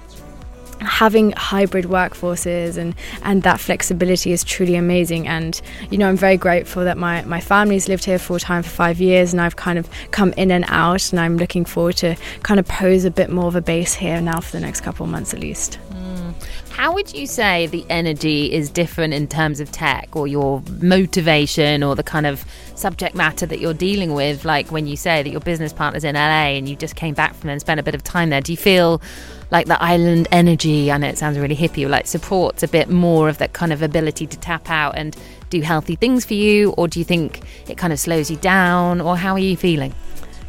having 0.80 1.32
hybrid 1.32 1.86
workforces 1.86 2.78
and 2.78 2.96
and 3.24 3.44
that 3.44 3.60
flexibility 3.60 4.32
is 4.32 4.44
truly 4.44 4.76
amazing. 4.76 5.28
And 5.28 5.60
you 5.90 5.98
know 5.98 6.08
I'm 6.08 6.18
very 6.18 6.38
grateful 6.38 6.84
that 6.86 6.98
my 6.98 7.24
my 7.26 7.40
family's 7.40 7.88
lived 7.88 8.06
here 8.06 8.20
full 8.20 8.40
time 8.40 8.64
for 8.64 8.70
5 8.70 9.00
years 9.00 9.34
and 9.34 9.42
I've 9.42 9.56
kind 9.56 9.80
of 9.80 9.90
come 10.12 10.34
in 10.38 10.52
and 10.52 10.66
out 10.68 11.12
and 11.12 11.20
I'm 11.20 11.38
looking 11.38 11.66
forward 11.66 11.98
to 11.98 12.16
kind 12.44 12.60
of 12.60 12.68
pose 12.68 13.06
a 13.06 13.12
bit 13.12 13.30
more 13.30 13.48
of 13.48 13.56
a 13.56 13.62
base 13.62 13.94
here 13.94 14.22
now 14.22 14.40
for 14.40 14.52
the 14.52 14.60
next 14.60 14.82
couple 14.82 15.06
of 15.06 15.12
months 15.12 15.34
at 15.34 15.40
least 15.40 15.80
How 16.78 16.94
would 16.94 17.12
you 17.12 17.26
say 17.26 17.66
the 17.66 17.84
energy 17.90 18.54
is 18.54 18.70
different 18.70 19.16
in 19.16 19.28
terms 19.28 19.60
of 19.60 19.72
tech 19.72 20.16
or 20.16 20.28
your 20.28 20.62
motivation 20.80 21.82
or 21.82 21.96
the 21.96 22.04
kind 22.04 22.28
of 22.28 22.46
subject 22.76 23.16
matter 23.16 23.48
that 23.48 23.60
you're 23.60 23.74
dealing 23.74 24.14
with? 24.14 24.46
Like 24.46 24.72
when 24.72 24.86
you 24.86 24.96
say 24.96 25.24
that 25.24 25.30
your 25.32 25.40
business 25.40 25.74
partner's 25.74 26.04
in 26.04 26.14
LA 26.14 26.54
and 26.54 26.70
you 26.70 26.76
just 26.76 26.96
came 26.96 27.16
back 27.16 27.34
from 27.34 27.48
there 27.48 27.54
and 27.54 27.62
spent 27.62 27.80
a 27.80 27.84
bit 27.84 27.96
of 27.96 28.04
time 28.04 28.30
there, 28.30 28.42
do 28.42 28.54
you 28.54 28.58
feel 28.58 29.02
like 29.50 29.66
the 29.66 29.82
island 29.82 30.28
energy, 30.32 30.92
I 30.92 31.00
know 31.00 31.08
it 31.08 31.18
sounds 31.18 31.40
really 31.40 31.56
hippie, 31.56 31.90
like 31.90 32.06
supports 32.06 32.62
a 32.62 32.68
bit 32.68 32.90
more 32.90 33.28
of 33.28 33.40
that 33.40 33.54
kind 33.54 33.74
of 33.74 33.82
ability 33.82 34.28
to 34.28 34.38
tap 34.38 34.70
out 34.70 34.96
and 34.96 35.18
do 35.50 35.62
healthy 35.62 35.96
things 35.96 36.26
for 36.26 36.36
you? 36.36 36.74
Or 36.74 36.88
do 36.88 37.00
you 37.00 37.06
think 37.06 37.42
it 37.68 37.80
kind 37.80 37.92
of 37.92 38.00
slows 38.00 38.30
you 38.30 38.38
down? 38.38 39.02
Or 39.02 39.18
how 39.18 39.34
are 39.34 39.40
you 39.40 39.58
feeling? 39.58 39.96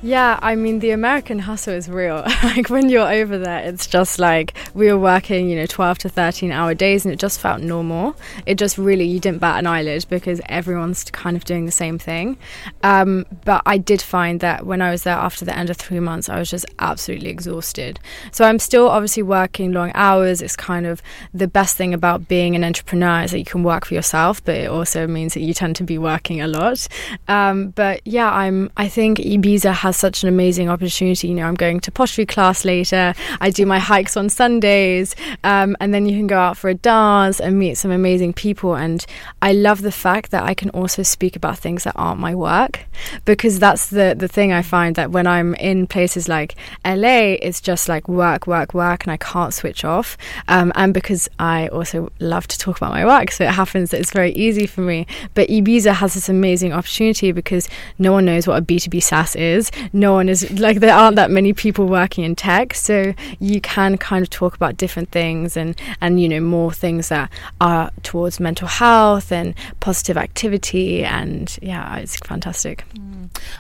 Yeah, 0.01 0.39
I 0.41 0.55
mean, 0.55 0.79
the 0.79 0.93
American 0.93 1.41
hustle 1.41 1.75
is 1.75 1.89
real. 1.89 2.25
like, 2.45 2.71
when 2.71 2.89
you're 2.89 3.11
over 3.11 3.37
there, 3.37 3.59
it's 3.65 3.89
just 3.89 4.21
like 4.21 4.55
we 4.73 4.93
were 4.93 4.99
working, 4.99 5.51
you 5.51 5.57
know, 5.57 5.67
12 5.67 5.99
to 5.99 6.09
13 6.09 6.53
hour 6.53 6.73
days 6.73 7.05
and 7.05 7.13
it 7.13 7.19
just 7.19 7.41
felt 7.41 7.63
normal. 7.63 8.15
It 8.47 8.59
just 8.59 8.79
really, 8.79 9.05
you 9.05 9.19
didn't 9.19 9.41
bat 9.41 9.59
an 9.59 9.67
eyelid 9.67 10.07
because 10.09 10.41
everyone's 10.49 11.11
kind 11.11 11.37
of 11.37 11.45
doing 11.45 11.67
the 11.67 11.73
same 11.73 11.99
thing. 11.99 12.39
Um, 12.85 13.27
but 13.45 13.63
I 13.67 13.77
did 13.77 14.01
find 14.01 14.39
that 14.39 14.65
when 14.65 14.81
I 14.83 14.93
was 14.93 15.03
there 15.03 15.17
after 15.17 15.45
the 15.45 15.57
end 15.57 15.69
of 15.69 15.77
three 15.77 15.99
months, 15.99 16.29
I 16.29 16.39
was 16.39 16.49
just 16.49 16.67
absolutely 16.79 17.31
exhausted. 17.31 17.99
So 18.31 18.45
I'm 18.45 18.61
still 18.61 18.89
obviously 18.89 19.25
working 19.25 19.73
long 19.73 19.91
hours. 19.95 20.43
It's 20.43 20.55
kind 20.55 20.87
of 20.87 21.03
the 21.35 21.49
best 21.49 21.77
thing 21.77 21.93
about 21.93 22.29
being 22.29 22.55
an 22.55 22.63
entrepreneur 22.63 23.23
is 23.23 23.33
that 23.33 23.39
you 23.41 23.45
can 23.45 23.65
work 23.65 23.85
for 23.85 23.95
yourself, 23.95 24.45
but 24.45 24.55
it 24.55 24.71
also 24.71 25.09
means 25.09 25.35
that 25.35 25.41
you 25.41 25.55
tend 25.55 25.75
to 25.77 25.83
be 25.83 25.99
working 25.99 26.41
a 26.41 26.47
lot. 26.47 26.87
Um, 27.27 27.71
but 27.71 28.01
yeah, 28.05 28.31
I'm, 28.31 28.71
I 28.77 28.89
think 28.89 29.19
Ibiza 29.19 29.73
has 29.73 29.88
has 29.89 29.97
such 29.97 30.23
an 30.23 30.29
amazing 30.29 30.69
opportunity. 30.69 31.29
You 31.29 31.35
know, 31.35 31.47
I'm 31.47 31.55
going 31.55 31.81
to 31.81 31.91
pottery 31.91 32.27
class 32.27 32.65
later. 32.65 33.15
I 33.41 33.49
do 33.51 33.65
my 33.65 33.79
hikes 33.79 34.17
on 34.17 34.29
Sundays, 34.29 35.17
um, 35.45 35.77
and 35.81 35.95
then 35.95 36.07
you 36.07 36.15
can 36.17 36.27
go 36.27 36.39
out 36.39 36.57
for 36.59 36.69
a 36.69 36.75
dance 36.75 37.41
and 37.41 37.59
meet 37.59 37.77
some 37.77 37.91
amazing 37.91 38.35
people. 38.35 38.77
And 38.77 39.05
I 39.41 39.53
love 39.53 39.81
the 39.81 39.93
fact 39.93 40.31
that 40.31 40.43
I 40.45 40.53
can 40.53 40.71
also 40.71 41.03
speak 41.03 41.37
about 41.37 41.59
things 41.59 41.85
that 41.85 41.95
aren't 41.97 42.21
my 42.21 42.35
work, 42.35 42.81
because 43.25 43.59
that's 43.59 43.89
the 43.89 44.15
the 44.17 44.29
thing 44.29 44.53
I 44.53 44.63
find 44.63 44.95
that 44.97 45.11
when 45.11 45.27
I'm 45.27 45.55
in 45.55 45.87
places 45.87 46.29
like 46.29 46.55
LA, 46.85 47.37
it's 47.47 47.61
just 47.61 47.89
like 47.89 48.09
work, 48.09 48.47
work, 48.47 48.75
work, 48.75 49.05
and 49.05 49.13
I 49.13 49.17
can't 49.17 49.55
switch 49.55 49.85
off. 49.85 50.19
Um, 50.49 50.71
and 50.75 50.93
because 50.93 51.29
I 51.39 51.69
also 51.69 52.13
love 52.21 52.47
to 52.49 52.59
talk 52.59 52.77
about 52.77 52.93
my 52.93 53.07
work, 53.07 53.33
so 53.33 53.45
it 53.45 53.53
happens 53.53 53.91
that 53.91 54.01
it's 54.01 54.13
very 54.13 54.33
easy 54.33 54.67
for 54.67 54.83
me. 54.83 55.07
But 55.33 55.49
Ibiza 55.49 55.95
has 55.95 56.13
this 56.13 56.29
amazing 56.29 56.75
opportunity 56.75 57.33
because 57.33 57.69
no 57.99 58.13
one 58.13 58.27
knows 58.27 58.47
what 58.47 58.59
a 58.59 58.63
B2B 58.63 59.03
SaaS 59.03 59.35
is. 59.35 59.71
No 59.93 60.13
one 60.13 60.29
is 60.29 60.51
like, 60.59 60.81
there 60.81 60.95
aren't 60.95 61.17
that 61.17 61.31
many 61.31 61.53
people 61.53 61.87
working 61.87 62.25
in 62.25 62.35
tech. 62.35 62.75
So 62.75 63.15
you 63.39 63.61
can 63.61 63.99
kind 63.99 64.23
of 64.23 64.31
talk 64.31 64.55
about 64.55 64.77
different 64.77 65.11
things 65.11 65.57
and, 65.57 65.81
and 66.01 66.21
you 66.21 66.29
know, 66.29 66.41
more 66.41 66.73
things 66.73 67.09
that 67.09 67.31
are 67.61 67.91
towards 68.03 68.41
mental 68.41 68.69
health 68.69 69.33
and 69.33 69.55
positive 69.81 70.17
activity. 70.17 71.05
And 71.05 71.57
yeah, 71.63 71.97
it's 71.97 72.17
fantastic. 72.17 72.85
Mm. 72.95 73.19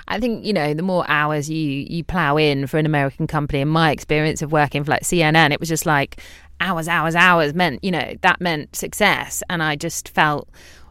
I 0.08 0.20
think 0.20 0.44
you 0.44 0.52
know 0.52 0.74
the 0.74 0.82
more 0.82 1.04
hours 1.08 1.48
you 1.50 1.86
you 1.88 2.04
plow 2.04 2.36
in 2.36 2.66
for 2.66 2.78
an 2.78 2.86
American 2.86 3.26
company. 3.26 3.60
In 3.60 3.68
my 3.68 3.90
experience 3.90 4.42
of 4.42 4.52
working 4.52 4.84
for 4.84 4.90
like 4.90 5.02
CNN, 5.02 5.52
it 5.52 5.60
was 5.60 5.68
just 5.68 5.86
like 5.86 6.20
hours, 6.60 6.88
hours, 6.88 7.14
hours 7.14 7.54
meant 7.54 7.82
you 7.82 7.90
know 7.90 8.14
that 8.22 8.40
meant 8.40 8.74
success, 8.74 9.42
and 9.48 9.62
I 9.62 9.76
just 9.76 10.08
felt 10.08 10.48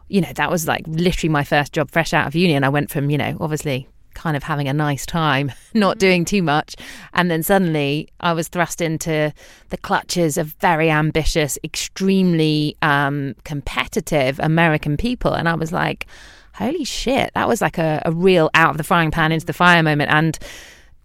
you 0.07 0.21
know 0.21 0.32
that 0.34 0.49
was 0.49 0.67
like 0.67 0.86
literally 0.88 1.32
my 1.32 1.43
first 1.43 1.73
job 1.73 1.91
fresh 1.91 2.13
out 2.13 2.28
of 2.28 2.36
uni, 2.36 2.53
and 2.53 2.65
I 2.65 2.69
went 2.69 2.89
from 2.89 3.09
you 3.09 3.17
know 3.17 3.38
obviously 3.39 3.88
kind 4.18 4.36
of 4.36 4.43
having 4.43 4.68
a 4.68 4.74
nice 4.74 5.05
time, 5.05 5.51
not 5.74 5.99
doing 5.99 6.26
too 6.26 6.41
much. 6.41 6.76
And 7.13 7.30
then 7.30 7.43
suddenly 7.43 8.09
I 8.20 8.34
was 8.34 8.47
thrust 8.47 8.82
into 8.82 9.32
the 9.70 9.78
clutches 9.78 10.38
of 10.38 10.47
very 10.59 10.89
ambitious, 10.89 11.57
extremely 11.63 12.76
um, 12.82 13.36
competitive 13.45 14.39
American 14.39 14.97
people. 14.97 15.34
And 15.34 15.47
I 15.47 15.53
was 15.53 15.72
like, 15.72 16.07
holy 16.55 16.84
shit, 16.84 17.32
that 17.36 17.47
was 17.47 17.61
like 17.61 17.78
a, 17.78 18.01
a 18.05 18.11
real 18.11 18.49
out 18.55 18.72
of 18.72 18.78
the 18.78 18.84
frying 18.84 19.11
pan 19.11 19.32
into 19.32 19.45
the 19.45 19.53
fire 19.53 19.84
moment. 19.84 20.11
And 20.11 20.38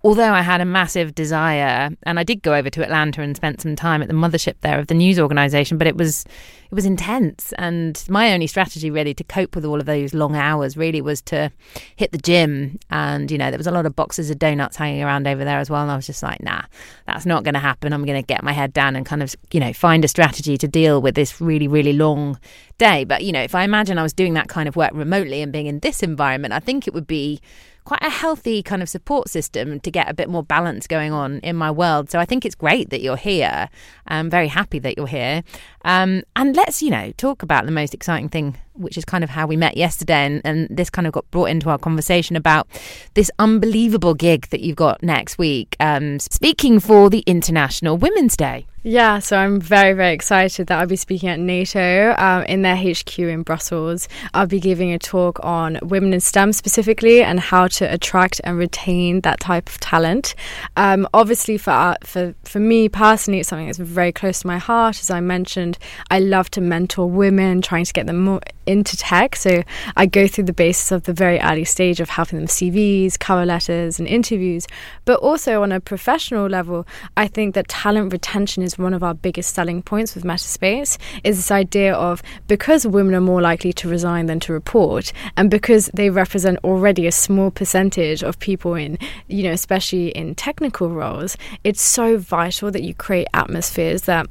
although 0.05 0.33
I 0.33 0.43
had 0.43 0.61
a 0.61 0.65
massive 0.65 1.15
desire, 1.15 1.91
and 2.03 2.19
I 2.19 2.25
did 2.25 2.43
go 2.43 2.55
over 2.55 2.69
to 2.71 2.83
Atlanta 2.83 3.23
and 3.23 3.37
spent 3.37 3.61
some 3.61 3.77
time 3.77 4.03
at 4.03 4.09
the 4.09 4.15
mothership 4.15 4.55
there 4.61 4.79
of 4.79 4.89
the 4.89 4.95
news 4.95 5.19
organization, 5.19 5.79
but 5.79 5.87
it 5.87 5.97
was 5.97 6.25
it 6.25 6.75
was 6.75 6.85
intense. 6.85 7.53
And 7.59 8.03
my 8.09 8.33
only 8.33 8.47
strategy 8.47 8.91
really 8.91 9.15
to 9.15 9.25
cope 9.25 9.55
with 9.55 9.65
all 9.65 9.79
of 9.79 9.87
those 9.87 10.15
long 10.15 10.35
hours 10.35 10.77
really 10.77 11.01
was 11.01 11.21
to 11.23 11.53
hit 11.97 12.13
the 12.13 12.19
gym. 12.19 12.79
And 12.91 13.31
you 13.31 13.39
know 13.39 13.51
there 13.51 13.59
was 13.59 13.67
a 13.67 13.73
lot 13.73 13.87
of 13.87 13.95
boxes 13.95 14.31
of 14.31 14.39
donuts 14.39 14.77
hanging 14.77 15.03
around 15.03 15.29
over 15.29 15.45
there 15.45 15.59
as 15.59 15.71
well, 15.71 15.83
and 15.83 15.91
I 15.91 15.97
was 15.97 16.07
just 16.07 16.23
like, 16.23 16.43
nah, 16.43 16.63
that's 17.07 17.27
not 17.27 17.45
going 17.45 17.55
to 17.55 17.61
happen. 17.61 17.93
I'm 17.93 18.05
going 18.05 18.21
to 18.21 18.27
get 18.27 18.43
my 18.43 18.53
head 18.53 18.73
down 18.73 18.97
and 18.97 19.07
kind 19.07 19.23
of 19.23 19.35
you 19.53 19.61
know 19.61 19.73
find 19.73 20.05
a 20.05 20.09
strategy 20.09 20.59
to 20.59 20.67
deal 20.67 21.01
with 21.01 21.15
this 21.15 21.41
really 21.41 21.69
really 21.69 21.93
long 21.93 22.39
day. 22.79 23.05
But 23.05 23.23
you 23.23 23.31
know 23.31 23.43
if 23.43 23.55
I 23.55 23.63
imagine 23.63 23.99
I 23.99 24.03
was 24.03 24.13
doing 24.13 24.35
that 24.35 24.49
kind 24.49 24.69
of 24.69 24.75
work 24.75 24.91
remotely 24.95 25.43
and 25.43 25.53
being 25.53 25.67
in 25.67 25.79
this 25.79 26.03
environment, 26.03 26.53
I 26.53 26.61
think 26.61 26.89
it 26.89 26.95
would 26.95 27.07
be 27.07 27.41
quite 27.85 28.03
a 28.03 28.11
healthy 28.11 28.63
kind 28.63 28.83
of 28.83 28.89
support 28.89 29.29
system 29.29 29.81
to 29.81 29.91
get 29.91 30.09
a 30.09 30.15
bit 30.15 30.29
more 30.29 30.43
balance 30.43 30.87
going 30.87 31.13
on 31.13 31.39
in 31.41 31.57
my 31.57 31.71
world. 31.71 32.11
So 32.11 32.19
I 32.19 32.25
think 32.25 32.45
it's 32.45 32.55
great 32.55 32.91
that 32.91 33.01
you're 33.01 33.17
here. 33.17 33.69
I'm 34.07 34.31
very 34.31 34.49
happy 34.49 34.79
that 34.81 34.97
you're 34.97 35.07
here. 35.07 35.43
Um, 35.85 36.23
and 36.37 36.57
let's, 36.57 36.83
you 36.83 36.91
know, 36.91 37.13
talk 37.17 37.43
about 37.43 37.67
the 37.67 37.73
most 37.73 37.95
exciting 37.95 38.29
thing, 38.29 38.57
which 38.75 38.97
is 38.97 39.05
kind 39.05 39.25
of 39.25 39.31
how 39.31 39.47
we 39.47 39.57
met 39.57 39.77
yesterday. 39.77 40.25
And, 40.27 40.41
and 40.45 40.69
this 40.71 40.91
kind 40.91 41.07
of 41.07 41.13
got 41.13 41.31
brought 41.31 41.47
into 41.47 41.71
our 41.71 41.79
conversation 41.79 42.37
about 42.37 42.69
this 43.15 43.31
unbelievable 43.39 44.15
gig 44.15 44.49
that 44.49 44.61
you've 44.61 44.77
got 44.77 45.03
next 45.03 45.39
week, 45.39 45.77
um, 45.81 46.19
speaking 46.19 46.81
for 46.81 47.11
the 47.11 47.21
International 47.27 47.97
Women's 47.97 48.37
Day. 48.37 48.67
Yeah, 48.85 49.21
so 49.21 49.37
I'm 49.37 49.61
very, 49.61 49.93
very 49.93 50.13
excited 50.13 50.67
that 50.67 50.81
I'll 50.81 50.89
be 50.89 50.97
speaking 50.97 51.29
at 51.29 51.39
NATO 51.39 52.17
um, 52.19 52.43
in 52.45 52.63
their 52.63 52.75
HQ 52.75 53.17
in 53.17 53.45
Brussels. 53.45 54.09
I'll 54.35 54.49
be 54.49 54.59
giving 54.59 54.93
a 54.93 54.99
talk 54.99 55.39
on 55.45 55.79
women 55.83 56.13
in 56.13 56.19
STEM 56.19 56.53
specifically 56.53 57.23
and 57.23 57.39
how 57.39 57.69
to 57.69 57.85
attract 57.85 58.41
and 58.43 58.59
retain 58.59 59.21
that 59.21 59.39
type 59.39 59.69
of 59.69 59.79
talent. 59.79 60.35
Um, 60.77 61.07
obviously, 61.15 61.59
for, 61.59 61.71
uh, 61.71 61.95
for 62.03 62.35
for 62.43 62.59
me 62.59 62.89
personally, 62.89 63.39
it's 63.39 63.51
something 63.51 63.67
that's 63.67 63.79
very 63.79 64.11
close 64.11 64.41
to 64.41 64.49
my 64.49 64.59
heart. 64.59 64.99
As 64.99 65.11
I 65.13 65.21
mentioned, 65.21 65.79
I 66.11 66.19
love 66.19 66.51
to 66.51 66.61
mentor 66.61 67.09
women, 67.09 67.63
trying 67.63 67.85
to 67.85 67.93
get 67.93 68.09
them 68.09 68.25
more 68.25 68.41
into 68.67 68.97
tech. 68.97 69.37
So 69.37 69.63
I 69.97 70.07
go 70.07 70.27
through 70.27 70.45
the 70.45 70.53
basis 70.53 70.93
of 70.93 71.05
the 71.05 71.13
very 71.13 71.41
early 71.41 71.65
stage 71.65 72.01
of 72.01 72.11
helping 72.11 72.39
them 72.39 72.49
CVs, 72.49 73.19
cover 73.19 73.45
letters, 73.45 73.99
and 73.99 74.09
interviews. 74.09 74.67
But 75.05 75.21
also 75.21 75.63
on 75.63 75.73
a 75.73 75.81
professional 75.81 76.47
level, 76.49 76.87
I 77.17 77.27
think 77.27 77.55
that 77.55 77.69
talent 77.69 78.13
retention 78.13 78.63
is 78.63 78.72
one 78.79 78.95
of 78.95 79.03
our 79.03 79.15
biggest 79.15 79.55
selling 79.55 79.83
points 79.83 80.15
with 80.15 80.25
Mettaspace. 80.25 80.99
Is 81.25 81.37
this 81.37 81.51
idea 81.51 81.95
of 81.95 82.23
because 82.49 82.87
women 82.87 83.15
are 83.15 83.21
more 83.21 83.41
likely 83.41 83.73
to 83.75 83.89
resign 83.89 84.27
than 84.27 84.41
to 84.41 84.53
report, 84.53 85.13
and 85.37 85.51
because 85.51 85.91
they 85.95 86.11
represent 86.11 86.59
already 86.65 87.07
a 87.07 87.13
small 87.13 87.51
percentage 87.51 88.23
of 88.23 88.39
people 88.39 88.75
in, 88.75 88.99
you 89.29 89.43
know, 89.43 89.53
especially 89.53 90.09
in 90.09 90.35
technical 90.35 90.91
roles, 90.91 91.37
it's 91.65 91.83
so 91.83 92.17
vital 92.19 92.71
that 92.71 92.83
you 92.83 92.95
create 92.95 93.29
atmospheres 93.35 94.03
that 94.03 94.27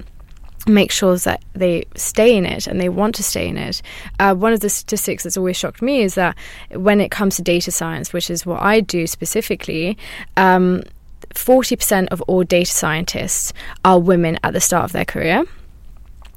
make 0.68 0.92
sure 0.92 1.18
that 1.18 1.44
they 1.54 1.84
stay 1.96 2.36
in 2.36 2.46
it 2.46 2.68
and 2.68 2.80
they 2.80 2.89
want 2.89 3.16
to 3.16 3.24
stay 3.24 3.48
in 3.48 3.58
it. 3.58 3.82
Uh, 4.20 4.34
one 4.36 4.54
of 4.54 4.60
the 4.60 4.70
statistics 4.70 5.24
that's 5.24 5.38
always 5.38 5.58
shocked 5.58 5.82
me 5.82 6.02
is 6.02 6.16
that 6.16 6.36
when 6.72 7.02
it 7.02 7.10
comes 7.10 7.36
to 7.36 7.42
data 7.42 7.72
science, 7.72 8.14
which 8.14 8.30
is 8.30 8.46
what 8.46 8.62
I 8.62 8.80
do 8.80 9.08
specifically, 9.08 9.98
um, 10.38 10.84
40% 11.36 12.08
of 12.10 12.22
all 12.22 12.44
data 12.44 12.72
scientists 12.72 13.54
are 13.84 14.00
women 14.00 14.40
at 14.44 14.54
the 14.54 14.62
start 14.62 14.86
of 14.86 14.92
their 14.92 15.06
career. 15.06 15.46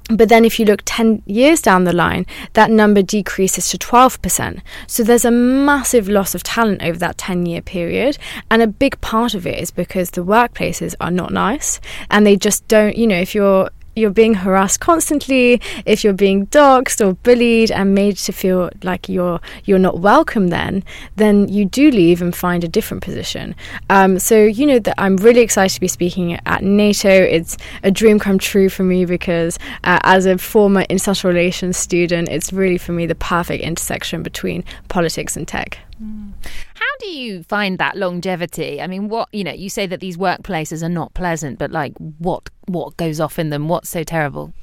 But 0.09 0.29
then, 0.29 0.45
if 0.45 0.59
you 0.59 0.67
look 0.67 0.81
10 0.85 1.23
years 1.25 1.61
down 1.61 1.83
the 1.83 1.91
line, 1.91 2.27
that 2.53 2.69
number 2.69 3.01
decreases 3.01 3.69
to 3.69 3.77
12%. 3.79 4.61
So 4.85 5.03
there's 5.03 5.25
a 5.25 5.31
massive 5.31 6.07
loss 6.07 6.35
of 6.35 6.43
talent 6.43 6.83
over 6.83 6.99
that 6.99 7.17
10 7.17 7.47
year 7.47 7.61
period. 7.61 8.19
And 8.51 8.61
a 8.61 8.67
big 8.67 9.01
part 9.01 9.33
of 9.33 9.47
it 9.47 9.57
is 9.57 9.71
because 9.71 10.11
the 10.11 10.23
workplaces 10.23 10.93
are 11.01 11.09
not 11.09 11.33
nice 11.33 11.81
and 12.11 12.25
they 12.25 12.35
just 12.35 12.67
don't, 12.67 12.95
you 12.95 13.07
know, 13.07 13.19
if 13.19 13.33
you're 13.33 13.71
you're 13.95 14.09
being 14.09 14.33
harassed 14.33 14.79
constantly, 14.79 15.61
if 15.85 16.03
you're 16.03 16.13
being 16.13 16.47
doxxed 16.47 17.05
or 17.05 17.13
bullied 17.13 17.71
and 17.71 17.95
made 17.95 18.17
to 18.17 18.31
feel 18.31 18.69
like 18.83 19.09
you're 19.09 19.39
you're 19.63 19.79
not 19.79 19.99
welcome, 19.99 20.47
then 20.49 20.83
then 21.15 21.47
you 21.47 21.65
do 21.65 21.89
leave 21.91 22.21
and 22.21 22.35
find 22.35 22.63
a 22.63 22.67
different 22.67 23.03
position. 23.03 23.55
Um, 23.89 24.19
so 24.19 24.43
you 24.43 24.65
know 24.65 24.79
that 24.79 24.95
I'm 24.97 25.17
really 25.17 25.41
excited 25.41 25.73
to 25.75 25.81
be 25.81 25.87
speaking 25.87 26.39
at 26.45 26.63
NATO. 26.63 27.09
It's 27.09 27.57
a 27.83 27.91
dream 27.91 28.19
come 28.19 28.39
true 28.39 28.69
for 28.69 28.83
me 28.83 29.05
because 29.05 29.57
uh, 29.83 29.99
as 30.03 30.25
a 30.25 30.37
former 30.37 30.81
international 30.89 31.33
relations 31.33 31.77
student, 31.77 32.29
it's 32.29 32.51
really 32.51 32.77
for 32.77 32.91
me 32.91 33.05
the 33.05 33.15
perfect 33.15 33.63
intersection 33.63 34.23
between 34.23 34.63
politics 34.89 35.37
and 35.37 35.47
tech. 35.47 35.79
Mm. 36.01 36.33
How 36.73 36.85
do 36.99 37.07
you 37.07 37.43
find 37.43 37.77
that 37.77 37.95
longevity? 37.95 38.81
I 38.81 38.87
mean, 38.87 39.09
what 39.09 39.29
you 39.31 39.43
know, 39.43 39.53
you 39.53 39.69
say 39.69 39.85
that 39.87 39.99
these 39.99 40.17
workplaces 40.17 40.83
are 40.83 40.89
not 40.89 41.13
pleasant, 41.13 41.59
but 41.59 41.71
like, 41.71 41.93
what 42.19 42.49
what 42.67 42.97
goes 42.97 43.19
off 43.19 43.39
in 43.39 43.49
them? 43.49 43.67
What's 43.69 43.89
so 43.89 44.03
terrible? 44.03 44.53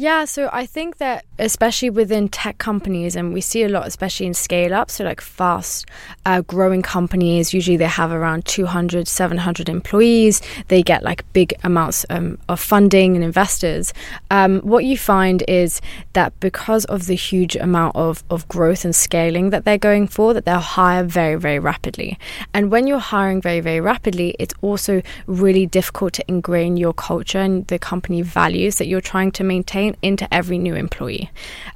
Yeah, 0.00 0.26
so 0.26 0.48
I 0.52 0.64
think 0.64 0.98
that 0.98 1.24
especially 1.40 1.90
within 1.90 2.28
tech 2.28 2.58
companies, 2.58 3.16
and 3.16 3.34
we 3.34 3.40
see 3.40 3.64
a 3.64 3.68
lot, 3.68 3.84
especially 3.84 4.26
in 4.26 4.34
scale 4.34 4.72
up, 4.72 4.92
so 4.92 5.02
like 5.02 5.20
fast 5.20 5.86
uh, 6.24 6.42
growing 6.42 6.82
companies, 6.82 7.52
usually 7.52 7.76
they 7.76 7.86
have 7.86 8.12
around 8.12 8.44
200, 8.44 9.08
700 9.08 9.68
employees. 9.68 10.40
They 10.68 10.84
get 10.84 11.02
like 11.02 11.24
big 11.32 11.52
amounts 11.64 12.06
um, 12.10 12.38
of 12.48 12.60
funding 12.60 13.16
and 13.16 13.24
investors. 13.24 13.92
Um, 14.30 14.60
what 14.60 14.84
you 14.84 14.96
find 14.96 15.42
is 15.48 15.80
that 16.12 16.38
because 16.38 16.84
of 16.84 17.06
the 17.06 17.16
huge 17.16 17.56
amount 17.56 17.96
of, 17.96 18.22
of 18.30 18.46
growth 18.46 18.84
and 18.84 18.94
scaling 18.94 19.50
that 19.50 19.64
they're 19.64 19.78
going 19.78 20.06
for, 20.06 20.32
that 20.32 20.44
they'll 20.44 20.60
hire 20.60 21.02
very, 21.02 21.34
very 21.34 21.58
rapidly. 21.58 22.16
And 22.54 22.70
when 22.70 22.86
you're 22.86 23.00
hiring 23.00 23.40
very, 23.40 23.58
very 23.58 23.80
rapidly, 23.80 24.36
it's 24.38 24.54
also 24.62 25.02
really 25.26 25.66
difficult 25.66 26.12
to 26.12 26.24
ingrain 26.28 26.76
your 26.76 26.94
culture 26.94 27.40
and 27.40 27.66
the 27.66 27.80
company 27.80 28.22
values 28.22 28.76
that 28.76 28.86
you're 28.86 29.00
trying 29.00 29.32
to 29.32 29.42
maintain 29.42 29.87
into 30.02 30.32
every 30.32 30.58
new 30.58 30.74
employee. 30.74 31.30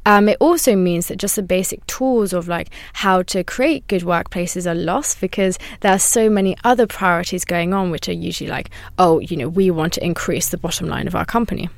Um, 0.07 0.29
it 0.29 0.37
also 0.41 0.77
means 0.77 1.09
that 1.09 1.17
just 1.17 1.37
the 1.37 1.43
basic 1.43 1.87
tools 1.87 2.33
of 2.33 2.49
like 2.49 2.69
how 2.95 3.23
to 3.23 3.45
create 3.45 3.87
good 3.89 4.03
workplaces 4.03 4.71
are 4.71 4.75
lost 4.75 5.21
because 5.21 5.59
there 5.81 5.93
are 5.93 5.99
so 5.99 6.29
many 6.29 6.57
other 6.65 6.87
priorities 6.87 7.45
going 7.45 7.73
on, 7.75 7.91
which 7.91 8.09
are 8.09 8.13
usually 8.13 8.51
like, 8.51 8.71
oh, 8.99 9.19
you 9.21 9.37
know, 9.37 9.49
we 9.49 9.71
want 9.71 9.93
to 9.95 10.05
increase 10.05 10.49
the 10.49 10.59
bottom 10.59 10.89
line 10.89 11.07
of 11.07 11.15
our 11.15 11.25
company. 11.25 11.69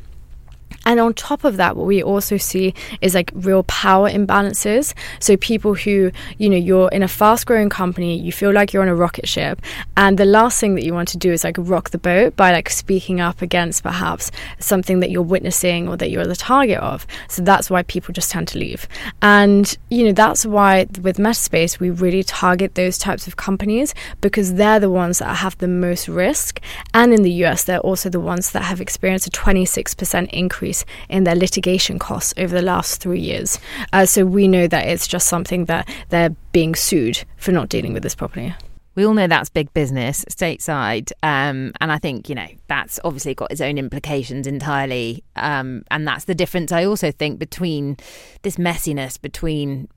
And 0.86 1.00
on 1.00 1.14
top 1.14 1.44
of 1.44 1.56
that, 1.56 1.76
what 1.76 1.86
we 1.86 2.02
also 2.02 2.36
see 2.36 2.74
is 3.00 3.14
like 3.14 3.30
real 3.34 3.62
power 3.64 4.10
imbalances. 4.10 4.94
So 5.20 5.36
people 5.36 5.74
who, 5.74 6.10
you 6.38 6.50
know, 6.50 6.56
you're 6.56 6.88
in 6.90 7.02
a 7.02 7.08
fast 7.08 7.46
growing 7.46 7.68
company, 7.68 8.18
you 8.18 8.32
feel 8.32 8.52
like 8.52 8.72
you're 8.72 8.82
on 8.82 8.88
a 8.88 8.94
rocket 8.94 9.28
ship, 9.28 9.60
and 9.96 10.18
the 10.18 10.24
last 10.24 10.60
thing 10.60 10.74
that 10.74 10.84
you 10.84 10.92
want 10.92 11.08
to 11.08 11.18
do 11.18 11.32
is 11.32 11.44
like 11.44 11.56
rock 11.58 11.90
the 11.90 11.98
boat 11.98 12.36
by 12.36 12.52
like 12.52 12.68
speaking 12.68 13.20
up 13.20 13.42
against 13.42 13.82
perhaps 13.82 14.30
something 14.58 15.00
that 15.00 15.10
you're 15.10 15.22
witnessing 15.22 15.88
or 15.88 15.96
that 15.96 16.10
you're 16.10 16.26
the 16.26 16.36
target 16.36 16.78
of. 16.78 17.06
So 17.28 17.42
that's 17.42 17.70
why 17.70 17.82
people 17.84 18.12
just 18.12 18.30
tend 18.30 18.48
to 18.48 18.58
leave. 18.58 18.88
And, 19.22 19.76
you 19.90 20.04
know, 20.04 20.12
that's 20.12 20.44
why 20.44 20.86
with 21.02 21.18
Mettaspace, 21.18 21.78
we 21.78 21.90
really 21.90 22.22
target 22.22 22.74
those 22.74 22.98
types 22.98 23.26
of 23.26 23.36
companies 23.36 23.94
because 24.20 24.54
they're 24.54 24.80
the 24.80 24.90
ones 24.90 25.18
that 25.18 25.36
have 25.36 25.56
the 25.58 25.68
most 25.68 26.08
risk. 26.08 26.60
And 26.92 27.12
in 27.12 27.22
the 27.22 27.44
US, 27.44 27.64
they're 27.64 27.78
also 27.80 28.08
the 28.08 28.20
ones 28.20 28.50
that 28.52 28.62
have 28.62 28.80
experienced 28.80 29.26
a 29.26 29.30
26% 29.30 30.28
increase 30.30 30.63
in 31.08 31.24
their 31.24 31.34
litigation 31.34 31.98
costs 31.98 32.32
over 32.36 32.54
the 32.54 32.62
last 32.62 33.00
three 33.00 33.20
years. 33.20 33.58
Uh, 33.92 34.06
so 34.06 34.24
we 34.24 34.48
know 34.48 34.66
that 34.66 34.86
it's 34.86 35.06
just 35.06 35.28
something 35.28 35.66
that 35.66 35.88
they're 36.08 36.30
being 36.52 36.74
sued 36.74 37.24
for 37.36 37.52
not 37.52 37.68
dealing 37.68 37.92
with 37.92 38.02
this 38.02 38.14
properly. 38.14 38.54
We 38.96 39.04
all 39.04 39.14
know 39.14 39.26
that's 39.26 39.50
big 39.50 39.72
business 39.74 40.24
stateside. 40.30 41.10
Um, 41.22 41.72
and 41.80 41.90
I 41.90 41.98
think, 41.98 42.28
you 42.28 42.34
know, 42.34 42.46
that's 42.68 43.00
obviously 43.04 43.34
got 43.34 43.50
its 43.50 43.60
own 43.60 43.76
implications 43.76 44.46
entirely. 44.46 45.24
Um, 45.34 45.82
and 45.90 46.06
that's 46.06 46.26
the 46.26 46.34
difference, 46.34 46.70
I 46.70 46.84
also 46.84 47.10
think, 47.10 47.38
between 47.38 47.96
this 48.42 48.56
messiness 48.56 49.20
between, 49.20 49.88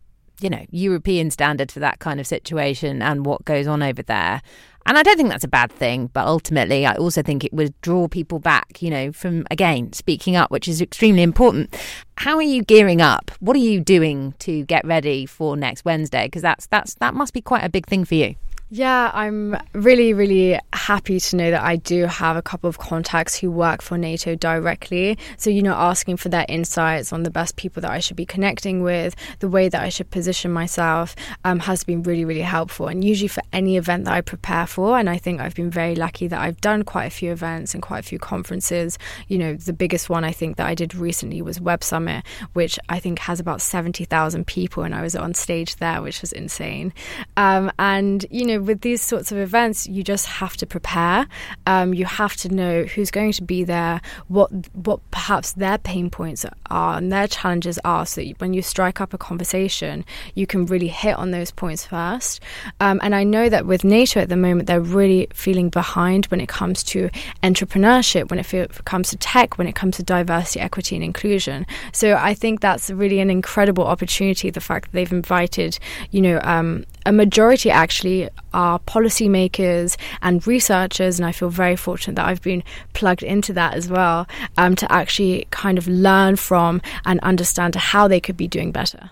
you 0.42 0.50
know, 0.50 0.66
European 0.72 1.30
standards 1.30 1.74
for 1.74 1.80
that 1.80 2.00
kind 2.00 2.20
of 2.20 2.26
situation 2.26 3.02
and 3.04 3.26
what 3.26 3.46
goes 3.46 3.68
on 3.68 3.84
over 3.84 4.02
there. 4.02 4.42
And 4.88 4.98
I 4.98 5.04
don't 5.04 5.18
think 5.18 5.28
that's 5.28 5.44
a 5.44 5.50
bad 5.50 5.70
thing, 5.70 6.10
but 6.14 6.26
ultimately, 6.26 6.86
I 6.86 6.96
also 6.96 7.22
think 7.22 7.44
it 7.44 7.52
would 7.52 7.80
draw 7.82 8.08
people 8.08 8.40
back, 8.40 8.82
you 8.82 8.90
know, 8.90 9.12
from 9.12 9.46
again 9.52 9.92
speaking 9.92 10.38
up, 10.38 10.50
which 10.50 10.66
is 10.66 10.80
extremely 10.80 11.24
important. 11.24 11.76
How 12.16 12.38
are 12.38 12.42
you 12.42 12.64
gearing 12.64 13.02
up? 13.02 13.30
What 13.42 13.58
are 13.58 13.60
you 13.60 13.82
doing 13.82 14.34
to 14.40 14.64
get 14.64 14.88
ready 14.88 15.26
for 15.26 15.58
next 15.58 15.84
Wednesday? 15.84 16.28
Because 16.28 16.42
that's 16.42 16.68
that's 16.68 16.94
that 16.96 17.14
must 17.14 17.34
be 17.34 17.42
quite 17.42 17.66
a 17.66 17.70
big 17.70 17.86
thing 17.86 18.06
for 18.06 18.16
you. 18.16 18.36
Yeah, 18.70 19.12
I'm 19.14 19.56
really, 19.72 20.14
really 20.14 20.60
happy 20.74 21.22
to 21.22 21.36
know 21.38 21.52
that 21.52 21.64
I 21.64 21.78
do 21.78 22.04
have 22.06 22.36
a 22.36 22.42
couple 22.42 22.68
of 22.68 22.80
contacts 22.80 23.38
who 23.38 23.50
work 23.50 23.82
for 23.82 23.98
NATO 23.98 24.36
directly. 24.36 25.18
So, 25.38 25.50
you 25.50 25.64
know, 25.64 25.74
asking 25.74 26.18
for 26.18 26.28
their 26.28 26.46
insights 26.50 27.14
on 27.14 27.24
the 27.24 27.32
best 27.32 27.56
people 27.56 27.80
that 27.84 27.92
I 27.92 28.00
should 28.00 28.18
be 28.18 28.26
connecting 28.26 28.84
with, 28.84 29.16
the 29.40 29.48
way 29.48 29.70
that 29.70 29.82
I 29.82 29.88
should 29.88 30.12
position 30.12 30.52
myself 30.52 31.16
um, 31.46 31.60
has 31.60 31.86
been 31.86 32.04
really, 32.04 32.26
really 32.26 32.42
helpful. 32.42 32.88
And 32.88 33.06
usually 33.06 33.30
for 33.30 33.42
any 33.54 33.78
event 33.78 34.04
that 34.04 34.14
I 34.14 34.20
prepare 34.20 34.68
for, 34.68 35.00
and 35.00 35.10
I 35.10 35.18
think 35.18 35.40
I've 35.40 35.56
been 35.56 35.72
very 35.72 35.96
lucky 35.96 36.28
that 36.28 36.42
I've 36.42 36.60
done 36.60 36.84
quite 36.84 37.06
a 37.06 37.10
few 37.10 37.32
events 37.32 37.74
and 37.74 37.82
quite 37.82 38.00
a 38.00 38.08
few 38.08 38.20
conferences. 38.20 39.00
You 39.30 39.38
know, 39.38 39.54
the 39.54 39.72
biggest 39.72 40.10
one 40.10 40.26
I 40.26 40.34
think 40.34 40.58
that 40.58 40.68
I 40.68 40.76
did 40.76 40.94
recently 40.94 41.42
was 41.42 41.62
Web 41.62 41.86
Summit, 41.86 42.26
which 42.52 42.78
I 42.90 43.00
think 43.00 43.20
has 43.20 43.40
about 43.40 43.62
70,000 43.62 44.46
people, 44.46 44.84
and 44.84 44.94
I 44.94 45.04
was 45.04 45.16
on 45.16 45.34
stage 45.36 45.78
there, 45.78 46.02
which 46.02 46.20
was 46.20 46.34
insane. 46.34 46.94
Um, 47.38 47.72
and, 47.80 48.26
you 48.30 48.46
know, 48.46 48.57
with 48.62 48.82
these 48.82 49.02
sorts 49.02 49.32
of 49.32 49.38
events, 49.38 49.88
you 49.88 50.04
just 50.04 50.26
have 50.26 50.58
to 50.58 50.66
prepare. 50.66 51.28
Um, 51.66 51.94
you 51.94 52.06
have 52.06 52.36
to 52.38 52.50
know 52.50 52.84
who's 52.84 53.12
going 53.12 53.32
to 53.34 53.44
be 53.44 53.64
there, 53.64 54.02
what 54.28 54.52
what 54.76 55.00
perhaps 55.12 55.54
their 55.54 55.78
pain 55.78 56.10
points 56.10 56.46
are 56.70 56.98
and 56.98 57.12
their 57.12 57.28
challenges 57.28 57.80
are, 57.84 58.06
so 58.06 58.22
that 58.22 58.40
when 58.40 58.54
you 58.54 58.62
strike 58.62 59.02
up 59.02 59.14
a 59.14 59.18
conversation, 59.18 60.06
you 60.36 60.48
can 60.48 60.66
really 60.66 60.88
hit 60.88 61.16
on 61.18 61.32
those 61.32 61.52
points 61.52 61.86
first. 61.86 62.42
Um, 62.80 63.00
and 63.04 63.14
I 63.16 63.24
know 63.24 63.50
that 63.50 63.66
with 63.66 63.84
NATO 63.84 64.20
at 64.20 64.30
the 64.30 64.38
moment, 64.38 64.68
they're 64.68 64.82
really 64.82 65.28
feeling 65.34 65.70
behind 65.70 66.26
when 66.28 66.42
it 66.42 66.50
comes 66.50 66.84
to 66.86 67.10
entrepreneurship, 67.44 68.30
when 68.30 68.40
it 68.40 68.46
feel, 68.46 68.68
comes 68.86 69.10
to 69.10 69.18
tech, 69.18 69.58
when 69.58 69.68
it 69.68 69.76
comes 69.76 69.98
to 69.98 70.04
diversity, 70.04 70.60
equity, 70.60 70.96
and 70.96 71.04
inclusion. 71.04 71.66
So 71.94 72.16
I 72.16 72.34
think 72.34 72.62
that's 72.62 72.90
really 72.90 73.20
an 73.20 73.30
incredible 73.30 73.86
opportunity. 73.86 74.50
The 74.50 74.62
fact 74.62 74.86
that 74.86 74.94
they've 74.94 75.12
invited, 75.12 75.80
you 76.12 76.22
know, 76.22 76.40
um, 76.44 76.86
a 77.08 77.12
majority 77.14 77.72
actually 77.72 78.28
are 78.54 78.80
policymakers 78.80 79.96
and 80.22 80.46
researchers, 80.46 81.18
and 81.18 81.26
I 81.26 81.32
feel 81.32 81.50
very 81.50 81.78
fortunate 81.78 82.16
that 82.16 82.26
I've 82.26 82.42
been 82.42 82.66
plugged 82.92 83.24
into 83.24 83.54
that 83.54 83.76
as 83.76 83.90
well 83.90 84.28
um, 84.58 84.76
to 84.76 84.92
actually 84.92 85.48
kind 85.50 85.78
of 85.78 85.88
learn 85.88 86.36
from 86.36 86.82
and 87.06 87.22
understand 87.22 87.76
how 87.76 88.10
they 88.10 88.20
could 88.20 88.36
be 88.36 88.48
doing 88.48 88.74
better. 88.74 89.10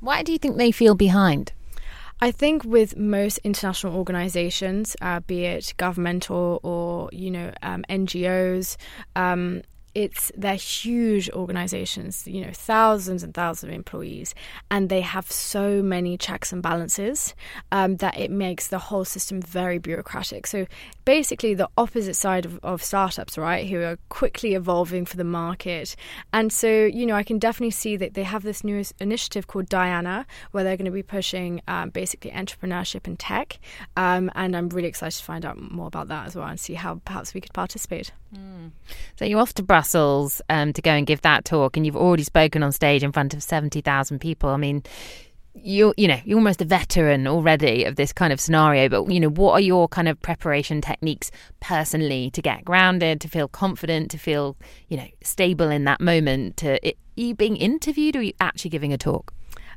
Why 0.00 0.22
do 0.22 0.32
you 0.32 0.38
think 0.38 0.58
they 0.58 0.70
feel 0.70 0.94
behind? 0.94 1.52
I 2.20 2.30
think 2.30 2.62
with 2.62 2.94
most 2.96 3.38
international 3.38 3.96
organizations, 3.96 4.94
uh, 5.00 5.20
be 5.20 5.46
it 5.46 5.72
governmental 5.78 6.60
or 6.62 7.08
you 7.10 7.30
know 7.30 7.52
um, 7.62 7.84
NGOs, 7.88 8.76
um, 9.16 9.62
it's 9.94 10.32
they're 10.36 10.54
huge 10.54 11.30
organizations 11.30 12.26
you 12.26 12.40
know 12.40 12.50
thousands 12.52 13.22
and 13.22 13.34
thousands 13.34 13.70
of 13.70 13.74
employees 13.74 14.34
and 14.70 14.88
they 14.88 15.00
have 15.00 15.30
so 15.30 15.82
many 15.82 16.16
checks 16.16 16.52
and 16.52 16.62
balances 16.62 17.34
um, 17.72 17.96
that 17.96 18.18
it 18.18 18.30
makes 18.30 18.68
the 18.68 18.78
whole 18.78 19.04
system 19.04 19.40
very 19.40 19.78
bureaucratic. 19.78 20.46
So 20.46 20.66
basically 21.04 21.54
the 21.54 21.68
opposite 21.76 22.14
side 22.14 22.44
of, 22.44 22.58
of 22.62 22.82
startups 22.82 23.38
right 23.38 23.68
who 23.68 23.80
are 23.82 23.98
quickly 24.08 24.54
evolving 24.54 25.04
for 25.04 25.16
the 25.16 25.24
market. 25.24 25.96
And 26.32 26.52
so 26.52 26.68
you 26.84 27.06
know 27.06 27.14
i 27.14 27.22
can 27.22 27.38
definitely 27.38 27.70
see 27.70 27.96
that 27.96 28.14
they 28.14 28.22
have 28.22 28.42
this 28.42 28.64
new 28.64 28.82
initiative 29.00 29.46
called 29.46 29.68
diana 29.68 30.26
where 30.50 30.64
they're 30.64 30.76
going 30.76 30.84
to 30.86 30.90
be 30.90 31.02
pushing 31.02 31.60
um, 31.68 31.90
basically 31.90 32.30
entrepreneurship 32.30 33.06
and 33.06 33.18
tech. 33.18 33.58
Um, 33.96 34.30
and 34.34 34.56
i'm 34.56 34.68
really 34.68 34.88
excited 34.88 35.18
to 35.18 35.24
find 35.24 35.44
out 35.44 35.58
more 35.58 35.86
about 35.86 36.08
that 36.08 36.26
as 36.26 36.36
well 36.36 36.46
and 36.46 36.58
see 36.58 36.74
how 36.74 37.00
perhaps 37.04 37.34
we 37.34 37.40
could 37.40 37.52
participate 37.52 38.12
mm. 38.34 38.70
so 39.16 39.24
you're 39.24 39.40
off 39.40 39.54
to 39.54 39.62
brussels 39.62 40.42
um, 40.50 40.72
to 40.72 40.82
go 40.82 40.90
and 40.90 41.06
give 41.06 41.22
that 41.22 41.44
talk, 41.44 41.76
and 41.76 41.86
you've 41.86 41.96
already 41.96 42.24
spoken 42.24 42.62
on 42.62 42.72
stage 42.72 43.02
in 43.02 43.12
front 43.12 43.34
of 43.34 43.42
seventy 43.42 43.80
thousand 43.80 44.18
people. 44.20 44.50
I 44.50 44.56
mean, 44.56 44.82
you're 45.54 45.94
you 45.96 46.08
know 46.08 46.20
you're 46.24 46.38
almost 46.38 46.60
a 46.60 46.64
veteran 46.64 47.26
already 47.26 47.84
of 47.84 47.96
this 47.96 48.12
kind 48.12 48.32
of 48.32 48.40
scenario. 48.40 48.88
But 48.88 49.10
you 49.10 49.20
know, 49.20 49.30
what 49.30 49.52
are 49.52 49.60
your 49.60 49.88
kind 49.88 50.08
of 50.08 50.20
preparation 50.20 50.80
techniques 50.80 51.30
personally 51.60 52.30
to 52.32 52.42
get 52.42 52.64
grounded, 52.64 53.20
to 53.22 53.28
feel 53.28 53.48
confident, 53.48 54.10
to 54.10 54.18
feel 54.18 54.56
you 54.88 54.96
know 54.96 55.06
stable 55.22 55.70
in 55.70 55.84
that 55.84 56.00
moment? 56.00 56.56
To 56.58 56.84
are 56.86 56.92
you 57.16 57.34
being 57.34 57.56
interviewed, 57.56 58.16
or 58.16 58.20
are 58.20 58.22
you 58.22 58.32
actually 58.40 58.70
giving 58.70 58.92
a 58.92 58.98
talk? 58.98 59.32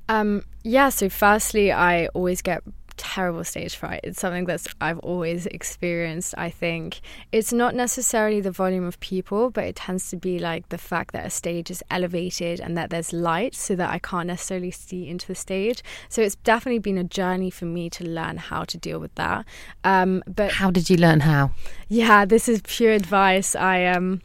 Um, 0.09 0.43
yeah. 0.63 0.89
So 0.89 1.09
firstly, 1.09 1.71
I 1.71 2.07
always 2.07 2.41
get 2.41 2.63
terrible 2.97 3.43
stage 3.43 3.75
fright. 3.75 4.01
It's 4.03 4.19
something 4.19 4.45
that 4.45 4.67
I've 4.81 4.99
always 4.99 5.45
experienced, 5.45 6.33
I 6.37 6.49
think. 6.49 7.01
It's 7.31 7.53
not 7.53 7.75
necessarily 7.75 8.41
the 8.41 8.51
volume 8.51 8.85
of 8.85 8.99
people, 8.99 9.49
but 9.49 9.63
it 9.63 9.75
tends 9.75 10.09
to 10.09 10.17
be 10.17 10.39
like 10.39 10.69
the 10.69 10.77
fact 10.77 11.13
that 11.13 11.25
a 11.25 11.29
stage 11.29 11.71
is 11.71 11.83
elevated 11.89 12.59
and 12.59 12.77
that 12.77 12.89
there's 12.89 13.13
light 13.13 13.55
so 13.55 13.75
that 13.75 13.89
I 13.89 13.99
can't 13.99 14.27
necessarily 14.27 14.71
see 14.71 15.07
into 15.07 15.27
the 15.27 15.35
stage. 15.35 15.81
So 16.09 16.21
it's 16.21 16.35
definitely 16.35 16.79
been 16.79 16.97
a 16.97 17.03
journey 17.03 17.49
for 17.49 17.65
me 17.65 17.89
to 17.91 18.03
learn 18.03 18.37
how 18.37 18.63
to 18.65 18.77
deal 18.77 18.99
with 18.99 19.15
that. 19.15 19.45
Um, 19.83 20.23
but 20.27 20.51
how 20.53 20.71
did 20.71 20.89
you 20.89 20.97
learn 20.97 21.21
how? 21.21 21.51
Yeah, 21.87 22.25
this 22.25 22.49
is 22.49 22.61
pure 22.65 22.93
advice. 22.93 23.55
I 23.55 23.85
um 23.85 24.21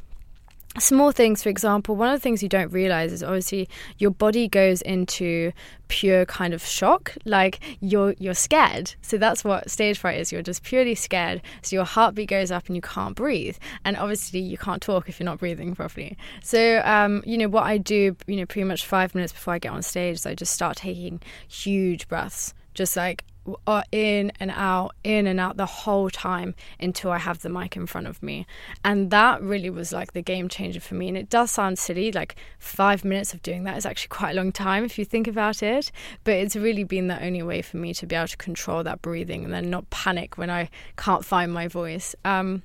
small 0.79 1.13
things 1.13 1.43
for 1.43 1.49
example 1.49 1.97
one 1.97 2.09
of 2.09 2.15
the 2.15 2.23
things 2.23 2.43
you 2.43 2.49
don't 2.49 2.73
realize 2.73 3.13
is 3.13 3.23
obviously 3.23 3.69
your 3.99 4.11
body 4.11 4.49
goes 4.49 4.81
into 4.83 5.53
pure 5.93 6.25
kind 6.25 6.55
of 6.55 6.65
shock 6.65 7.15
like 7.27 7.61
you're 7.81 8.15
you're 8.19 8.33
scared. 8.33 8.95
So 9.03 9.19
that's 9.19 9.45
what 9.45 9.71
stage 9.71 9.99
fright 9.99 10.19
is. 10.19 10.33
You're 10.33 10.41
just 10.41 10.63
purely 10.63 10.95
scared. 10.95 11.43
So 11.61 11.77
your 11.77 11.85
heartbeat 11.85 12.31
goes 12.31 12.51
up 12.51 12.67
and 12.67 12.75
you 12.75 12.81
can't 12.81 13.15
breathe. 13.15 13.59
And 13.85 13.99
obviously 13.99 14.41
you 14.41 14.57
can't 14.57 14.81
talk 14.81 15.11
if 15.11 15.21
you're 15.21 15.27
not 15.27 15.39
breathing 15.39 15.75
properly. 15.75 16.17
So 16.43 16.81
um, 16.87 17.23
you 17.27 17.37
know 17.37 17.49
what 17.49 17.65
i 17.65 17.77
do 17.77 18.17
you 18.27 18.37
know 18.37 18.47
pretty 18.47 18.65
much 18.65 18.87
five 18.87 19.15
minutes 19.15 19.33
before 19.33 19.55
i 19.55 19.59
get 19.59 19.73
on 19.73 19.83
stage 19.83 20.17
is 20.17 20.27
i 20.27 20.35
just 20.35 20.55
start 20.55 20.79
taking 20.79 21.21
huge 21.47 22.09
breaths. 22.09 22.55
Just 22.75 22.97
like 22.97 23.25
are 23.67 23.85
in 23.91 24.33
and 24.39 24.51
out, 24.51 24.95
in 25.03 25.27
and 25.27 25.41
out 25.41 25.57
the 25.57 25.67
whole 25.67 26.11
time 26.11 26.55
until 26.79 27.11
I 27.11 27.19
have 27.19 27.41
the 27.43 27.49
mic 27.49 27.77
in 27.77 27.87
front 27.87 28.07
of 28.07 28.23
me. 28.23 28.47
And 28.85 29.11
that 29.11 29.43
really 29.43 29.71
was 29.71 29.93
like 29.93 30.13
the 30.13 30.23
game 30.23 30.49
changer 30.49 30.81
for 30.81 30.95
me. 30.95 31.09
And 31.09 31.17
it 31.17 31.29
does 31.29 31.51
sound 31.51 31.79
silly, 31.79 32.13
like 32.13 32.37
five 32.59 33.05
minutes 33.05 33.35
of 33.35 33.43
doing 33.43 33.65
that 33.65 33.77
is 33.77 33.87
actually 33.87 34.09
quite 34.09 34.31
a 34.31 34.35
long 34.35 34.53
time 34.53 34.85
if 34.85 34.99
you 34.99 35.05
think 35.05 35.27
about 35.27 35.63
it. 35.63 35.91
But 36.25 36.35
it's 36.35 36.57
really 36.57 36.85
been 36.85 37.09
the 37.09 37.23
only 37.25 37.43
way 37.43 37.63
for 37.63 37.77
me 37.77 37.95
to 37.95 38.07
be 38.07 38.15
able 38.15 38.29
to 38.29 38.37
control 38.37 38.83
that 38.85 39.03
breathing 39.03 39.45
and 39.45 39.53
then 39.53 39.71
not 39.71 39.91
panic 39.91 40.39
when 40.39 40.51
I 40.51 40.71
can't 40.97 41.25
find 41.25 41.53
my 41.53 41.69
voice. 41.69 42.15
Um, 42.25 42.63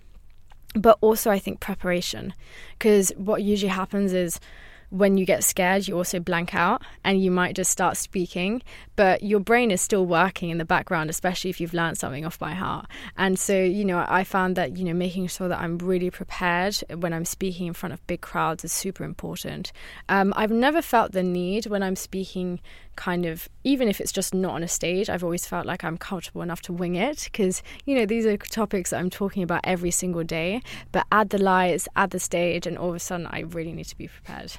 but 0.76 0.98
also, 1.02 1.32
I 1.32 1.40
think 1.40 1.60
preparation, 1.60 2.34
because 2.78 3.12
what 3.16 3.42
usually 3.42 3.72
happens 3.72 4.14
is 4.14 4.40
when 4.90 5.18
you 5.18 5.26
get 5.26 5.44
scared, 5.44 5.88
you 5.88 5.98
also 5.98 6.20
blank 6.20 6.56
out 6.56 6.82
and 7.04 7.22
you 7.22 7.30
might 7.30 7.56
just 7.56 7.72
start 7.72 7.98
speaking, 7.98 8.62
but 8.96 9.22
your 9.22 9.40
brain 9.40 9.70
is 9.72 9.82
still 9.82 10.06
working 10.06 10.50
in 10.50 10.58
the 10.58 10.66
background, 10.66 11.10
especially 11.10 11.50
if 11.50 11.60
you've 11.60 11.74
learned 11.74 11.98
something 11.98 12.26
off 12.26 12.40
by 12.40 12.52
heart. 12.52 12.86
And 13.18 13.38
so, 13.38 13.62
you 13.62 13.84
know, 13.84 14.06
I 14.08 14.24
found 14.24 14.56
that, 14.56 14.78
you 14.78 14.86
know, 14.86 14.94
making 14.94 15.28
sure 15.28 15.48
that 15.50 15.60
I'm 15.60 15.78
really 15.78 16.10
prepared 16.10 16.78
when 16.96 17.14
I'm 17.14 17.26
speaking 17.26 17.68
in 17.68 17.74
front 17.74 17.94
of 17.94 18.06
big 18.08 18.22
crowds 18.22 18.64
is 18.64 18.72
super 18.72 19.04
important. 19.04 19.72
Um, 20.08 20.34
I've 20.36 20.52
never 20.52 20.82
felt 20.82 21.12
the 21.12 21.24
need 21.24 21.68
when 21.68 21.84
I'm 21.84 21.96
speaking 21.96 22.62
kind 22.98 23.26
of 23.26 23.48
even 23.64 23.88
if 23.88 24.02
it's 24.02 24.12
just 24.12 24.34
not 24.34 24.54
on 24.56 24.64
a 24.64 24.68
stage 24.68 25.10
i've 25.10 25.24
always 25.24 25.46
felt 25.46 25.66
like 25.66 25.84
i'm 25.84 25.98
comfortable 25.98 26.42
enough 26.42 26.62
to 26.62 26.74
wing 26.74 26.96
it. 26.96 27.30
Because 27.32 27.64
you 27.86 27.96
know 27.96 28.06
these 28.06 28.26
are 28.26 28.36
topics 28.36 28.90
that 28.90 28.98
i'm 28.98 29.10
talking 29.10 29.44
about 29.44 29.62
every 29.64 29.92
single 29.92 30.24
day 30.24 30.62
but 30.92 31.06
add 31.12 31.30
the 31.30 31.38
lights 31.38 31.88
add 31.96 32.10
the 32.10 32.20
stage 32.20 32.68
and 32.68 32.78
all 32.78 32.90
of 32.90 32.96
a 32.96 33.00
sudden 33.00 33.28
i 33.28 33.40
really 33.40 33.72
need 33.72 33.86
to 33.86 33.98
be 33.98 34.08
prepared 34.08 34.54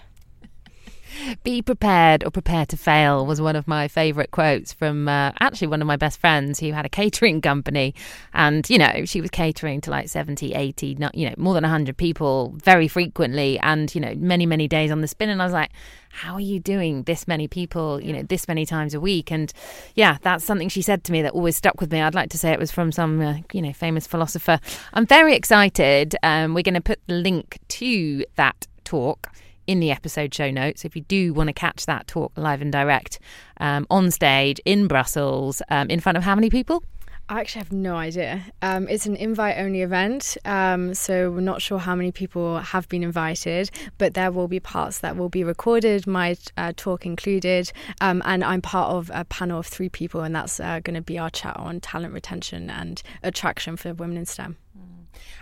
Be 1.42 1.62
prepared 1.62 2.24
or 2.24 2.30
prepare 2.30 2.66
to 2.66 2.76
fail 2.76 3.26
was 3.26 3.40
one 3.40 3.56
of 3.56 3.66
my 3.66 3.88
favourite 3.88 4.30
quotes 4.30 4.72
from 4.72 5.08
uh, 5.08 5.32
actually 5.40 5.68
one 5.68 5.80
of 5.80 5.86
my 5.86 5.96
best 5.96 6.20
friends 6.20 6.60
who 6.60 6.72
had 6.72 6.86
a 6.86 6.88
catering 6.88 7.40
company. 7.40 7.94
And, 8.34 8.68
you 8.68 8.78
know, 8.78 9.04
she 9.04 9.20
was 9.20 9.30
catering 9.30 9.80
to 9.82 9.90
like 9.90 10.08
70, 10.08 10.54
80, 10.54 10.94
not, 10.96 11.14
you 11.14 11.28
know, 11.28 11.34
more 11.36 11.54
than 11.54 11.62
100 11.62 11.96
people 11.96 12.54
very 12.62 12.88
frequently 12.88 13.58
and, 13.60 13.94
you 13.94 14.00
know, 14.00 14.14
many, 14.16 14.46
many 14.46 14.68
days 14.68 14.90
on 14.90 15.00
the 15.00 15.08
spin. 15.08 15.28
And 15.28 15.40
I 15.40 15.44
was 15.44 15.54
like, 15.54 15.70
how 16.10 16.34
are 16.34 16.40
you 16.40 16.58
doing 16.58 17.02
this 17.04 17.28
many 17.28 17.48
people, 17.48 18.00
you 18.00 18.12
know, 18.12 18.22
this 18.22 18.48
many 18.48 18.66
times 18.66 18.94
a 18.94 19.00
week? 19.00 19.30
And 19.30 19.52
yeah, 19.94 20.18
that's 20.22 20.44
something 20.44 20.68
she 20.68 20.82
said 20.82 21.04
to 21.04 21.12
me 21.12 21.22
that 21.22 21.32
always 21.32 21.56
stuck 21.56 21.80
with 21.80 21.92
me. 21.92 22.00
I'd 22.00 22.14
like 22.14 22.30
to 22.30 22.38
say 22.38 22.50
it 22.50 22.58
was 22.58 22.72
from 22.72 22.92
some, 22.92 23.20
uh, 23.20 23.38
you 23.52 23.62
know, 23.62 23.72
famous 23.72 24.06
philosopher. 24.06 24.58
I'm 24.92 25.06
very 25.06 25.34
excited. 25.34 26.16
Um, 26.22 26.54
we're 26.54 26.62
going 26.62 26.74
to 26.74 26.80
put 26.80 27.00
the 27.06 27.14
link 27.14 27.58
to 27.68 28.24
that 28.36 28.66
talk 28.84 29.28
in 29.68 29.78
the 29.78 29.92
episode 29.92 30.34
show 30.34 30.50
notes. 30.50 30.84
If 30.84 30.96
you 30.96 31.02
do 31.02 31.32
want 31.32 31.46
to 31.48 31.52
catch 31.52 31.86
that 31.86 32.08
talk 32.08 32.32
live 32.36 32.60
and 32.60 32.72
direct 32.72 33.20
um, 33.60 33.86
on 33.90 34.10
stage 34.10 34.60
in 34.64 34.88
Brussels, 34.88 35.62
um, 35.68 35.88
in 35.88 36.00
front 36.00 36.18
of 36.18 36.24
how 36.24 36.34
many 36.34 36.50
people? 36.50 36.82
I 37.30 37.40
actually 37.40 37.58
have 37.58 37.72
no 37.72 37.94
idea. 37.94 38.42
Um, 38.62 38.88
it's 38.88 39.04
an 39.04 39.14
invite 39.14 39.58
only 39.58 39.82
event, 39.82 40.38
um, 40.46 40.94
so 40.94 41.30
we're 41.30 41.42
not 41.42 41.60
sure 41.60 41.78
how 41.78 41.94
many 41.94 42.10
people 42.10 42.58
have 42.58 42.88
been 42.88 43.02
invited, 43.02 43.70
but 43.98 44.14
there 44.14 44.32
will 44.32 44.48
be 44.48 44.60
parts 44.60 45.00
that 45.00 45.14
will 45.14 45.28
be 45.28 45.44
recorded, 45.44 46.06
my 46.06 46.38
uh, 46.56 46.72
talk 46.74 47.04
included, 47.04 47.70
um, 48.00 48.22
and 48.24 48.42
I'm 48.42 48.62
part 48.62 48.92
of 48.92 49.10
a 49.12 49.26
panel 49.26 49.58
of 49.58 49.66
three 49.66 49.90
people, 49.90 50.22
and 50.22 50.34
that's 50.34 50.58
uh, 50.58 50.80
going 50.82 50.94
to 50.94 51.02
be 51.02 51.18
our 51.18 51.28
chat 51.28 51.54
on 51.58 51.80
talent 51.80 52.14
retention 52.14 52.70
and 52.70 53.02
attraction 53.22 53.76
for 53.76 53.92
women 53.92 54.16
in 54.16 54.24
STEM. 54.24 54.56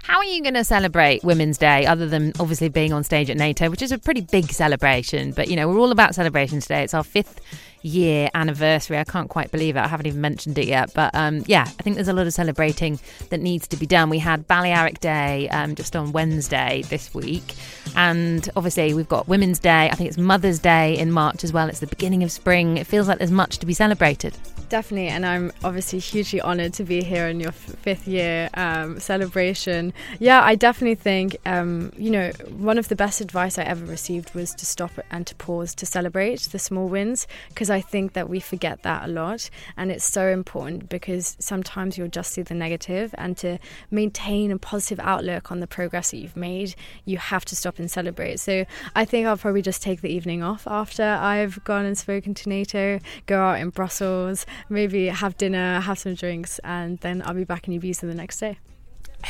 How 0.02 0.18
are 0.18 0.24
you 0.24 0.42
going 0.42 0.54
to 0.54 0.64
celebrate 0.64 1.24
Women's 1.24 1.58
Day 1.58 1.84
other 1.84 2.06
than 2.06 2.32
obviously 2.38 2.68
being 2.68 2.92
on 2.92 3.02
stage 3.02 3.28
at 3.28 3.36
NATO, 3.36 3.70
which 3.70 3.82
is 3.82 3.90
a 3.90 3.98
pretty 3.98 4.20
big 4.20 4.52
celebration? 4.52 5.32
But, 5.32 5.48
you 5.48 5.56
know, 5.56 5.68
we're 5.68 5.78
all 5.78 5.90
about 5.90 6.14
celebrations 6.14 6.64
today. 6.64 6.84
It's 6.84 6.94
our 6.94 7.02
fifth 7.02 7.40
year 7.86 8.28
anniversary. 8.34 8.98
I 8.98 9.04
can't 9.04 9.28
quite 9.28 9.50
believe 9.50 9.76
it. 9.76 9.80
I 9.80 9.88
haven't 9.88 10.06
even 10.06 10.20
mentioned 10.20 10.58
it 10.58 10.66
yet. 10.66 10.92
But 10.94 11.14
um, 11.14 11.44
yeah, 11.46 11.62
I 11.62 11.82
think 11.82 11.96
there's 11.96 12.08
a 12.08 12.12
lot 12.12 12.26
of 12.26 12.32
celebrating 12.32 12.98
that 13.30 13.40
needs 13.40 13.68
to 13.68 13.76
be 13.76 13.86
done. 13.86 14.10
We 14.10 14.18
had 14.18 14.46
Balearic 14.46 15.00
Day 15.00 15.48
um, 15.50 15.74
just 15.74 15.96
on 15.96 16.12
Wednesday 16.12 16.82
this 16.88 17.14
week. 17.14 17.54
And 17.94 18.48
obviously, 18.56 18.92
we've 18.94 19.08
got 19.08 19.28
Women's 19.28 19.58
Day. 19.58 19.88
I 19.90 19.94
think 19.94 20.08
it's 20.08 20.18
Mother's 20.18 20.58
Day 20.58 20.98
in 20.98 21.12
March 21.12 21.44
as 21.44 21.52
well. 21.52 21.68
It's 21.68 21.80
the 21.80 21.86
beginning 21.86 22.22
of 22.22 22.32
spring. 22.32 22.76
It 22.76 22.86
feels 22.86 23.08
like 23.08 23.18
there's 23.18 23.30
much 23.30 23.58
to 23.58 23.66
be 23.66 23.72
celebrated. 23.72 24.36
Definitely, 24.68 25.08
and 25.08 25.24
I'm 25.24 25.52
obviously 25.62 26.00
hugely 26.00 26.40
honoured 26.40 26.74
to 26.74 26.82
be 26.82 27.04
here 27.04 27.28
in 27.28 27.38
your 27.38 27.50
f- 27.50 27.76
fifth 27.82 28.08
year 28.08 28.50
um, 28.54 28.98
celebration. 28.98 29.92
Yeah, 30.18 30.42
I 30.42 30.56
definitely 30.56 30.96
think, 30.96 31.36
um, 31.46 31.92
you 31.96 32.10
know, 32.10 32.32
one 32.48 32.76
of 32.76 32.88
the 32.88 32.96
best 32.96 33.20
advice 33.20 33.58
I 33.58 33.62
ever 33.62 33.86
received 33.86 34.34
was 34.34 34.52
to 34.56 34.66
stop 34.66 34.90
and 35.12 35.24
to 35.28 35.36
pause 35.36 35.72
to 35.76 35.86
celebrate 35.86 36.40
the 36.40 36.58
small 36.58 36.88
wins 36.88 37.28
because 37.50 37.70
I 37.70 37.75
think 37.80 38.12
that 38.14 38.28
we 38.28 38.40
forget 38.40 38.82
that 38.82 39.04
a 39.04 39.08
lot, 39.08 39.50
and 39.76 39.90
it's 39.90 40.04
so 40.04 40.28
important 40.28 40.88
because 40.88 41.36
sometimes 41.38 41.96
you'll 41.96 42.08
just 42.08 42.32
see 42.32 42.42
the 42.42 42.54
negative, 42.54 43.14
and 43.18 43.36
to 43.38 43.58
maintain 43.90 44.50
a 44.50 44.58
positive 44.58 45.00
outlook 45.00 45.50
on 45.50 45.60
the 45.60 45.66
progress 45.66 46.10
that 46.10 46.18
you've 46.18 46.36
made, 46.36 46.74
you 47.04 47.18
have 47.18 47.44
to 47.46 47.56
stop 47.56 47.78
and 47.78 47.90
celebrate. 47.90 48.40
So 48.40 48.64
I 48.94 49.04
think 49.04 49.26
I'll 49.26 49.36
probably 49.36 49.62
just 49.62 49.82
take 49.82 50.00
the 50.00 50.10
evening 50.10 50.42
off 50.42 50.66
after 50.66 51.02
I've 51.02 51.62
gone 51.64 51.84
and 51.84 51.96
spoken 51.96 52.34
to 52.34 52.48
NATO, 52.48 52.98
go 53.26 53.40
out 53.40 53.60
in 53.60 53.70
Brussels 53.70 54.46
maybe 54.68 55.06
have 55.06 55.36
dinner, 55.36 55.80
have 55.80 55.98
some 55.98 56.14
drinks, 56.14 56.58
and 56.60 56.98
then 56.98 57.22
I'll 57.24 57.34
be 57.34 57.44
back 57.44 57.68
in 57.68 57.78
Ibiza 57.78 58.00
the 58.00 58.14
next 58.14 58.38
day. 58.38 58.58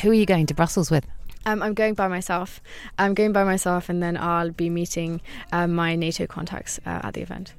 Who 0.02 0.10
are 0.10 0.14
you 0.14 0.26
going 0.26 0.46
to 0.46 0.54
Brussels 0.54 0.90
with? 0.90 1.06
Um, 1.44 1.62
I'm 1.62 1.74
going 1.74 1.94
by 1.94 2.08
myself. 2.08 2.60
I'm 2.98 3.14
going 3.14 3.32
by 3.32 3.44
myself, 3.44 3.88
and 3.88 4.02
then 4.02 4.16
I'll 4.16 4.50
be 4.50 4.68
meeting 4.68 5.20
um, 5.52 5.74
my 5.74 5.94
NATO 5.94 6.26
contacts 6.26 6.80
uh, 6.84 7.00
at 7.04 7.14
the 7.14 7.22
event. 7.22 7.54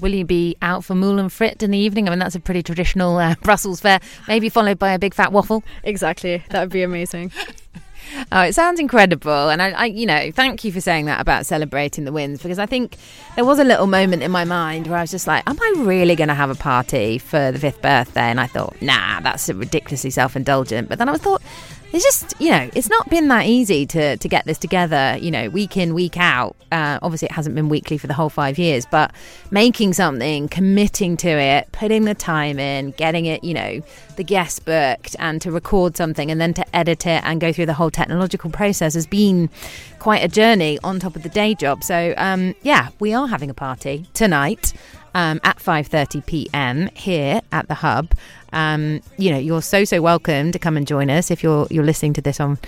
Will 0.00 0.14
you 0.14 0.24
be 0.24 0.56
out 0.62 0.84
for 0.84 0.94
moule 0.94 1.18
and 1.18 1.32
frit 1.32 1.62
in 1.62 1.70
the 1.70 1.78
evening? 1.78 2.06
I 2.08 2.10
mean, 2.10 2.18
that's 2.18 2.34
a 2.34 2.40
pretty 2.40 2.62
traditional 2.62 3.18
uh, 3.18 3.34
Brussels 3.42 3.80
fare, 3.80 4.00
maybe 4.28 4.48
followed 4.48 4.78
by 4.78 4.92
a 4.92 4.98
big 4.98 5.14
fat 5.14 5.32
waffle. 5.32 5.62
Exactly. 5.84 6.42
That 6.50 6.60
would 6.60 6.70
be 6.70 6.82
amazing. 6.82 7.32
Oh, 8.32 8.40
it 8.42 8.54
sounds 8.54 8.80
incredible. 8.80 9.50
And 9.50 9.62
I, 9.62 9.70
I, 9.70 9.84
you 9.86 10.06
know, 10.06 10.30
thank 10.32 10.64
you 10.64 10.72
for 10.72 10.80
saying 10.80 11.06
that 11.06 11.20
about 11.20 11.46
celebrating 11.46 12.04
the 12.04 12.12
wins 12.12 12.42
because 12.42 12.58
I 12.58 12.66
think 12.66 12.96
there 13.36 13.44
was 13.44 13.58
a 13.58 13.64
little 13.64 13.86
moment 13.86 14.22
in 14.22 14.30
my 14.30 14.44
mind 14.44 14.86
where 14.86 14.98
I 14.98 15.02
was 15.02 15.10
just 15.10 15.26
like, 15.26 15.48
am 15.48 15.56
I 15.60 15.74
really 15.78 16.16
going 16.16 16.28
to 16.28 16.34
have 16.34 16.50
a 16.50 16.54
party 16.54 17.18
for 17.18 17.52
the 17.52 17.58
fifth 17.58 17.82
birthday? 17.82 18.22
And 18.22 18.40
I 18.40 18.46
thought, 18.46 18.80
nah, 18.82 19.20
that's 19.20 19.48
ridiculously 19.48 20.10
self 20.10 20.36
indulgent. 20.36 20.88
But 20.88 20.98
then 20.98 21.08
I 21.08 21.16
thought, 21.16 21.42
it's 21.92 22.04
just 22.04 22.40
you 22.40 22.50
know 22.50 22.70
it's 22.74 22.88
not 22.88 23.08
been 23.10 23.28
that 23.28 23.46
easy 23.46 23.86
to 23.86 24.16
to 24.16 24.28
get 24.28 24.44
this 24.44 24.58
together 24.58 25.16
you 25.20 25.30
know 25.30 25.48
week 25.48 25.76
in 25.76 25.94
week 25.94 26.16
out. 26.16 26.56
Uh, 26.72 27.00
obviously 27.02 27.26
it 27.26 27.32
hasn't 27.32 27.52
been 27.56 27.68
weekly 27.68 27.98
for 27.98 28.06
the 28.06 28.14
whole 28.14 28.28
five 28.28 28.56
years 28.56 28.86
but 28.86 29.12
making 29.50 29.92
something 29.92 30.46
committing 30.48 31.16
to 31.16 31.28
it 31.28 31.70
putting 31.72 32.04
the 32.04 32.14
time 32.14 32.60
in 32.60 32.92
getting 32.92 33.26
it 33.26 33.42
you 33.42 33.52
know 33.52 33.82
the 34.14 34.22
guest 34.22 34.64
booked 34.64 35.16
and 35.18 35.42
to 35.42 35.50
record 35.50 35.96
something 35.96 36.30
and 36.30 36.40
then 36.40 36.54
to 36.54 36.76
edit 36.76 37.06
it 37.06 37.22
and 37.24 37.40
go 37.40 37.52
through 37.52 37.66
the 37.66 37.74
whole 37.74 37.90
technological 37.90 38.50
process 38.50 38.94
has 38.94 39.06
been 39.06 39.50
quite 39.98 40.22
a 40.22 40.28
journey 40.28 40.78
on 40.84 41.00
top 41.00 41.16
of 41.16 41.24
the 41.24 41.28
day 41.28 41.54
job. 41.54 41.82
So 41.82 42.14
um, 42.16 42.54
yeah 42.62 42.90
we 43.00 43.12
are 43.12 43.26
having 43.26 43.50
a 43.50 43.54
party 43.54 44.06
tonight 44.14 44.72
um, 45.14 45.40
at 45.44 45.58
5:30 45.58 46.26
p.m. 46.26 46.88
here 46.94 47.40
at 47.52 47.68
the 47.68 47.74
Hub. 47.74 48.12
Um, 48.52 49.00
you 49.16 49.30
know, 49.30 49.38
you're 49.38 49.62
so 49.62 49.84
so 49.84 50.00
welcome 50.02 50.52
to 50.52 50.58
come 50.58 50.76
and 50.76 50.86
join 50.86 51.10
us 51.10 51.30
if 51.30 51.42
you're 51.42 51.66
you're 51.70 51.84
listening 51.84 52.12
to 52.14 52.20
this 52.20 52.40
on 52.40 52.58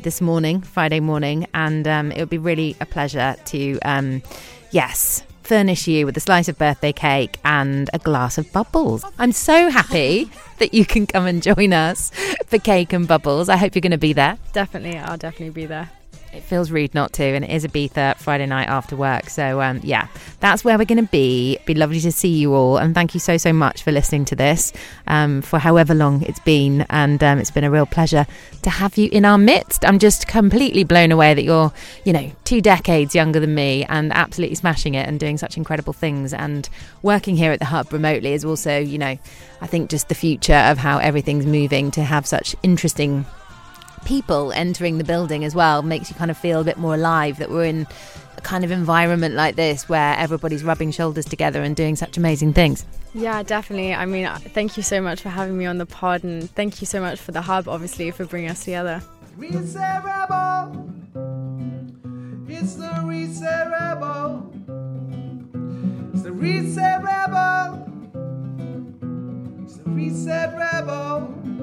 this 0.00 0.20
morning, 0.20 0.60
Friday 0.60 1.00
morning, 1.00 1.46
and 1.54 1.86
um, 1.86 2.12
it 2.12 2.20
would 2.20 2.30
be 2.30 2.38
really 2.38 2.76
a 2.80 2.86
pleasure 2.86 3.36
to, 3.46 3.78
um, 3.80 4.22
yes, 4.70 5.24
furnish 5.42 5.88
you 5.88 6.06
with 6.06 6.16
a 6.16 6.20
slice 6.20 6.48
of 6.48 6.56
birthday 6.58 6.92
cake 6.92 7.38
and 7.44 7.90
a 7.92 7.98
glass 7.98 8.38
of 8.38 8.50
bubbles. 8.52 9.04
I'm 9.18 9.32
so 9.32 9.70
happy 9.70 10.30
that 10.58 10.72
you 10.72 10.84
can 10.84 11.06
come 11.06 11.26
and 11.26 11.42
join 11.42 11.72
us 11.72 12.10
for 12.46 12.58
cake 12.58 12.92
and 12.92 13.06
bubbles. 13.06 13.48
I 13.48 13.56
hope 13.56 13.74
you're 13.74 13.80
going 13.80 13.92
to 13.92 13.98
be 13.98 14.12
there. 14.12 14.38
Definitely, 14.52 14.98
I'll 14.98 15.18
definitely 15.18 15.50
be 15.50 15.66
there. 15.66 15.90
It 16.32 16.42
feels 16.42 16.70
rude 16.70 16.94
not 16.94 17.12
to, 17.14 17.24
and 17.24 17.44
it 17.44 17.50
is 17.50 17.66
Ibiza 17.66 18.16
Friday 18.16 18.46
night 18.46 18.66
after 18.68 18.96
work. 18.96 19.28
So, 19.28 19.60
um, 19.60 19.80
yeah, 19.82 20.08
that's 20.40 20.64
where 20.64 20.78
we're 20.78 20.86
going 20.86 21.04
to 21.04 21.10
be. 21.10 21.58
Be 21.66 21.74
lovely 21.74 22.00
to 22.00 22.10
see 22.10 22.30
you 22.30 22.54
all, 22.54 22.78
and 22.78 22.94
thank 22.94 23.12
you 23.12 23.20
so 23.20 23.36
so 23.36 23.52
much 23.52 23.82
for 23.82 23.92
listening 23.92 24.24
to 24.26 24.36
this 24.36 24.72
um, 25.06 25.42
for 25.42 25.58
however 25.58 25.94
long 25.94 26.22
it's 26.22 26.40
been, 26.40 26.86
and 26.88 27.22
um, 27.22 27.38
it's 27.38 27.50
been 27.50 27.64
a 27.64 27.70
real 27.70 27.84
pleasure 27.84 28.26
to 28.62 28.70
have 28.70 28.96
you 28.96 29.10
in 29.12 29.26
our 29.26 29.36
midst. 29.36 29.84
I'm 29.84 29.98
just 29.98 30.26
completely 30.26 30.84
blown 30.84 31.12
away 31.12 31.34
that 31.34 31.42
you're, 31.42 31.70
you 32.04 32.14
know, 32.14 32.32
two 32.44 32.62
decades 32.62 33.14
younger 33.14 33.38
than 33.38 33.54
me, 33.54 33.84
and 33.84 34.10
absolutely 34.14 34.56
smashing 34.56 34.94
it 34.94 35.06
and 35.06 35.20
doing 35.20 35.36
such 35.36 35.58
incredible 35.58 35.92
things, 35.92 36.32
and 36.32 36.66
working 37.02 37.36
here 37.36 37.52
at 37.52 37.58
the 37.58 37.66
hub 37.66 37.92
remotely 37.92 38.32
is 38.32 38.42
also, 38.42 38.78
you 38.78 38.96
know, 38.96 39.18
I 39.60 39.66
think 39.66 39.90
just 39.90 40.08
the 40.08 40.14
future 40.14 40.54
of 40.54 40.78
how 40.78 40.96
everything's 40.96 41.44
moving 41.44 41.90
to 41.90 42.02
have 42.02 42.26
such 42.26 42.56
interesting 42.62 43.26
people 44.04 44.52
entering 44.52 44.98
the 44.98 45.04
building 45.04 45.44
as 45.44 45.54
well 45.54 45.82
makes 45.82 46.10
you 46.10 46.16
kind 46.16 46.30
of 46.30 46.38
feel 46.38 46.60
a 46.60 46.64
bit 46.64 46.78
more 46.78 46.94
alive 46.94 47.38
that 47.38 47.50
we're 47.50 47.64
in 47.64 47.86
a 48.36 48.40
kind 48.40 48.64
of 48.64 48.70
environment 48.70 49.34
like 49.34 49.56
this 49.56 49.88
where 49.88 50.16
everybody's 50.16 50.64
rubbing 50.64 50.90
shoulders 50.90 51.24
together 51.24 51.62
and 51.62 51.76
doing 51.76 51.96
such 51.96 52.16
amazing 52.16 52.52
things. 52.52 52.84
Yeah, 53.14 53.42
definitely. 53.42 53.94
I 53.94 54.06
mean, 54.06 54.24
uh, 54.24 54.38
thank 54.38 54.76
you 54.76 54.82
so 54.82 55.00
much 55.00 55.20
for 55.20 55.28
having 55.28 55.58
me 55.58 55.66
on 55.66 55.78
the 55.78 55.86
pod, 55.86 56.24
and 56.24 56.50
thank 56.50 56.80
you 56.80 56.86
so 56.86 57.00
much 57.00 57.20
for 57.20 57.32
the 57.32 57.42
hub, 57.42 57.68
obviously, 57.68 58.10
for 58.10 58.24
bringing 58.24 58.50
us 58.50 58.64
together. 58.64 59.02
Reset 59.36 60.02
It's 62.48 62.74
the 62.74 63.02
Reset 63.04 63.70
Rebel. 63.70 64.50
It's 66.14 66.22
the 66.22 66.32
Reset 66.32 67.02
Rebel. 67.02 67.88
It's 69.64 69.76
the 69.76 69.90
Reset 69.90 70.56
Rebel 70.56 71.61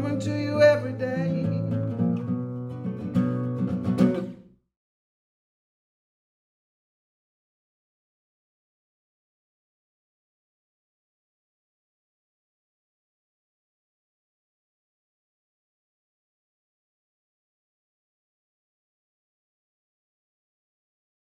coming 0.00 0.20
to 0.20 0.30
you 0.30 0.62
every 0.62 0.92
day. 0.92 1.67